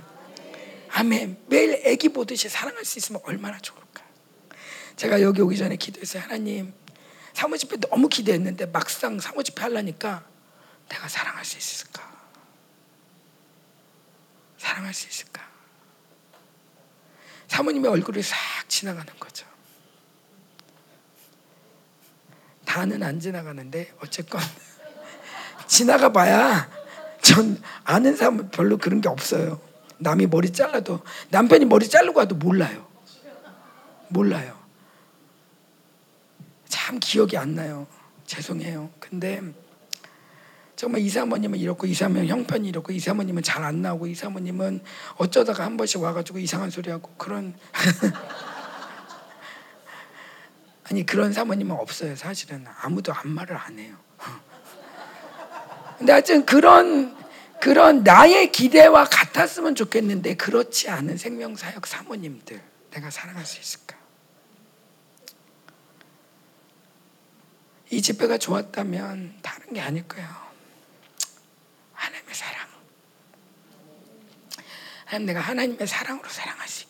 [0.89, 1.37] 아멘.
[1.47, 4.03] 매일 애기 보듯이 사랑할 수 있으면 얼마나 좋을까.
[4.95, 6.23] 제가 여기 오기 전에 기도했어요.
[6.23, 6.73] 하나님,
[7.33, 10.23] 사모집회 너무 기대했는데 막상 사모집회 하려니까
[10.89, 12.01] 내가 사랑할 수 있을까?
[14.57, 15.41] 사랑할 수 있을까?
[17.47, 18.37] 사모님의 얼굴이 싹
[18.67, 19.46] 지나가는 거죠.
[22.67, 24.41] 다는 안 지나가는데 어쨌건
[25.67, 26.69] 지나가 봐야
[27.21, 29.59] 전 아는 사람 별로 그런 게 없어요.
[29.99, 32.85] 남이 머리 잘라도 남편이 머리 자르고 와도 몰라요.
[34.09, 34.57] 몰라요.
[36.67, 37.87] 참 기억이 안 나요.
[38.25, 38.91] 죄송해요.
[38.99, 39.41] 근데
[40.75, 44.81] 정말 이 사모님은 이렇고 이 사모님 형편이 이렇고 이 사모님은 잘 안 나오고 이 사모님은
[45.15, 47.55] 어쩌다가 한 번씩 와가지고 이상한 소리 하고 그런
[50.89, 52.15] 아니 그런 사모님은 없어요.
[52.15, 53.95] 사실은 아무도 아무 말을 안 해요.
[55.97, 57.17] 근데 하여튼 그런
[57.59, 63.97] 그런 나의 기대와 같았으면 좋겠는데 그렇지 않은 생명사역 사모님들 내가 사랑할 수 있을까?
[67.89, 70.27] 이 집회가 좋았다면 다른 게 아닐 거예요.
[71.93, 72.67] 하나님의 사랑.
[75.05, 76.86] 하나님 내가 하나님의 사랑으로 사랑할 수.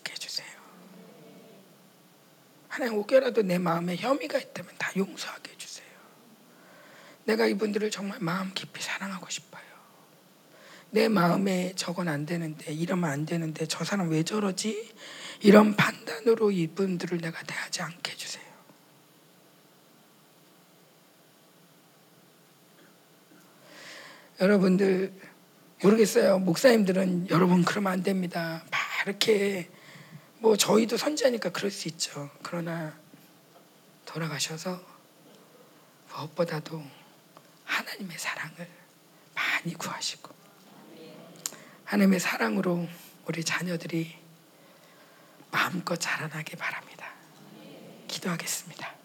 [2.78, 5.88] 하나님 혹여라도 내 마음에 혐의가 있다면 다 용서하게 해주세요.
[7.26, 9.64] 내가 이분들을 정말 마음 깊이 사랑하고 싶어요.
[10.92, 14.94] 내 마음에 저건 안 되는데 이러면 안 되는데 저 사람 왜 저러지?
[15.42, 18.46] 이런 판단으로 이분들을 내가 대하지 않게 해주세요.
[24.40, 25.20] 여러분들
[25.82, 26.38] 모르겠어요.
[26.38, 28.64] 목사님들은 여러분 그러면 안 됩니다.
[28.70, 29.68] 막 이렇게
[30.40, 32.30] 뭐 저희도 선지하니까 그럴 수 있죠.
[32.44, 32.98] 그러나
[34.06, 34.80] 돌아가셔서
[36.10, 36.84] 무엇보다도
[37.66, 38.70] 하나님의 사랑을
[39.36, 40.34] 많이 구하시고
[41.86, 42.88] 하나님의 사랑으로
[43.26, 44.16] 우리 자녀들이
[45.52, 47.14] 마음껏 자라나게 바랍니다.
[48.08, 48.96] 기도하겠습니다.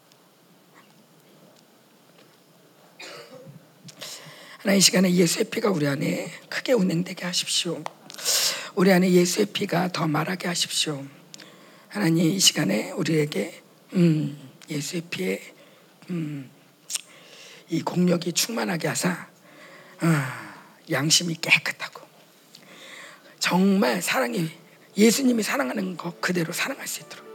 [4.58, 7.82] 하나님 이 시간에 예수의 피가 우리 안에 크게 운행되게 하십시오.
[8.74, 11.04] 우리 안에 예수의 피가 더 말하게 하십시오.
[11.92, 13.60] 하나님 이 시간에 우리에게
[13.92, 15.42] 음, 예수의 피에
[16.08, 16.50] 음,
[17.68, 20.06] 이 공력이 충만하게 하사 어,
[20.90, 22.00] 양심이 깨끗하고
[23.38, 24.50] 정말 사랑이
[24.96, 27.26] 예수님이 사랑하는 것 그대로 사랑할 수 있도록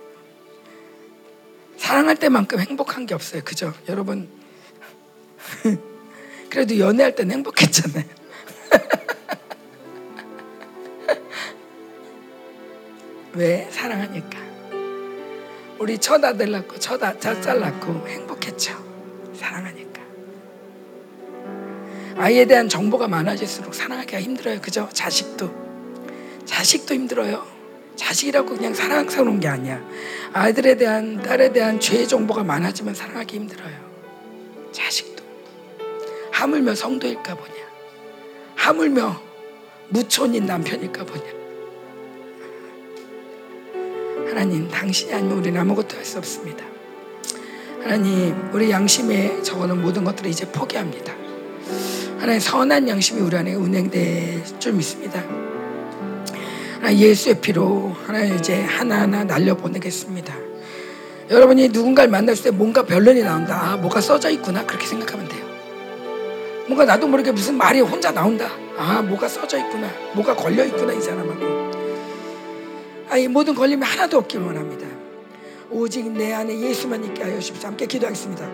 [1.78, 3.44] 사랑할 때만큼 행복한 게 없어요.
[3.44, 3.76] 그죠?
[3.88, 4.28] 여러분
[6.50, 8.06] 그래도 연애할 때는 행복했잖아요.
[13.34, 13.70] 왜?
[13.70, 14.47] 사랑하니까.
[15.80, 18.74] 우리 첫 아들 낳고 첫딸 낳고 행복했죠.
[19.36, 20.02] 사랑하니까.
[22.18, 24.60] 아이에 대한 정보가 많아질수록 사랑하기가 힘들어요.
[24.60, 24.90] 그죠?
[24.92, 25.68] 자식도.
[26.46, 27.46] 자식도 힘들어요.
[27.96, 29.84] 자식이라고 그냥 사랑스러운 게 아니야.
[30.34, 33.76] 아이들에 대한, 딸에 대한 죄 정보가 많아지면 사랑하기 힘들어요.
[34.72, 35.24] 자식도.
[36.32, 37.54] 하물며 성도일까 보냐.
[38.56, 39.22] 하물며
[39.90, 41.37] 무촌인 남편일까 보냐.
[44.30, 46.64] 하나님, 당신이 아니면 우리는 아무것도 할 수 없습니다.
[47.84, 51.14] 하나님, 우리 양심에 적어놓은 모든 것들을 이제 포기합니다.
[52.20, 55.24] 하나님, 선한 양심이 우리 안에 운행될 줄 믿습니다.
[56.76, 60.34] 하나님, 예수의 피로 하나님 이제 하나하나 날려보내겠습니다.
[61.30, 63.56] 여러분이 누군가를 만났을 때 뭔가 변론이 나온다.
[63.74, 64.66] 아, 뭐가 써져 있구나.
[64.66, 65.46] 그렇게 생각하면 돼요.
[66.68, 68.50] 뭔가 나도 모르게 무슨 말이 혼자 나온다.
[68.78, 69.90] 아, 뭐가 써져 있구나.
[70.14, 71.67] 뭐가 걸려 있구나, 이 사람하고.
[73.10, 74.86] 아, 이 모든 걸림이 하나도 없길 원합니다.
[75.70, 77.68] 오직 내 안에 예수만 있게 하여 주십시오.
[77.68, 78.50] 함께 기도하겠습니다.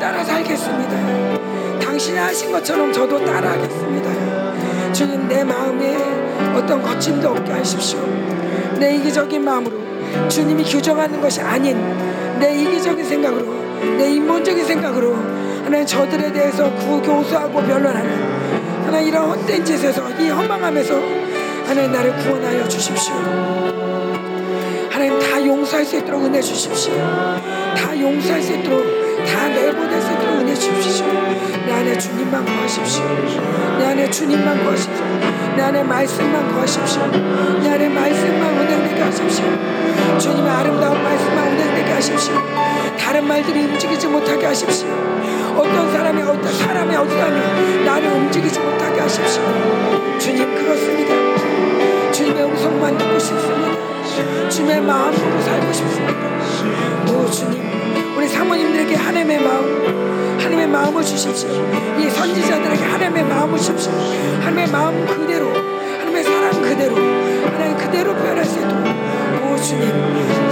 [0.00, 1.78] 따라 살겠습니다.
[1.78, 4.92] 당신이 하신 것처럼 저도 따라 하겠습니다.
[4.92, 5.94] 주님 내 마음에
[6.54, 8.00] 어떤 거침도 없게 하십시오.
[8.78, 9.78] 내 이기적인 마음으로
[10.28, 11.76] 주님이 규정하는 것이 아닌
[12.38, 13.44] 내 이기적인 생각으로
[13.98, 15.14] 내 인본적인 생각으로
[15.62, 20.94] 하나님 저들에 대해서 구교수하고 변론하는 하나님 이런 헛된 짓에서 이 허망함에서
[21.66, 23.14] 하나님 나를 구원하여 주십시오.
[24.90, 26.94] 하나님 다 용서할 수 있도록 은혜 주십시오.
[27.76, 31.06] 다 용서할 수 있도록 다 내보낼 수 있도록 은혜 주십시오.
[31.66, 33.04] 내 안에 주님만 구하십시오.
[33.78, 35.04] 내 안에 주님만 구하십시오.
[35.56, 37.06] 내 안에 말씀만 구하십시오.
[37.62, 39.44] 내 안에 말씀만 은행되게 하십시오.
[40.18, 42.34] 주님의 아름다운 말씀만 은행되게 하십시오.
[42.98, 44.88] 다른 말들이 움직이지 못하게 하십시오.
[45.56, 49.42] 어떤 사람이 어떤 사람이 사람이 나를 움직이지 못하게 하십시오.
[50.18, 51.14] 주님 그렇습니다.
[52.12, 54.48] 주님의 음성만 듣고 싶습니다.
[54.48, 56.14] 주님의 마음으로 살고 싶습니다.
[57.12, 57.79] 오 주님
[58.20, 61.48] 우리 사모님들에게 하나님의 마음 하나님의 마음을 주십시오.
[61.98, 63.92] 이 선지자들에게 하나님의 마음을 주십시오.
[64.40, 68.84] 하나님의 마음 그대로 하나님의 사랑 그대로 하나님 그대로 표현할 수 있도록.
[69.42, 69.88] 오 주님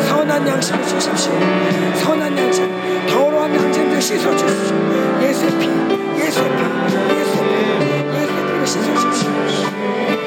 [0.09, 1.33] 선한 양심을 주십시오.
[2.05, 4.77] 선한 양심 더러운 양심들 씻어주십시오.
[5.25, 5.69] 예수의 피
[6.25, 6.63] 예수의 피
[7.21, 7.49] 예수의
[7.81, 7.85] 피
[8.17, 9.31] 예수의 피로 씻어주십시오
[10.09, 10.18] 오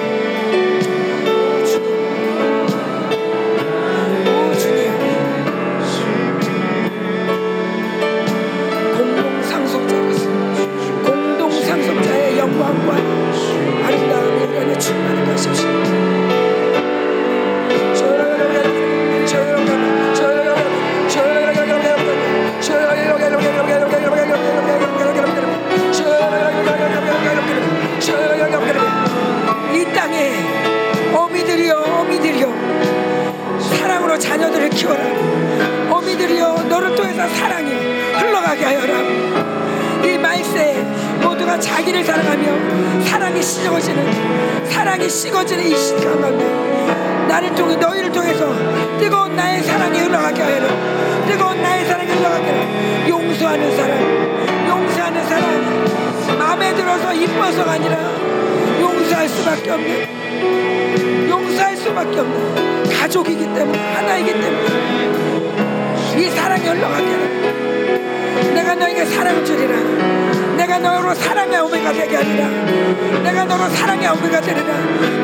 [37.27, 37.71] 사랑이
[38.13, 38.93] 흘러가게 하여라.
[40.03, 40.85] 이 말세
[41.51, 46.45] 모두가 자기를 사랑하며 사랑이 식어지는 사랑이 식어지는 이 시간 가운데
[47.27, 48.53] 나를 통해 너희를 통해서
[48.97, 50.67] 뜨거운 나의 사랑이 흘러가게 하여라.
[51.27, 53.09] 뜨거운 나의 사랑이 흘러가게 하여라.
[53.09, 56.37] 용서하는 사랑 용서하는 사랑.
[56.39, 57.97] 마음에 들어서 이뻐서가 아니라
[58.79, 64.67] 용서할 수밖에 없는 용서할 수밖에 없는 가족이기 때문에 하나이기 때문에
[66.17, 67.50] 이 사랑이 흘러가게 하라
[68.53, 69.75] 내가 너에게 사랑 주리라.
[70.57, 72.47] 내가 너로 사랑의 오메가 되게 하리라.
[73.23, 74.73] 내가 너로 사랑의 오메가 되리라.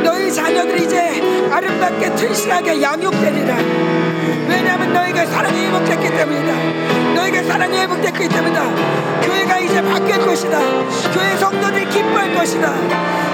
[0.03, 3.55] 너희 자녀들이 이제 아름답게 튼실하게 양육되리라.
[4.49, 7.13] 왜냐하면 너에게 사랑이 회복됐기 때문이다.
[7.15, 8.63] 너에게 사랑이 회복됐기 때문이다.
[9.21, 10.59] 교회가 이제 바뀔 것이다.
[11.13, 12.73] 교회 성도들이 기뻐할 것이다.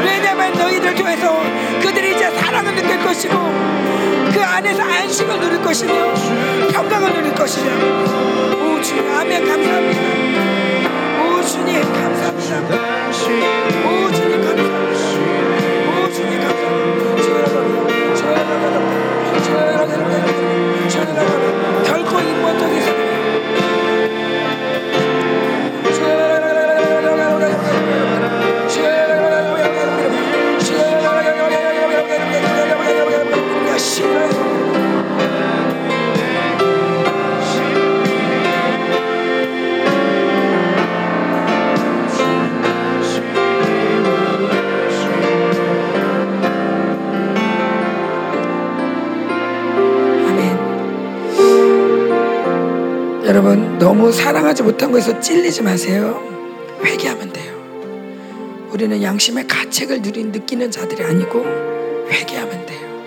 [0.03, 1.41] 왜냐하면 너희들 교회에서
[1.81, 3.33] 그들이 이제 사랑을 느낄 것이고
[4.33, 5.93] 그 안에서 안식을 누릴 것이며
[6.71, 7.71] 평강을 누릴 것이며
[8.57, 10.01] 오 주님 아멘 감사합니다.
[11.23, 12.53] 오 주님 감사합니다.
[13.87, 14.77] 오 주님 감사합니다.
[15.89, 17.03] 오 주님 감사합니다.
[21.85, 23.12] 결코 인본적인 사랑
[53.83, 56.17] 너무 사랑하지 못한 거에서 찔리지 마세요.
[56.85, 57.53] 회개하면 돼요.
[58.69, 61.43] 우리는 양심의 가책을 누린 느끼는 자들이 아니고
[62.07, 63.03] 회개하면 돼요.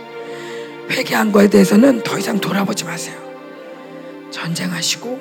[0.90, 3.16] 회개한 거에 대해서는 더 이상 돌아보지 마세요.
[4.30, 5.18] 전쟁하시고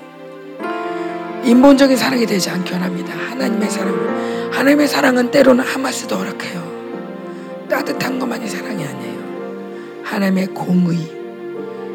[1.45, 3.14] 인본적인 사랑이 되지 않게 원합니다.
[3.14, 4.51] 하나님의 사랑.
[4.51, 7.66] 하나님의 사랑은 때로는 하마스도 허락해요.
[7.69, 10.01] 따뜻한 것만이 사랑이 아니에요.
[10.03, 10.98] 하나님의 공의,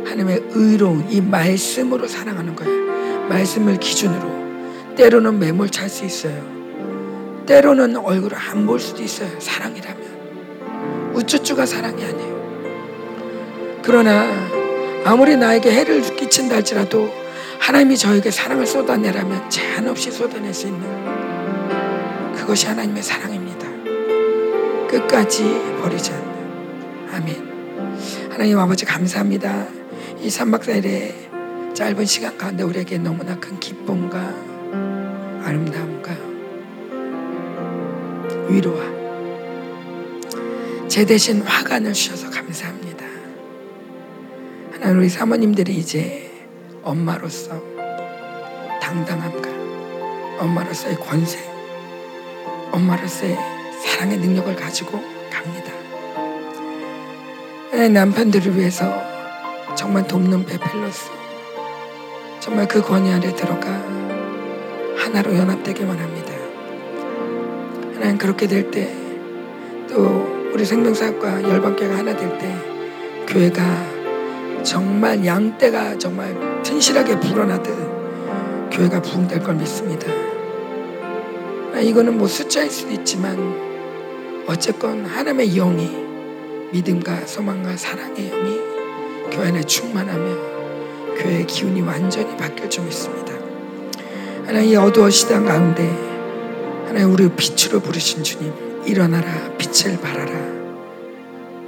[0.07, 3.00] 하나님의 의로운 이 말씀으로 사랑하는 거예요.
[3.31, 4.94] 말씀을 기준으로.
[4.97, 6.34] 때로는 매몰 찰 수 있어요.
[7.47, 9.28] 때로는 얼굴을 안 볼 수도 있어요.
[9.41, 11.12] 사랑이라면.
[11.15, 13.81] 우쭈쭈가 사랑이 아니에요.
[13.83, 14.26] 그러나
[15.05, 17.10] 아무리 나에게 해를 끼친다 할지라도
[17.59, 20.83] 하나님이 저에게 사랑을 쏟아내라면 제한 없이 쏟아낼 수 있는
[22.34, 23.67] 그것이 하나님의 사랑입니다.
[24.89, 25.44] 끝까지
[25.81, 28.28] 버리지 않는 아멘.
[28.31, 29.67] 하나님 아버지 감사합니다.
[30.20, 31.30] 이 3박 4일의
[31.74, 34.18] 짧은 시간 가운데 우리에게 너무나 큰 기쁨과
[35.44, 36.16] 아름다움과
[38.49, 38.81] 위로와
[40.89, 43.07] 제 대신 화관을 주셔서 감사합니다.
[44.73, 46.31] 하나님 우리 사모님들이 이제
[46.82, 47.62] 엄마로서
[48.82, 49.49] 당당함과
[50.40, 51.39] 엄마로서의 권세,
[52.73, 53.36] 엄마로서의
[53.84, 55.00] 사랑의 능력을 가지고
[55.31, 55.70] 갑니다.
[57.89, 58.92] 남편들을 위해서
[59.76, 61.19] 정말 돕는 베필로스
[62.41, 63.69] 정말 그 권위 아래 들어가
[64.97, 66.33] 하나로 연합되기 원합니다.
[67.94, 69.01] 하나님 그렇게 될 때
[69.89, 72.55] 또 우리 생명사역과 열방교회가 하나 될 때
[73.27, 73.60] 교회가
[74.62, 80.07] 정말 양떼가 정말 튼실하게 불어나듯 교회가 부흥될 걸 믿습니다.
[81.81, 83.36] 이거는 뭐 숫자일 수도 있지만
[84.47, 85.91] 어쨌건 하나님의 영이
[86.73, 88.60] 믿음과 소망과 사랑의 영이
[89.33, 90.50] 교회 안에 충만하며
[91.23, 93.32] 교회의 기운이 완전히 바뀔 줄 믿습니다.
[94.47, 95.82] 하나님 이 어두워 시당 가운데
[96.86, 98.52] 하나님 우리 빛으로 부르신 주님
[98.86, 100.32] 일어나라 빛을 발하라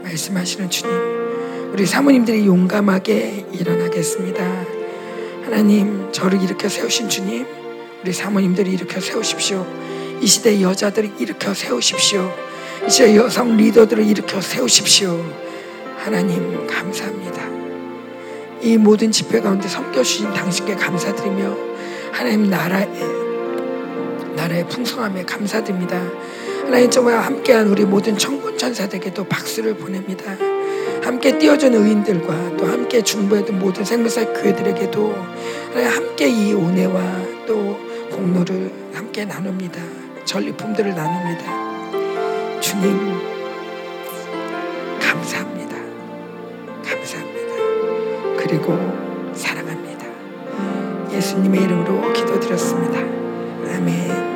[0.03, 0.93] 말씀하시는 주님
[1.73, 4.43] 우리 사모님들이 용감하게 일어나겠습니다.
[5.45, 7.47] 하나님 저를 일으켜 세우신 주님
[8.03, 9.67] 우리 사모님들이 일으켜 세우십시오.
[10.21, 12.33] 이 시대 여자들을 일으켜 세우십시오.
[12.87, 15.23] 이 시대 여성 리더들을 일으켜 세우십시오.
[15.99, 17.52] 하나님 감사합니다
[18.63, 21.57] 이 모든 집회 가운데 섬겨주신 당신께 감사드리며
[22.13, 22.89] 하나님 나라의
[24.37, 26.01] 나라의 풍성함에 감사드립니다
[26.65, 30.37] 하나님 정말 함께한 우리 모든 천군 천사들에게도 박수를 보냅니다.
[31.03, 35.15] 함께 뛰어준 의인들과 또 함께 중보했던 모든 생명사 교회들에게도
[35.75, 37.03] 함께 이 은혜와
[37.47, 37.77] 또
[38.13, 39.83] 공로를 함께 나눕니다.
[40.25, 42.61] 전리품들을 나눕니다.
[42.61, 43.32] 주님
[48.53, 48.77] 그리고
[49.33, 50.05] 사랑합니다.
[51.11, 52.99] 예수님의 이름으로 기도드렸습니다.
[52.99, 54.32] 아멘.